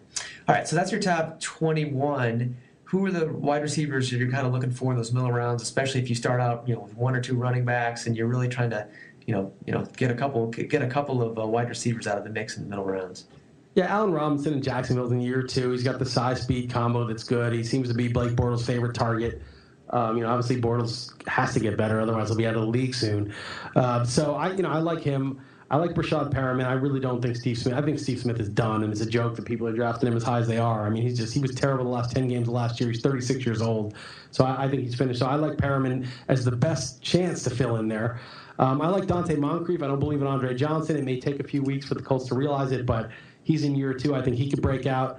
All 0.49 0.55
right, 0.55 0.67
so 0.67 0.77
that's 0.77 0.91
your 0.91 1.01
top 1.01 1.41
21. 1.41 2.57
Who 2.85 3.07
are 3.07 3.11
the 3.13 3.27
wide 3.29 3.63
receivers 3.63 4.11
that 4.11 4.17
you're 4.17 4.31
kind 4.31 4.47
of 4.47 4.53
looking 4.53 4.73
for 4.73 4.91
in 4.91 4.97
those 4.97 5.13
middle 5.13 5.31
rounds, 5.31 5.63
especially 5.63 6.01
if 6.01 6.09
you 6.09 6.17
start 6.17 6.41
out, 6.41 6.67
you 6.67 6.75
know, 6.75 6.81
with 6.81 6.97
one 6.97 7.15
or 7.15 7.21
two 7.21 7.37
running 7.37 7.65
backs, 7.65 8.07
and 8.07 8.17
you're 8.17 8.27
really 8.27 8.49
trying 8.49 8.71
to, 8.71 8.89
you 9.27 9.35
know, 9.35 9.53
you 9.65 9.73
know, 9.73 9.85
get 9.97 10.11
a 10.11 10.15
couple 10.15 10.49
get 10.49 10.83
a 10.83 10.89
couple 10.89 11.23
of 11.23 11.39
uh, 11.39 11.47
wide 11.47 11.69
receivers 11.69 12.07
out 12.09 12.19
of 12.19 12.25
the 12.25 12.31
mix 12.31 12.57
in 12.57 12.65
the 12.65 12.69
middle 12.69 12.85
rounds. 12.85 13.27
Yeah, 13.75 13.87
Allen 13.87 14.13
Robinson 14.13 14.55
in 14.55 14.63
Jacksonville's 14.63 15.13
in 15.13 15.21
year 15.21 15.43
two. 15.43 15.71
He's 15.71 15.85
got 15.85 15.99
the 15.99 16.07
size 16.07 16.43
speed 16.43 16.73
combo 16.73 17.07
that's 17.07 17.23
good. 17.23 17.53
He 17.53 17.63
seems 17.63 17.89
to 17.89 17.95
be 17.95 18.09
Blake 18.09 18.33
Bortles' 18.33 18.65
favorite 18.65 18.95
target. 18.95 19.43
Um, 19.91 20.17
you 20.17 20.23
know, 20.23 20.31
obviously 20.31 20.61
Bortles 20.61 21.13
has 21.29 21.53
to 21.55 21.61
get 21.61 21.77
better, 21.77 22.01
otherwise 22.01 22.29
he'll 22.29 22.37
be 22.37 22.47
out 22.47 22.55
of 22.55 22.63
the 22.63 22.69
league 22.69 22.95
soon. 22.95 23.33
Uh, 23.77 24.05
so 24.05 24.35
I, 24.35 24.53
you 24.53 24.63
know, 24.63 24.71
I 24.71 24.79
like 24.79 25.03
him. 25.03 25.41
I 25.73 25.77
like 25.77 25.93
Breshad 25.93 26.33
Perriman. 26.33 26.65
I 26.65 26.73
really 26.73 26.99
don't 26.99 27.23
think 27.23 27.37
Steve 27.37 27.57
Smith. 27.57 27.75
I 27.75 27.83
think 27.83 28.01
Steve 28.01 28.19
Smith 28.19 28.41
is 28.41 28.49
done, 28.49 28.83
and 28.83 28.93
it's 28.93 29.03
a 29.03 29.07
joke 29.07 29.37
that 29.37 29.45
people 29.45 29.69
are 29.69 29.73
drafting 29.73 30.09
him 30.09 30.17
as 30.17 30.25
high 30.25 30.39
as 30.39 30.49
they 30.49 30.59
are. 30.59 30.85
I 30.85 30.91
mean, 30.91 31.05
he's 31.05 31.17
just 31.17 31.33
he 31.33 31.39
was 31.39 31.55
terrible 31.55 31.85
the 31.85 31.91
last 31.91 32.13
ten 32.13 32.27
games 32.27 32.49
of 32.49 32.55
last 32.55 32.81
year. 32.81 32.91
He's 32.91 33.01
36 33.01 33.47
years 33.47 33.63
old, 33.63 33.95
so 34.33 34.45
I, 34.45 34.65
I 34.65 34.69
think 34.69 34.83
he's 34.83 34.97
finished. 34.97 35.21
So 35.21 35.27
I 35.27 35.37
like 35.37 35.59
Perriman 35.59 36.09
as 36.27 36.45
the 36.45 36.51
best 36.51 37.03
chance 37.03 37.45
to 37.45 37.51
fill 37.51 37.77
in 37.77 37.87
there. 37.87 38.21
Um, 38.59 38.83
I 38.83 38.89
like 38.89 39.05
Donte 39.05 39.39
Moncrief. 39.39 39.81
I 39.83 39.87
don't 39.87 40.01
believe 40.01 40.21
in 40.21 40.27
Andre 40.27 40.55
Johnson. 40.55 40.97
It 40.97 41.05
may 41.05 41.21
take 41.21 41.39
a 41.39 41.45
few 41.45 41.63
weeks 41.63 41.87
for 41.87 41.95
the 41.95 42.03
Colts 42.03 42.27
to 42.27 42.35
realize 42.35 42.73
it, 42.73 42.85
but 42.85 43.11
He's 43.45 43.65
in 43.65 43.75
year 43.75 43.95
two. 43.95 44.15
I 44.15 44.23
think 44.23 44.37
he 44.37 44.51
could 44.51 44.63
break 44.63 44.87
out. 44.87 45.19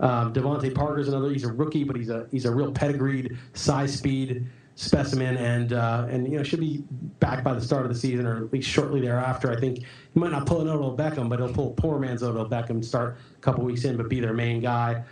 Um, 0.00 0.32
DeVante 0.32 0.74
Parker's 0.74 1.08
another. 1.08 1.30
He's 1.30 1.44
a 1.44 1.52
rookie, 1.52 1.84
but 1.84 1.96
he's 1.96 2.10
a 2.10 2.26
he's 2.30 2.44
a 2.44 2.54
real 2.54 2.72
pedigreed 2.72 3.38
size 3.54 3.94
speed 3.94 4.46
specimen, 4.74 5.36
and 5.36 5.72
uh, 5.72 6.06
and 6.10 6.30
you 6.30 6.38
know 6.38 6.42
should 6.42 6.60
be 6.60 6.82
back 7.20 7.44
by 7.44 7.54
the 7.54 7.60
start 7.60 7.84
of 7.84 7.92
the 7.92 7.98
season 7.98 8.26
or 8.26 8.44
at 8.44 8.52
least 8.52 8.68
shortly 8.68 9.00
thereafter. 9.00 9.50
I 9.50 9.58
think 9.58 9.78
he 9.78 10.20
might 10.20 10.32
not 10.32 10.46
pull 10.46 10.60
an 10.60 10.68
Odell 10.68 10.96
Beckham, 10.96 11.28
but 11.28 11.38
he'll 11.38 11.52
pull 11.52 11.70
poor 11.72 11.98
man's 11.98 12.22
Odell 12.22 12.48
Beckham, 12.48 12.84
start 12.84 13.16
a 13.36 13.40
couple 13.40 13.64
weeks 13.64 13.84
in, 13.84 13.96
but 13.96 14.08
be 14.08 14.20
their 14.20 14.34
main 14.34 14.60
guy. 14.60 15.04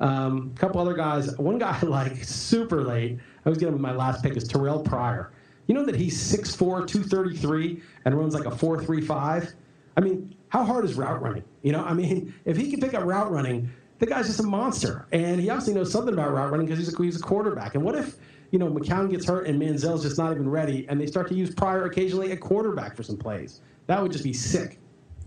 A 0.00 0.06
um, 0.06 0.52
couple 0.56 0.80
other 0.80 0.94
guys. 0.94 1.36
One 1.38 1.58
guy 1.58 1.78
like 1.82 2.24
super 2.24 2.82
late. 2.82 3.18
I 3.44 3.48
was 3.48 3.58
getting 3.58 3.80
my 3.80 3.92
last 3.92 4.22
pick 4.22 4.36
is 4.36 4.48
Terrell 4.48 4.80
Pryor. 4.80 5.32
You 5.66 5.74
know 5.74 5.84
that 5.84 5.94
he's 5.94 6.18
6'4", 6.18 6.86
233, 6.86 7.80
and 8.04 8.18
runs 8.18 8.34
like 8.34 8.46
a 8.46 8.50
4.35. 8.50 9.54
I 9.96 10.00
mean, 10.00 10.34
how 10.52 10.64
hard 10.64 10.84
is 10.84 10.96
route 10.96 11.22
running? 11.22 11.44
You 11.62 11.72
know, 11.72 11.82
I 11.82 11.94
mean, 11.94 12.34
if 12.44 12.58
he 12.58 12.70
can 12.70 12.78
pick 12.78 12.92
up 12.92 13.04
route 13.04 13.32
running, 13.32 13.70
the 14.00 14.04
guy's 14.06 14.26
just 14.26 14.40
a 14.40 14.42
monster, 14.42 15.06
and 15.10 15.40
he 15.40 15.48
obviously 15.48 15.72
knows 15.72 15.90
something 15.90 16.12
about 16.12 16.30
route 16.30 16.50
running 16.50 16.66
because 16.66 16.78
he's 16.78 16.92
a, 16.92 17.02
he's 17.02 17.18
a 17.18 17.22
quarterback. 17.22 17.74
And 17.74 17.82
what 17.82 17.94
if 17.94 18.16
you 18.50 18.58
know 18.58 18.68
McCown 18.68 19.10
gets 19.10 19.24
hurt 19.24 19.46
and 19.46 19.58
Manziel's 19.58 20.02
just 20.02 20.18
not 20.18 20.30
even 20.32 20.46
ready, 20.50 20.86
and 20.90 21.00
they 21.00 21.06
start 21.06 21.28
to 21.28 21.34
use 21.34 21.54
Pryor 21.54 21.86
occasionally 21.86 22.32
at 22.32 22.40
quarterback 22.40 22.94
for 22.94 23.02
some 23.02 23.16
plays? 23.16 23.62
That 23.86 24.02
would 24.02 24.12
just 24.12 24.24
be 24.24 24.34
sick. 24.34 24.78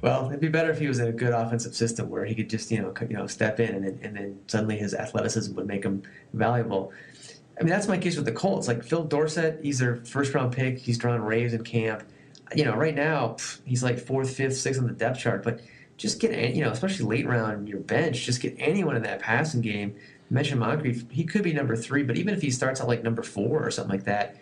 Well, 0.01 0.27
it'd 0.27 0.41
be 0.41 0.47
better 0.47 0.69
if 0.69 0.77
he 0.77 0.87
was 0.87 0.99
in 0.99 1.07
a 1.07 1.11
good 1.11 1.33
offensive 1.33 1.73
system 1.73 2.07
where 2.07 2.23
he 2.23 2.35
could 2.35 2.49
just 2.49 2.69
you 2.69 2.83
know 2.83 2.93
you 3.09 3.17
know 3.17 3.25
step 3.25 3.59
in 3.59 3.73
and 3.73 3.83
then, 3.83 3.99
and 4.03 4.15
then 4.15 4.39
suddenly 4.45 4.77
his 4.77 4.93
athleticism 4.93 5.55
would 5.55 5.65
make 5.65 5.83
him 5.83 6.03
valuable. 6.33 6.91
I 7.59 7.63
mean, 7.63 7.71
that's 7.71 7.87
my 7.87 7.97
case 7.97 8.15
with 8.15 8.25
the 8.25 8.31
Colts. 8.31 8.67
Like 8.67 8.83
Phil 8.83 9.05
Dorsett, 9.05 9.59
he's 9.63 9.79
their 9.79 9.95
first 9.95 10.35
round 10.35 10.53
pick. 10.53 10.77
He's 10.77 10.99
drawn 10.99 11.19
raves 11.21 11.53
in 11.53 11.63
camp 11.63 12.03
you 12.55 12.65
know, 12.65 12.75
right 12.75 12.95
now 12.95 13.37
he's 13.65 13.83
like 13.83 13.99
fourth, 13.99 14.35
fifth, 14.35 14.57
sixth 14.57 14.79
on 14.79 14.87
the 14.87 14.93
depth 14.93 15.19
chart. 15.19 15.43
But 15.43 15.61
just 15.97 16.19
get 16.19 16.55
you 16.55 16.63
know, 16.63 16.71
especially 16.71 17.05
late 17.05 17.27
round 17.27 17.69
your 17.69 17.79
bench, 17.79 18.25
just 18.25 18.41
get 18.41 18.55
anyone 18.57 18.95
in 18.95 19.03
that 19.03 19.19
passing 19.19 19.61
game. 19.61 19.95
You 20.29 20.33
mentioned 20.33 20.59
Moncrief, 20.59 21.05
he 21.09 21.23
could 21.23 21.43
be 21.43 21.53
number 21.53 21.75
three, 21.75 22.03
but 22.03 22.17
even 22.17 22.33
if 22.33 22.41
he 22.41 22.51
starts 22.51 22.81
at 22.81 22.87
like 22.87 23.03
number 23.03 23.23
four 23.23 23.65
or 23.65 23.71
something 23.71 23.91
like 23.91 24.05
that, 24.05 24.37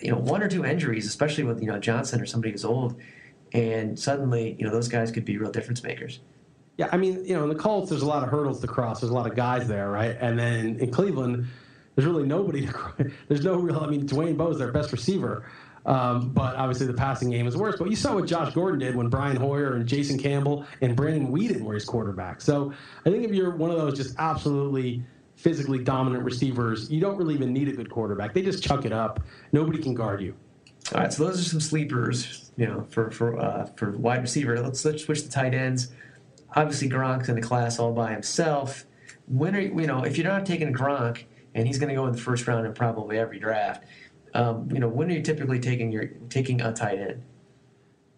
you 0.00 0.10
know, 0.10 0.18
one 0.18 0.42
or 0.42 0.48
two 0.48 0.64
injuries, 0.64 1.06
especially 1.06 1.44
with 1.44 1.60
you 1.60 1.68
know 1.68 1.78
Johnson 1.78 2.20
or 2.20 2.26
somebody 2.26 2.52
who's 2.52 2.64
old, 2.64 3.00
and 3.52 3.98
suddenly 3.98 4.56
you 4.58 4.64
know 4.64 4.72
those 4.72 4.88
guys 4.88 5.10
could 5.10 5.24
be 5.24 5.38
real 5.38 5.50
difference 5.50 5.82
makers. 5.82 6.20
Yeah, 6.76 6.88
I 6.92 6.96
mean, 6.96 7.24
you 7.26 7.34
know, 7.34 7.42
in 7.42 7.48
the 7.50 7.56
Colts, 7.56 7.90
there's 7.90 8.02
a 8.02 8.06
lot 8.06 8.22
of 8.22 8.30
hurdles 8.30 8.60
to 8.60 8.66
cross. 8.66 9.00
There's 9.00 9.10
a 9.10 9.14
lot 9.14 9.26
of 9.26 9.34
guys 9.34 9.68
there, 9.68 9.90
right? 9.90 10.16
And 10.18 10.38
then 10.38 10.78
in 10.78 10.90
Cleveland, 10.90 11.46
there's 11.94 12.06
really 12.06 12.26
nobody. 12.26 12.66
To, 12.66 13.10
there's 13.28 13.44
no 13.44 13.56
real. 13.56 13.80
I 13.80 13.86
mean, 13.86 14.06
Dwayne 14.06 14.36
Bowe 14.36 14.50
is 14.50 14.58
their 14.58 14.72
best 14.72 14.92
receiver. 14.92 15.44
Um, 15.86 16.30
but 16.30 16.56
obviously 16.56 16.86
the 16.86 16.94
passing 16.94 17.30
game 17.30 17.46
is 17.46 17.56
worse. 17.56 17.76
But 17.78 17.90
you 17.90 17.96
saw 17.96 18.14
what 18.14 18.26
Josh 18.26 18.52
Gordon 18.52 18.80
did 18.80 18.94
when 18.94 19.08
Brian 19.08 19.36
Hoyer 19.36 19.74
and 19.74 19.86
Jason 19.86 20.18
Campbell 20.18 20.66
and 20.80 20.94
Brandon 20.94 21.32
Weeden 21.32 21.62
were 21.62 21.74
his 21.74 21.84
quarterback. 21.84 22.40
So 22.40 22.72
I 23.06 23.10
think 23.10 23.24
if 23.24 23.32
you're 23.32 23.56
one 23.56 23.70
of 23.70 23.78
those 23.78 23.96
just 23.96 24.14
absolutely 24.18 25.02
physically 25.36 25.78
dominant 25.78 26.22
receivers, 26.22 26.90
you 26.90 27.00
don't 27.00 27.16
really 27.16 27.34
even 27.34 27.52
need 27.52 27.68
a 27.68 27.72
good 27.72 27.90
quarterback. 27.90 28.34
They 28.34 28.42
just 28.42 28.62
chuck 28.62 28.84
it 28.84 28.92
up. 28.92 29.20
Nobody 29.52 29.82
can 29.82 29.94
guard 29.94 30.20
you. 30.20 30.34
All 30.94 31.00
right, 31.00 31.12
so 31.12 31.24
those 31.24 31.40
are 31.40 31.48
some 31.48 31.60
sleepers, 31.60 32.50
you 32.56 32.66
know, 32.66 32.86
for 32.90 33.10
for 33.10 33.38
uh, 33.38 33.66
for 33.76 33.92
wide 33.92 34.22
receiver. 34.22 34.60
Let's 34.60 34.84
let's 34.84 35.04
switch 35.04 35.22
to 35.22 35.30
tight 35.30 35.54
ends. 35.54 35.88
Obviously, 36.56 36.88
Gronk's 36.88 37.28
in 37.28 37.36
the 37.36 37.42
class 37.42 37.78
all 37.78 37.92
by 37.92 38.10
himself. 38.10 38.86
When 39.28 39.54
are 39.54 39.60
you 39.60 39.86
know 39.86 40.02
if 40.02 40.18
you're 40.18 40.26
not 40.26 40.46
taking 40.46 40.72
Gronk 40.72 41.24
and 41.54 41.66
he's 41.66 41.78
going 41.78 41.90
to 41.90 41.94
go 41.94 42.06
in 42.06 42.12
the 42.12 42.18
first 42.18 42.46
round 42.48 42.66
in 42.66 42.72
probably 42.72 43.18
every 43.18 43.38
draft, 43.38 43.84
um, 44.34 44.68
you 44.72 44.78
know, 44.78 44.88
when 44.88 45.10
are 45.10 45.14
you 45.14 45.22
typically 45.22 45.58
taking 45.58 45.90
your 45.90 46.06
taking 46.28 46.60
a 46.60 46.72
tight 46.72 46.98
end? 46.98 47.22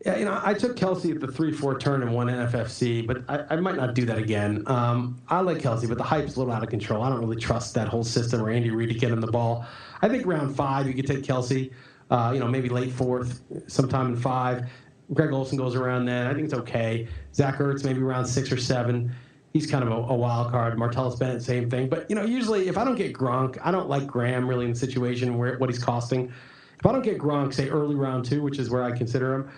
Yeah, 0.04 0.16
you 0.16 0.24
know, 0.24 0.40
I 0.42 0.52
took 0.52 0.76
Kelce 0.76 1.14
at 1.14 1.20
the 1.20 1.28
three-four 1.28 1.78
turn 1.78 2.02
and 2.02 2.12
won 2.12 2.26
NFFC, 2.26 3.06
but 3.06 3.22
I, 3.28 3.54
I 3.54 3.56
might 3.60 3.76
not 3.76 3.94
do 3.94 4.04
that 4.06 4.18
again. 4.18 4.64
Um, 4.66 5.22
I 5.28 5.40
like 5.40 5.58
Kelce, 5.58 5.88
but 5.88 5.96
the 5.96 6.02
hype's 6.02 6.34
a 6.34 6.40
little 6.40 6.52
out 6.52 6.64
of 6.64 6.70
control. 6.70 7.04
I 7.04 7.08
don't 7.08 7.20
really 7.20 7.36
trust 7.36 7.72
that 7.74 7.86
whole 7.86 8.02
system 8.02 8.42
or 8.42 8.50
Andy 8.50 8.70
Reid 8.70 8.88
to 8.88 8.96
get 8.96 9.12
him 9.12 9.20
the 9.20 9.30
ball. 9.30 9.64
I 10.00 10.08
think 10.08 10.26
round 10.26 10.56
five 10.56 10.88
you 10.88 10.94
could 10.94 11.06
take 11.06 11.22
Kelce. 11.22 11.70
Uh, 12.10 12.32
you 12.34 12.40
know, 12.40 12.48
maybe 12.48 12.68
late 12.68 12.92
fourth, 12.92 13.42
sometime 13.68 14.08
in 14.08 14.16
five. 14.16 14.68
Greg 15.14 15.32
Olsen 15.32 15.56
goes 15.56 15.74
around 15.74 16.06
then. 16.06 16.26
I 16.26 16.34
think 16.34 16.46
it's 16.46 16.54
okay. 16.54 17.06
Zach 17.34 17.58
Ertz 17.58 17.84
maybe 17.84 18.00
around 18.00 18.26
six 18.26 18.50
or 18.50 18.56
seven. 18.56 19.14
He's 19.53 19.66
kind 19.70 19.84
of 19.84 19.90
a, 19.90 19.94
a 19.94 20.14
wild 20.14 20.50
card. 20.50 20.78
Martellus 20.78 21.18
Bennett, 21.18 21.42
same 21.42 21.68
thing. 21.68 21.88
But 21.88 22.09
you 22.09 22.16
know, 22.16 22.24
usually 22.24 22.68
if 22.68 22.78
I 22.78 22.84
don't 22.84 22.94
get 22.94 23.12
Gronk, 23.12 23.59
I 23.62 23.70
don't 23.70 23.88
like 23.88 24.07
Graham 24.07 24.48
really 24.48 24.64
in 24.64 24.72
the 24.72 24.78
situation 24.78 25.36
where 25.36 25.59
what 25.59 25.68
he's 25.68 25.82
costing. 25.82 26.32
If 26.78 26.86
I 26.86 26.92
don't 26.92 27.03
get 27.03 27.18
Gronk, 27.18 27.55
say 27.55 27.68
early 27.68 27.94
round 27.94 28.24
two, 28.24 28.42
which 28.42 28.59
is 28.59 28.70
where 28.70 28.82
I 28.82 28.90
consider 28.90 29.34
him, 29.34 29.50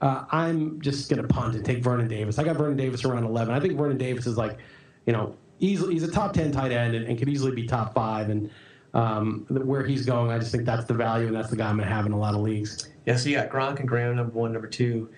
uh, 0.00 0.24
I'm 0.30 0.80
just 0.80 1.10
going 1.10 1.20
to 1.20 1.26
punt 1.26 1.54
and 1.54 1.64
take 1.64 1.82
Vernon 1.82 2.08
Davis. 2.08 2.38
I 2.38 2.44
got 2.44 2.56
Vernon 2.56 2.76
Davis 2.76 3.04
around 3.04 3.24
11. 3.24 3.52
I 3.52 3.58
think 3.58 3.76
Vernon 3.76 3.98
Davis 3.98 4.26
is 4.26 4.36
like, 4.36 4.58
you 5.06 5.12
know, 5.12 5.34
easily 5.58 5.94
he's 5.94 6.04
a 6.04 6.10
top 6.10 6.32
10 6.32 6.52
tight 6.52 6.70
end 6.70 6.94
and, 6.94 7.06
and 7.06 7.18
could 7.18 7.28
easily 7.28 7.52
be 7.52 7.66
top 7.66 7.94
five. 7.94 8.30
And 8.30 8.50
um, 8.94 9.46
where 9.48 9.84
he's 9.84 10.06
going, 10.06 10.30
I 10.30 10.38
just 10.38 10.52
think 10.52 10.64
that's 10.64 10.86
the 10.86 10.94
value 10.94 11.26
and 11.26 11.34
that's 11.34 11.50
the 11.50 11.56
guy 11.56 11.68
I'm 11.68 11.76
going 11.76 11.88
to 11.88 11.94
have 11.94 12.06
in 12.06 12.12
a 12.12 12.18
lot 12.18 12.34
of 12.34 12.40
leagues. 12.40 12.88
Yeah, 13.06 13.16
so 13.16 13.28
you 13.28 13.36
got 13.36 13.50
Gronk 13.50 13.80
and 13.80 13.88
Graham 13.88 14.16
number 14.16 14.38
one, 14.38 14.52
number 14.52 14.68
two, 14.68 15.10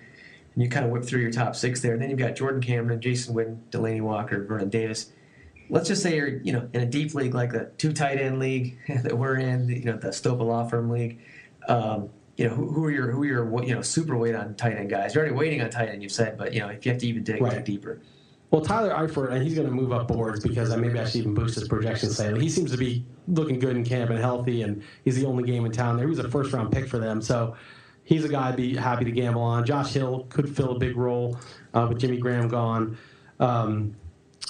and 0.53 0.63
you 0.63 0.69
kind 0.69 0.85
of 0.85 0.91
whip 0.91 1.05
through 1.05 1.21
your 1.21 1.31
top 1.31 1.55
six 1.55 1.81
there. 1.81 1.93
And 1.93 2.01
then 2.01 2.09
you've 2.09 2.19
got 2.19 2.35
Jordan 2.35 2.61
Cameron, 2.61 2.99
Jason 3.01 3.35
Witten, 3.35 3.59
Delanie 3.69 4.01
Walker, 4.01 4.43
Vernon 4.43 4.69
Davis. 4.69 5.11
Let's 5.69 5.87
just 5.87 6.03
say 6.03 6.15
you're, 6.17 6.27
you 6.39 6.51
know, 6.51 6.69
in 6.73 6.81
a 6.81 6.85
deep 6.85 7.13
league 7.13 7.33
like 7.33 7.51
the 7.51 7.71
two 7.77 7.93
tight 7.93 8.19
end 8.19 8.39
league 8.39 8.77
that 9.03 9.17
we're 9.17 9.37
in, 9.37 9.69
you 9.69 9.85
know, 9.85 9.97
the 9.97 10.09
Stopa 10.09 10.41
Law 10.41 10.67
Firm 10.67 10.89
league. 10.89 11.19
Um, 11.67 12.09
you 12.37 12.47
know, 12.47 12.55
who, 12.55 12.71
who, 12.71 12.85
are 12.85 12.91
your 12.91 13.11
who 13.11 13.23
are 13.23 13.25
your 13.25 13.63
you 13.63 13.75
know 13.75 13.81
super 13.81 14.17
wait 14.17 14.35
on 14.35 14.55
tight 14.55 14.77
end 14.77 14.89
guys? 14.89 15.13
You're 15.13 15.23
already 15.23 15.35
waiting 15.35 15.61
on 15.61 15.69
tight 15.69 15.89
end, 15.89 16.01
you've 16.01 16.11
said, 16.11 16.37
but 16.37 16.53
you 16.53 16.59
know, 16.61 16.69
if 16.69 16.85
you 16.85 16.91
have 16.91 16.99
to 17.01 17.07
even 17.07 17.23
dig, 17.23 17.41
right. 17.41 17.53
dig 17.53 17.65
deeper. 17.65 18.01
Well, 18.49 18.61
Tyler 18.61 18.93
Eifert, 18.93 19.31
and 19.31 19.41
he's 19.41 19.55
going 19.55 19.67
to 19.67 19.73
move 19.73 19.93
up 19.93 20.09
boards 20.09 20.43
because 20.43 20.71
I 20.71 20.75
maybe 20.75 20.99
I 20.99 21.05
should 21.05 21.21
even 21.21 21.33
boost 21.33 21.55
his 21.55 21.69
projection 21.69 22.09
slightly. 22.09 22.41
He 22.41 22.49
seems 22.49 22.71
to 22.71 22.77
be 22.77 23.05
looking 23.29 23.59
good 23.59 23.77
in 23.77 23.85
camp 23.85 24.09
and 24.09 24.19
healthy, 24.19 24.63
and 24.63 24.83
he's 25.05 25.15
the 25.15 25.25
only 25.25 25.43
game 25.43 25.65
in 25.65 25.71
town 25.71 25.95
there. 25.95 26.05
He 26.05 26.09
was 26.09 26.19
a 26.19 26.29
first 26.29 26.51
round 26.51 26.71
pick 26.71 26.87
for 26.87 26.97
them, 26.97 27.21
so 27.21 27.55
he's 28.11 28.25
a 28.25 28.29
guy 28.29 28.49
I'd 28.49 28.57
be 28.57 28.75
happy 28.75 29.05
to 29.05 29.11
gamble 29.11 29.41
on. 29.41 29.65
Josh 29.65 29.93
Hill 29.93 30.25
could 30.27 30.53
fill 30.53 30.71
a 30.75 30.77
big 30.77 30.97
role 30.97 31.37
uh, 31.73 31.85
with 31.87 31.97
Jimmy 31.97 32.17
Graham 32.17 32.49
gone. 32.49 32.97
Um, 33.39 33.95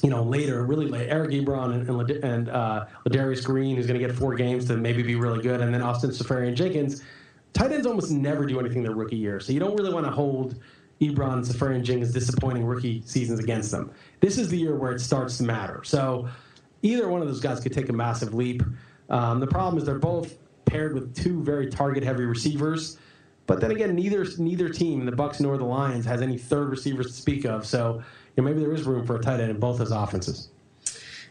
you 0.02 0.10
know, 0.10 0.24
later, 0.24 0.66
really 0.66 0.88
late, 0.88 1.10
Eric 1.10 1.30
Ebron 1.30 1.76
and, 1.76 1.88
and, 1.88 2.12
and 2.24 2.50
uh, 2.50 2.88
Ladarius 3.08 3.46
Green, 3.46 3.76
who's 3.76 3.86
going 3.86 4.00
to 4.00 4.06
get 4.06 4.16
four 4.16 4.34
games 4.34 4.66
to 4.66 4.78
maybe 4.78 5.04
be 5.04 5.14
really 5.14 5.44
good, 5.44 5.62
and 5.62 5.72
then 5.72 5.84
Austin 5.84 6.10
Seferian-Jenkins 6.10 7.04
tight 7.54 7.72
ends 7.72 7.86
almost 7.86 8.10
never 8.10 8.48
do 8.48 8.60
anything 8.60 8.82
their 8.82 8.96
rookie 8.96 9.18
year, 9.18 9.40
so 9.40 9.54
you 9.54 9.60
don't 9.60 9.78
really 9.78 9.94
want 9.94 10.08
to 10.08 10.12
hold 10.12 10.56
Ebron 11.00 11.34
and 11.34 11.46
Seferian-Jenkins 11.46 12.12
disappointing 12.12 12.66
rookie 12.66 13.04
seasons 13.06 13.40
against 13.40 13.70
them. 13.70 13.92
This 14.22 14.40
is 14.40 14.50
the 14.50 14.58
year 14.58 14.76
where 14.76 14.92
it 14.92 15.02
starts 15.02 15.38
to 15.38 15.44
matter. 15.44 15.82
So 15.84 16.28
either 16.82 17.08
one 17.08 17.22
of 17.22 17.28
those 17.28 17.42
guys 17.42 17.60
could 17.60 17.74
take 17.74 17.90
a 17.90 17.94
massive 17.94 18.34
leap. 18.34 18.64
Um, 19.10 19.40
the 19.40 19.48
problem 19.48 19.78
is 19.78 19.86
they're 19.86 20.00
both 20.00 20.40
paired 20.66 20.96
with 20.96 21.16
two 21.16 21.44
very 21.44 21.70
target-heavy 21.70 22.24
receivers. 22.24 22.98
But 23.52 23.60
then 23.60 23.72
again, 23.72 23.94
neither 23.94 24.26
neither 24.38 24.70
team, 24.70 25.06
the 25.06 25.12
Bucs 25.12 25.42
nor 25.42 25.58
the 25.58 25.66
Lions, 25.66 26.06
has 26.06 26.22
any 26.22 26.38
third 26.38 26.70
receivers 26.70 27.08
to 27.08 27.12
speak 27.12 27.44
of. 27.44 27.66
So 27.66 27.96
you 28.38 28.44
know, 28.44 28.44
maybe 28.44 28.62
there 28.62 28.72
is 28.72 28.84
room 28.84 29.06
for 29.06 29.18
a 29.18 29.20
tight 29.20 29.42
end 29.42 29.52
in 29.52 29.60
both 29.60 29.78
those 29.78 29.92
offenses. 29.92 30.52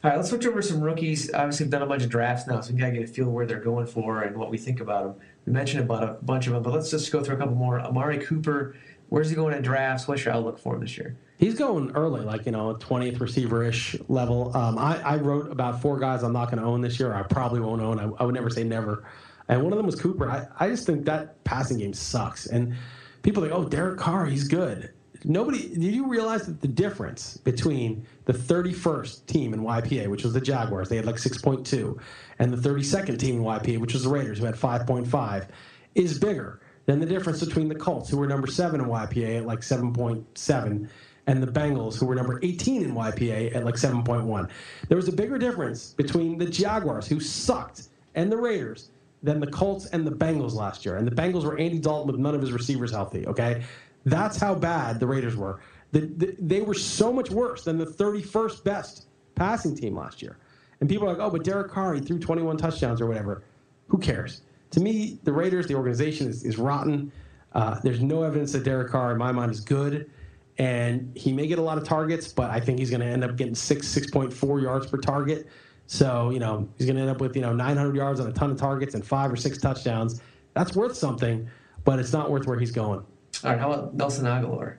All 0.05 0.11
right, 0.11 0.17
let's 0.19 0.29
switch 0.29 0.45
over 0.45 0.61
to 0.61 0.67
some 0.67 0.83
rookies. 0.83 1.33
Obviously, 1.33 1.65
we've 1.65 1.71
done 1.71 1.81
a 1.81 1.87
bunch 1.87 2.03
of 2.03 2.11
drafts 2.11 2.47
now, 2.47 2.61
so 2.61 2.75
we 2.75 2.79
gotta 2.79 2.93
get 2.93 3.05
a 3.05 3.07
feel 3.07 3.31
where 3.31 3.47
they're 3.47 3.59
going 3.59 3.87
for 3.87 4.21
and 4.21 4.37
what 4.37 4.51
we 4.51 4.59
think 4.59 4.81
about 4.81 5.05
them. 5.05 5.15
We 5.47 5.55
mentioned 5.55 5.83
about 5.83 6.03
a 6.03 6.13
bunch 6.23 6.47
of 6.47 6.53
them, 6.53 6.63
but 6.63 6.75
let's 6.75 6.91
just 6.91 7.11
go 7.11 7.25
through 7.25 7.37
a 7.37 7.39
couple 7.39 7.55
more. 7.55 7.81
Amari 7.81 8.19
Cooper, 8.19 8.77
where's 9.09 9.31
he 9.31 9.35
going 9.35 9.55
in 9.55 9.63
drafts? 9.63 10.07
What's 10.07 10.27
your 10.27 10.35
outlook 10.35 10.59
for 10.59 10.75
him 10.75 10.83
this 10.83 10.99
year? 10.99 11.17
He's 11.39 11.55
going 11.55 11.91
early, 11.93 12.21
like 12.21 12.45
you 12.45 12.53
know, 12.53 12.75
twentieth 12.75 13.19
receiver 13.19 13.65
ish 13.65 13.97
level. 14.09 14.55
Um, 14.55 14.77
I, 14.77 15.01
I, 15.01 15.17
wrote 15.17 15.51
about 15.51 15.81
four 15.81 15.99
guys 15.99 16.23
I'm 16.23 16.35
not 16.35 16.51
going 16.51 16.63
to 16.63 16.67
own 16.67 16.83
this 16.83 17.01
year. 17.01 17.15
I 17.15 17.23
probably 17.23 17.61
won't 17.61 17.81
own. 17.81 17.99
I, 17.99 18.11
I, 18.21 18.25
would 18.25 18.35
never 18.35 18.51
say 18.51 18.63
never. 18.63 19.05
And 19.51 19.63
one 19.63 19.73
of 19.73 19.77
them 19.77 19.85
was 19.85 20.01
Cooper. 20.01 20.31
I, 20.31 20.47
I 20.59 20.69
just 20.69 20.87
think 20.87 21.05
that 21.05 21.45
passing 21.45 21.79
game 21.79 21.93
sucks. 21.93 22.47
And 22.47 22.75
people 23.23 23.43
like, 23.43 23.53
oh, 23.53 23.69
Derek 23.69 23.99
Carr, 23.99 24.25
he's 24.25 24.49
good 24.49 24.91
nobody 25.25 25.69
did 25.69 25.95
you 25.95 26.07
realize 26.07 26.47
that 26.47 26.61
the 26.61 26.69
difference 26.69 27.37
between 27.39 28.07
the 28.25 28.33
31st 28.33 29.27
team 29.27 29.55
in 29.55 29.61
YPA, 29.61 30.09
which 30.09 30.25
was 30.25 30.33
the 30.33 30.41
Jaguars, 30.41 30.89
they 30.89 30.97
had 30.97 31.07
like 31.07 31.17
6.2, 31.17 31.99
and 32.39 32.53
the 32.53 32.69
32nd 32.69 33.19
team 33.19 33.37
in 33.37 33.43
YPA, 33.43 33.79
which 33.79 33.93
was 33.93 34.05
the 34.05 34.09
Raiders, 34.09 34.39
who 34.39 34.45
had 34.45 34.55
5.5, 34.55 35.49
is 35.95 36.19
bigger 36.19 36.61
than 36.87 37.01
the 37.01 37.07
difference 37.07 37.45
between 37.45 37.69
the 37.69 37.75
Colts, 37.75 38.09
who 38.09 38.17
were 38.17 38.27
number 38.27 38.47
seven 38.47 38.81
in 38.81 38.87
YPA 38.87 39.39
at 39.39 39.47
like 39.47 39.61
7.7, 39.61 40.89
and 41.27 41.43
the 41.43 41.47
Bengals, 41.47 41.99
who 41.99 42.07
were 42.07 42.15
number 42.15 42.41
18 42.43 42.83
in 42.83 42.95
YPA 42.95 43.55
at 43.55 43.65
like 43.65 43.75
7.1. 43.75 44.51
There 44.89 44.97
was 44.97 45.09
a 45.09 45.13
bigger 45.13 45.39
difference 45.39 45.93
between 45.95 46.39
the 46.39 46.47
Jaguars, 46.47 47.07
who 47.07 47.21
sucked, 47.21 47.89
and 48.15 48.33
the 48.33 48.37
Raiders 48.37 48.91
than 49.23 49.41
the 49.41 49.47
Colts 49.47 49.87
and 49.87 50.07
the 50.07 50.11
Bengals 50.11 50.55
last 50.55 50.85
year. 50.85 50.97
And 50.97 51.07
the 51.07 51.15
Bengals 51.15 51.45
were 51.45 51.59
Andy 51.59 51.79
Dalton 51.79 52.11
with 52.11 52.21
none 52.21 52.35
of 52.35 52.41
his 52.41 52.53
receivers 52.53 52.91
healthy, 52.91 53.27
okay? 53.27 53.63
That's 54.05 54.37
how 54.37 54.55
bad 54.55 54.99
the 54.99 55.07
Raiders 55.07 55.37
were. 55.37 55.61
The, 55.93 56.01
the, 56.01 56.37
they 56.39 56.61
were 56.63 56.75
so 56.75 57.13
much 57.13 57.31
worse 57.31 57.65
than 57.65 57.77
the 57.77 57.87
31st 57.87 58.65
best 58.65 59.07
passing 59.35 59.77
team 59.77 59.97
last 59.97 60.23
year. 60.23 60.39
And 60.81 60.89
people 60.89 61.07
are 61.07 61.13
like, 61.13 61.21
oh, 61.21 61.31
but 61.31 61.45
Derek 61.45 61.71
Carr, 61.71 61.95
he 61.95 62.01
threw 62.01 62.19
21 62.19 62.57
touchdowns 62.57 63.01
or 63.01 63.07
whatever. 63.07 63.43
Who 63.89 63.99
cares? 63.99 64.43
To 64.71 64.81
me, 64.81 65.19
the 65.25 65.33
Raiders, 65.33 65.67
the 65.67 65.75
organization 65.75 66.29
is, 66.29 66.45
is 66.45 66.57
rotten. 66.57 67.13
Uh, 67.53 67.79
there's 67.81 68.01
no 68.01 68.23
evidence 68.23 68.53
that 68.53 68.65
Derek 68.65 68.91
Carr, 68.91 69.13
in 69.13 69.19
my 69.19 69.33
mind, 69.33 69.51
is 69.51 69.61
good. 69.61 70.11
And 70.59 71.11
he 71.17 71.33
may 71.33 71.47
get 71.47 71.59
a 71.59 71.63
lot 71.63 71.79
of 71.79 71.85
targets, 71.85 72.33
but 72.33 72.51
I 72.51 72.61
think 72.61 72.79
he's 72.79 72.91
going 72.91 73.01
to 73.01 73.07
end 73.07 73.25
up 73.25 73.37
getting 73.37 73.55
six, 73.55 73.87
6.4 73.89 74.63
yards 74.63 74.87
per 74.87 74.99
target. 74.99 75.49
So, 75.93 76.31
you 76.31 76.39
know, 76.39 76.69
he's 76.79 76.87
going 76.87 76.95
to 76.95 77.03
end 77.03 77.11
up 77.11 77.21
with, 77.21 77.35
you 77.35 77.43
know, 77.43 77.53
900 77.53 77.97
yards 77.97 78.21
on 78.21 78.29
a 78.29 78.33
ton 78.33 78.53
of 78.53 78.57
targets 78.57 78.95
and 78.95 79.05
five 79.05 79.33
or 79.33 79.35
six 79.35 79.59
touchdowns. 79.59 80.21
That's 80.55 80.77
worth 80.77 80.97
something, 80.97 81.51
but 81.83 81.99
it's 81.99 82.13
not 82.13 82.31
worth 82.31 82.47
where 82.47 82.57
he's 82.57 82.71
going. 82.71 83.01
All 83.01 83.51
right, 83.51 83.59
how 83.59 83.73
about 83.73 83.93
Nelson 83.95 84.25
Agholor? 84.25 84.77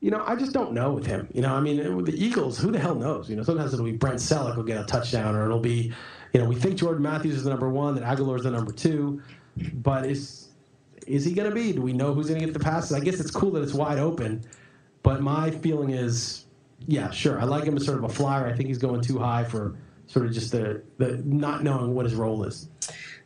You 0.00 0.10
know, 0.10 0.24
I 0.26 0.36
just 0.36 0.54
don't 0.54 0.72
know 0.72 0.92
with 0.92 1.04
him. 1.04 1.28
You 1.34 1.42
know, 1.42 1.54
I 1.54 1.60
mean, 1.60 1.96
with 1.96 2.06
the 2.06 2.16
Eagles, 2.18 2.58
who 2.58 2.72
the 2.72 2.78
hell 2.78 2.94
knows? 2.94 3.28
You 3.28 3.36
know, 3.36 3.42
sometimes 3.42 3.74
it'll 3.74 3.84
be 3.84 3.92
Brent 3.92 4.20
Celek 4.20 4.56
will 4.56 4.64
get 4.64 4.80
a 4.80 4.84
touchdown, 4.84 5.36
or 5.36 5.44
it'll 5.44 5.60
be, 5.60 5.92
you 6.32 6.40
know, 6.40 6.48
we 6.48 6.54
think 6.54 6.76
Jordan 6.76 7.02
Matthews 7.02 7.34
is 7.34 7.44
the 7.44 7.50
number 7.50 7.68
one, 7.68 7.94
that 7.94 8.04
Aguilar 8.04 8.36
is 8.36 8.44
the 8.44 8.50
number 8.52 8.72
two, 8.72 9.20
but 9.74 10.06
is 10.06 10.48
is 11.06 11.26
he 11.26 11.34
going 11.34 11.50
to 11.50 11.54
be? 11.54 11.72
Do 11.72 11.82
we 11.82 11.92
know 11.92 12.14
who's 12.14 12.28
going 12.28 12.40
to 12.40 12.46
get 12.46 12.54
the 12.54 12.60
passes? 12.60 12.92
I 12.92 13.00
guess 13.00 13.20
it's 13.20 13.30
cool 13.30 13.50
that 13.50 13.62
it's 13.62 13.74
wide 13.74 13.98
open, 13.98 14.44
but 15.02 15.20
my 15.20 15.50
feeling 15.50 15.90
is, 15.90 16.43
yeah, 16.86 17.10
sure, 17.10 17.40
I 17.40 17.44
like 17.44 17.64
him 17.64 17.76
as 17.76 17.84
sort 17.84 17.98
of 17.98 18.04
a 18.04 18.08
flyer. 18.08 18.46
I 18.46 18.52
think 18.52 18.68
he's 18.68 18.78
going 18.78 19.00
too 19.00 19.18
high 19.18 19.44
for 19.44 19.76
sort 20.06 20.26
of 20.26 20.32
just 20.32 20.52
the 20.52 20.82
the 20.98 21.22
not 21.24 21.62
knowing 21.62 21.94
what 21.94 22.04
his 22.04 22.14
role 22.14 22.44
is. 22.44 22.68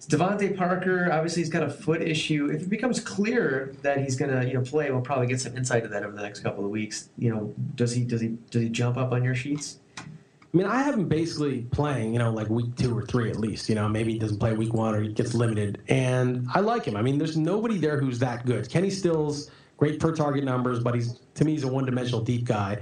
DeVante 0.08 0.56
Parker, 0.56 1.10
obviously, 1.12 1.42
he's 1.42 1.50
got 1.50 1.62
a 1.62 1.68
foot 1.68 2.00
issue. 2.00 2.46
If 2.46 2.62
it 2.62 2.70
becomes 2.70 2.98
clear 2.98 3.74
that 3.82 3.98
he's 3.98 4.16
going 4.16 4.30
to, 4.30 4.46
you 4.46 4.54
know, 4.54 4.62
play, 4.62 4.90
we'll 4.90 5.02
probably 5.02 5.26
get 5.26 5.38
some 5.38 5.54
insight 5.54 5.82
to 5.82 5.88
that 5.90 6.02
over 6.02 6.16
the 6.16 6.22
next 6.22 6.40
couple 6.40 6.64
of 6.64 6.70
weeks. 6.70 7.10
You 7.18 7.34
know, 7.34 7.54
does 7.74 7.92
he 7.92 8.04
does 8.04 8.20
he 8.20 8.38
does 8.50 8.62
he 8.62 8.68
jump 8.70 8.96
up 8.96 9.12
on 9.12 9.22
your 9.22 9.34
sheets? 9.34 9.80
I 9.98 10.56
mean, 10.56 10.66
I 10.66 10.82
have 10.82 10.94
him 10.94 11.08
basically 11.08 11.62
playing, 11.72 12.14
you 12.14 12.18
know, 12.20 12.30
like 12.30 12.48
week 12.48 12.74
two 12.76 12.96
or 12.96 13.04
three 13.04 13.30
at 13.30 13.38
least. 13.38 13.68
You 13.68 13.74
know, 13.74 13.86
maybe 13.86 14.14
he 14.14 14.18
doesn't 14.18 14.38
play 14.38 14.54
week 14.54 14.72
one 14.72 14.94
or 14.94 15.02
he 15.02 15.12
gets 15.12 15.34
limited, 15.34 15.82
and 15.88 16.48
I 16.54 16.60
like 16.60 16.86
him. 16.86 16.96
I 16.96 17.02
mean, 17.02 17.18
there's 17.18 17.36
nobody 17.36 17.76
there 17.76 18.00
who's 18.00 18.18
that 18.20 18.46
good. 18.46 18.70
Kenny 18.70 18.88
Stills, 18.88 19.50
great 19.76 20.00
per 20.00 20.14
target 20.14 20.44
numbers, 20.44 20.78
but 20.80 20.94
he's 20.94 21.18
to 21.34 21.44
me 21.44 21.52
he's 21.52 21.64
a 21.64 21.68
one 21.68 21.84
dimensional 21.84 22.22
deep 22.22 22.44
guy. 22.44 22.78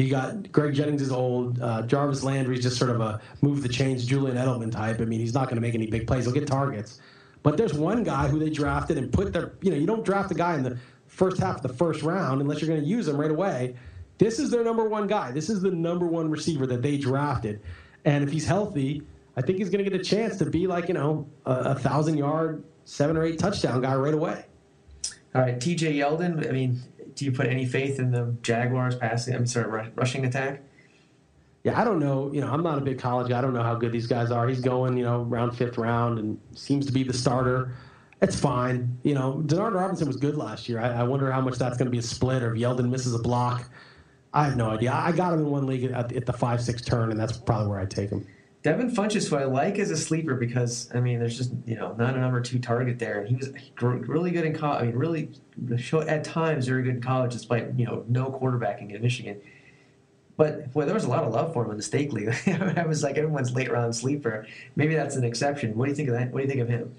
You 0.00 0.10
got 0.10 0.50
Greg 0.50 0.74
Jennings 0.74 1.02
is 1.02 1.12
old. 1.12 1.60
Uh, 1.60 1.82
Jarvis 1.82 2.22
Landry's 2.22 2.62
just 2.62 2.78
sort 2.78 2.90
of 2.90 3.00
a 3.00 3.20
move 3.42 3.62
the 3.62 3.68
chains 3.68 4.06
Julian 4.06 4.36
Edelman 4.36 4.72
type. 4.72 5.00
I 5.00 5.04
mean, 5.04 5.20
he's 5.20 5.34
not 5.34 5.44
going 5.44 5.56
to 5.56 5.60
make 5.60 5.74
any 5.74 5.88
big 5.88 6.06
plays. 6.06 6.24
He'll 6.24 6.32
get 6.32 6.46
targets. 6.46 7.00
But 7.42 7.56
there's 7.58 7.74
one 7.74 8.02
guy 8.02 8.28
who 8.28 8.38
they 8.38 8.50
drafted 8.50 8.96
and 8.96 9.12
put 9.12 9.32
their, 9.32 9.52
you 9.60 9.70
know, 9.70 9.76
you 9.76 9.86
don't 9.86 10.04
draft 10.04 10.30
a 10.30 10.34
guy 10.34 10.54
in 10.54 10.62
the 10.62 10.78
first 11.06 11.38
half 11.38 11.56
of 11.56 11.62
the 11.62 11.68
first 11.68 12.02
round 12.02 12.40
unless 12.40 12.60
you're 12.60 12.68
going 12.68 12.80
to 12.80 12.86
use 12.86 13.08
him 13.08 13.18
right 13.18 13.30
away. 13.30 13.74
This 14.16 14.38
is 14.38 14.50
their 14.50 14.64
number 14.64 14.88
one 14.88 15.06
guy. 15.06 15.32
This 15.32 15.50
is 15.50 15.60
the 15.60 15.70
number 15.70 16.06
one 16.06 16.30
receiver 16.30 16.66
that 16.66 16.82
they 16.82 16.96
drafted. 16.96 17.60
And 18.04 18.24
if 18.24 18.30
he's 18.30 18.46
healthy, 18.46 19.02
I 19.36 19.42
think 19.42 19.58
he's 19.58 19.70
going 19.70 19.84
to 19.84 19.90
get 19.90 19.98
a 19.98 20.04
chance 20.04 20.36
to 20.38 20.46
be 20.46 20.66
like, 20.66 20.88
you 20.88 20.94
know, 20.94 21.28
a, 21.44 21.52
a 21.52 21.74
thousand 21.74 22.16
yard, 22.16 22.64
seven 22.84 23.16
or 23.16 23.24
eight 23.24 23.38
touchdown 23.38 23.80
guy 23.82 23.94
right 23.96 24.14
away. 24.14 24.44
All 25.34 25.42
right, 25.42 25.58
TJ 25.58 25.94
Yeldon. 25.94 26.46
I 26.48 26.52
mean, 26.52 26.80
do 27.14 27.24
you 27.24 27.32
put 27.32 27.46
any 27.46 27.66
faith 27.66 27.98
in 27.98 28.10
the 28.10 28.34
Jaguars 28.42 28.96
passing? 28.96 29.34
I'm 29.34 29.46
sorry, 29.46 29.90
rushing 29.94 30.24
attack. 30.24 30.62
Yeah, 31.64 31.78
I 31.78 31.84
don't 31.84 31.98
know. 31.98 32.32
You 32.32 32.40
know, 32.40 32.50
I'm 32.50 32.62
not 32.62 32.78
a 32.78 32.80
big 32.80 32.98
college 32.98 33.28
guy. 33.28 33.38
I 33.38 33.42
don't 33.42 33.52
know 33.52 33.62
how 33.62 33.74
good 33.74 33.92
these 33.92 34.06
guys 34.06 34.30
are. 34.30 34.48
He's 34.48 34.60
going, 34.60 34.96
you 34.96 35.04
know, 35.04 35.22
round 35.22 35.56
fifth 35.56 35.76
round 35.76 36.18
and 36.18 36.40
seems 36.54 36.86
to 36.86 36.92
be 36.92 37.02
the 37.02 37.12
starter. 37.12 37.74
It's 38.22 38.38
fine. 38.38 38.98
You 39.02 39.14
know, 39.14 39.42
Denard 39.46 39.74
Robinson 39.74 40.06
was 40.06 40.16
good 40.16 40.36
last 40.36 40.68
year. 40.68 40.80
I, 40.80 41.00
I 41.00 41.02
wonder 41.02 41.30
how 41.30 41.40
much 41.40 41.58
that's 41.58 41.76
going 41.76 41.86
to 41.86 41.90
be 41.90 41.98
a 41.98 42.02
split 42.02 42.42
or 42.42 42.54
if 42.54 42.60
Yeldon 42.60 42.88
misses 42.88 43.14
a 43.14 43.18
block. 43.18 43.68
I 44.32 44.44
have 44.44 44.56
no 44.56 44.70
idea. 44.70 44.92
I 44.92 45.12
got 45.12 45.32
him 45.32 45.40
in 45.40 45.50
one 45.50 45.66
league 45.66 45.84
at, 45.84 46.12
at 46.12 46.26
the 46.26 46.32
five 46.32 46.62
six 46.62 46.82
turn, 46.82 47.10
and 47.10 47.18
that's 47.18 47.36
probably 47.36 47.68
where 47.68 47.80
I 47.80 47.86
take 47.86 48.10
him. 48.10 48.26
Devin 48.62 48.90
Funchess, 48.90 49.28
who 49.30 49.36
I 49.36 49.44
like 49.44 49.78
as 49.78 49.90
a 49.90 49.96
sleeper 49.96 50.34
because 50.34 50.90
I 50.94 51.00
mean, 51.00 51.18
there's 51.18 51.36
just 51.36 51.52
you 51.66 51.76
know 51.76 51.94
not 51.98 52.14
a 52.14 52.20
number 52.20 52.40
two 52.40 52.58
target 52.58 52.98
there, 52.98 53.20
and 53.20 53.28
he 53.28 53.36
was 53.36 53.52
really 53.80 54.30
good 54.30 54.44
in 54.44 54.54
college. 54.54 54.82
I 54.82 54.86
mean, 54.86 54.96
really 54.96 55.30
at 56.06 56.24
times 56.24 56.66
very 56.66 56.82
good 56.82 56.96
in 56.96 57.00
college, 57.00 57.32
despite 57.32 57.78
you 57.78 57.86
know 57.86 58.04
no 58.08 58.30
quarterbacking 58.30 58.94
in 58.94 59.00
Michigan. 59.00 59.40
But 60.36 60.72
boy, 60.72 60.84
there 60.84 60.94
was 60.94 61.04
a 61.04 61.08
lot 61.08 61.24
of 61.24 61.32
love 61.32 61.52
for 61.52 61.64
him 61.64 61.70
in 61.70 61.76
the 61.76 61.82
stake 61.82 62.12
league. 62.12 62.28
I 62.76 62.84
was 62.86 63.02
like 63.02 63.16
everyone's 63.16 63.54
late 63.54 63.70
round 63.70 63.94
sleeper. 63.96 64.46
Maybe 64.76 64.94
that's 64.94 65.16
an 65.16 65.24
exception. 65.24 65.76
What 65.76 65.86
do 65.86 65.90
you 65.90 65.96
think 65.96 66.08
of 66.08 66.14
that? 66.14 66.30
What 66.30 66.40
do 66.40 66.44
you 66.44 66.48
think 66.48 66.60
of 66.60 66.68
him? 66.68 66.94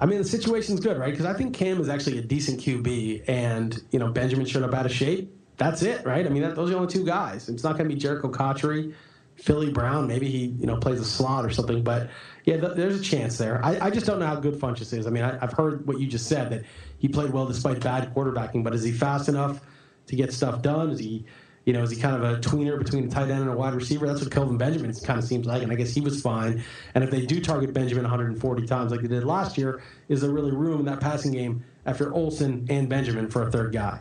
I 0.00 0.06
mean, 0.06 0.18
the 0.18 0.24
situation's 0.24 0.80
good, 0.80 0.96
right? 0.96 1.10
Because 1.10 1.26
I 1.26 1.34
think 1.34 1.54
Cam 1.54 1.80
is 1.80 1.88
actually 1.88 2.18
a 2.18 2.22
decent 2.22 2.60
QB, 2.60 3.24
and 3.28 3.80
you 3.92 4.00
know 4.00 4.08
Benjamin 4.08 4.46
showed 4.46 4.64
up 4.64 4.74
out 4.74 4.86
of 4.86 4.92
shape. 4.92 5.32
That's 5.58 5.82
it, 5.82 6.04
right? 6.04 6.24
I 6.24 6.28
mean, 6.28 6.42
that, 6.42 6.54
those 6.54 6.70
are 6.70 6.74
the 6.74 6.78
only 6.78 6.92
two 6.92 7.04
guys. 7.04 7.48
It's 7.48 7.64
not 7.64 7.76
going 7.76 7.88
to 7.88 7.94
be 7.94 8.00
Jerricho 8.00 8.32
Cotchery. 8.32 8.94
Philly 9.38 9.70
Brown. 9.70 10.06
Maybe 10.06 10.28
he 10.28 10.46
you 10.46 10.66
know 10.66 10.76
plays 10.76 11.00
a 11.00 11.04
slot 11.04 11.44
or 11.44 11.50
something. 11.50 11.82
But 11.82 12.10
yeah, 12.44 12.58
th- 12.58 12.74
there's 12.74 13.00
a 13.00 13.02
chance 13.02 13.38
there. 13.38 13.64
I, 13.64 13.86
I, 13.86 13.90
just 13.90 14.06
don't 14.06 14.18
know 14.18 14.26
how 14.26 14.36
good 14.36 14.54
Funchess 14.54 14.96
is. 14.96 15.06
I 15.06 15.10
mean, 15.10 15.22
I, 15.22 15.38
have 15.38 15.52
heard 15.52 15.86
what 15.86 16.00
you 16.00 16.06
just 16.06 16.26
said 16.26 16.50
that 16.50 16.64
he 16.98 17.08
played 17.08 17.30
well 17.30 17.46
despite 17.46 17.80
bad 17.80 18.14
quarterbacking. 18.14 18.64
But 18.64 18.74
is 18.74 18.82
he 18.82 18.92
fast 18.92 19.28
enough 19.28 19.60
to 20.06 20.16
get 20.16 20.32
stuff 20.32 20.62
done? 20.62 20.90
Is 20.90 20.98
he 20.98 21.24
you 21.68 21.74
know, 21.74 21.82
is 21.82 21.90
he 21.90 22.00
kind 22.00 22.16
of 22.16 22.22
a 22.22 22.40
tweener 22.40 22.78
between 22.78 23.04
a 23.04 23.10
tight 23.10 23.28
end 23.28 23.42
and 23.42 23.50
a 23.50 23.52
wide 23.52 23.74
receiver? 23.74 24.06
That's 24.06 24.22
what 24.22 24.30
Kelvin 24.32 24.56
Benjamin 24.56 24.94
kind 25.04 25.18
of 25.18 25.24
seems 25.26 25.44
like, 25.44 25.62
and 25.62 25.70
I 25.70 25.74
guess 25.74 25.92
he 25.92 26.00
was 26.00 26.22
fine. 26.22 26.64
And 26.94 27.04
if 27.04 27.10
they 27.10 27.26
do 27.26 27.42
target 27.42 27.74
Benjamin 27.74 28.04
140 28.04 28.66
times 28.66 28.90
like 28.90 29.02
they 29.02 29.08
did 29.08 29.24
last 29.24 29.58
year, 29.58 29.82
is 30.08 30.22
there 30.22 30.30
really 30.30 30.50
room 30.50 30.80
in 30.80 30.86
that 30.86 30.98
passing 30.98 31.32
game 31.32 31.62
after 31.84 32.10
Olsen 32.14 32.66
and 32.70 32.88
Benjamin 32.88 33.28
for 33.28 33.46
a 33.46 33.50
third 33.50 33.74
guy? 33.74 34.00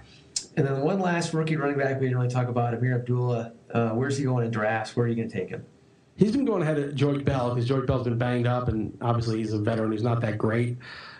And 0.57 0.65
then 0.65 0.81
one 0.81 0.99
last 0.99 1.33
rookie 1.33 1.55
running 1.55 1.77
back 1.77 1.99
we 1.99 2.07
didn't 2.07 2.17
really 2.17 2.33
talk 2.33 2.47
about, 2.47 2.73
Ameer 2.73 2.95
Abdullah. 2.95 3.53
Uh, 3.71 3.89
where's 3.91 4.17
he 4.17 4.23
going 4.23 4.43
in 4.43 4.51
drafts? 4.51 4.95
Where 4.95 5.05
are 5.05 5.09
you 5.09 5.15
going 5.15 5.29
to 5.29 5.33
take 5.33 5.49
him? 5.49 5.63
He's 6.15 6.31
been 6.31 6.45
going 6.45 6.63
ahead 6.63 6.79
of 6.79 6.95
Joique 6.95 7.23
Bell 7.23 7.53
because 7.53 7.69
Joique 7.69 7.85
Bell's 7.85 8.05
been 8.05 8.17
banged 8.17 8.47
up, 8.47 8.67
and 8.67 8.97
obviously 9.01 9.37
he's 9.37 9.53
a 9.53 9.59
veteran 9.59 9.91
who's 9.91 10.01
not 10.01 10.19
that 10.21 10.39
great. 10.39 10.77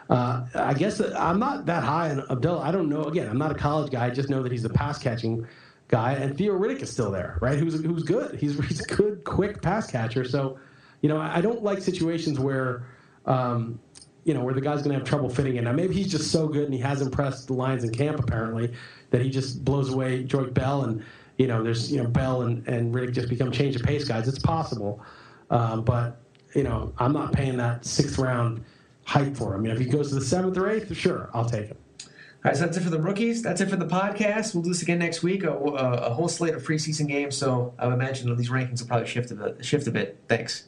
Uh, 0.09 0.47
I 0.55 0.73
guess 0.73 0.99
I'm 0.99 1.37
not 1.37 1.67
that 1.67 1.83
high 1.83 2.09
on 2.09 2.23
Abdullah. 2.31 2.61
I 2.61 2.71
don't 2.71 2.89
know. 2.89 3.03
Again, 3.03 3.29
I'm 3.29 3.37
not 3.37 3.51
a 3.51 3.55
college 3.55 3.91
guy. 3.91 4.07
I 4.07 4.09
just 4.09 4.27
know 4.27 4.41
that 4.41 4.51
he's 4.51 4.65
a 4.65 4.69
pass 4.69 4.97
catching 4.97 5.45
guy, 5.87 6.13
and 6.13 6.35
Theo 6.35 6.57
Riddick 6.57 6.81
is 6.81 6.89
still 6.89 7.11
there, 7.11 7.37
right? 7.39 7.59
Who's 7.59 7.83
who's 7.83 8.01
good. 8.01 8.39
He's 8.39 8.57
he's 8.65 8.81
a 8.81 8.95
good, 8.95 9.23
quick 9.23 9.61
pass 9.61 9.91
catcher. 9.91 10.25
So, 10.25 10.57
you 11.01 11.09
know, 11.09 11.17
I 11.17 11.41
don't 11.41 11.63
like 11.63 11.79
situations 11.81 12.39
where. 12.39 12.87
Um, 13.27 13.79
you 14.27 14.33
know, 14.33 14.43
where 14.43 14.53
the 14.53 14.59
guy's 14.59 14.81
going 14.81 14.91
to 14.91 14.99
have 14.99 15.07
trouble 15.07 15.29
fitting 15.29 15.55
in. 15.55 15.63
Now, 15.63 15.71
maybe 15.71 15.93
he's 15.93 16.11
just 16.11 16.31
so 16.31 16.49
good 16.49 16.65
and 16.65 16.73
he 16.73 16.81
has 16.81 17.01
impressed 17.01 17.47
the 17.47 17.53
Lions 17.53 17.85
in 17.85 17.93
camp, 17.93 18.19
apparently, 18.19 18.73
that 19.09 19.21
he 19.21 19.29
just 19.29 19.63
blows 19.63 19.93
away 19.93 20.25
Joique 20.25 20.53
Bell 20.53 20.83
and, 20.83 21.01
you 21.37 21.47
know, 21.47 21.63
there's, 21.63 21.89
you 21.89 22.03
know, 22.03 22.09
Bell 22.09 22.41
and, 22.41 22.67
and 22.67 22.93
Riddick 22.93 23.13
just 23.13 23.29
become 23.29 23.53
change 23.53 23.77
of 23.77 23.83
pace 23.83 24.03
guys. 24.03 24.27
It's 24.27 24.37
possible. 24.37 25.01
Um, 25.49 25.85
but, 25.85 26.21
you 26.53 26.63
know, 26.63 26.93
I'm 26.97 27.13
not 27.13 27.31
paying 27.31 27.55
that 27.55 27.85
sixth 27.85 28.17
round 28.17 28.65
hype 29.05 29.33
for 29.33 29.55
him. 29.55 29.61
I 29.61 29.63
mean, 29.63 29.71
if 29.71 29.79
he 29.79 29.85
goes 29.85 30.09
to 30.09 30.15
the 30.15 30.25
seventh 30.25 30.57
or 30.57 30.69
eighth, 30.69 30.93
sure, 30.93 31.29
I'll 31.33 31.45
take 31.45 31.67
him. 31.67 31.77
All 32.01 32.09
right, 32.43 32.57
so 32.57 32.65
that's 32.65 32.75
it 32.75 32.81
for 32.81 32.89
the 32.89 33.01
rookies. 33.01 33.41
That's 33.41 33.61
it 33.61 33.69
for 33.69 33.77
the 33.77 33.85
podcast. 33.85 34.53
We'll 34.53 34.63
do 34.63 34.71
this 34.71 34.81
again 34.81 34.99
next 34.99 35.23
week. 35.23 35.45
A, 35.45 35.53
a, 35.53 36.09
a 36.09 36.13
whole 36.13 36.27
slate 36.27 36.53
of 36.53 36.63
preseason 36.63 37.07
games. 37.07 37.37
So 37.37 37.73
I 37.79 37.87
would 37.87 37.93
imagine 37.93 38.27
that 38.29 38.37
these 38.37 38.49
rankings 38.49 38.81
will 38.81 38.89
probably 38.89 39.07
shift 39.07 39.31
a 39.31 39.35
bit. 39.35 39.63
Shift 39.63 39.87
a 39.87 39.91
bit. 39.91 40.19
Thanks. 40.27 40.67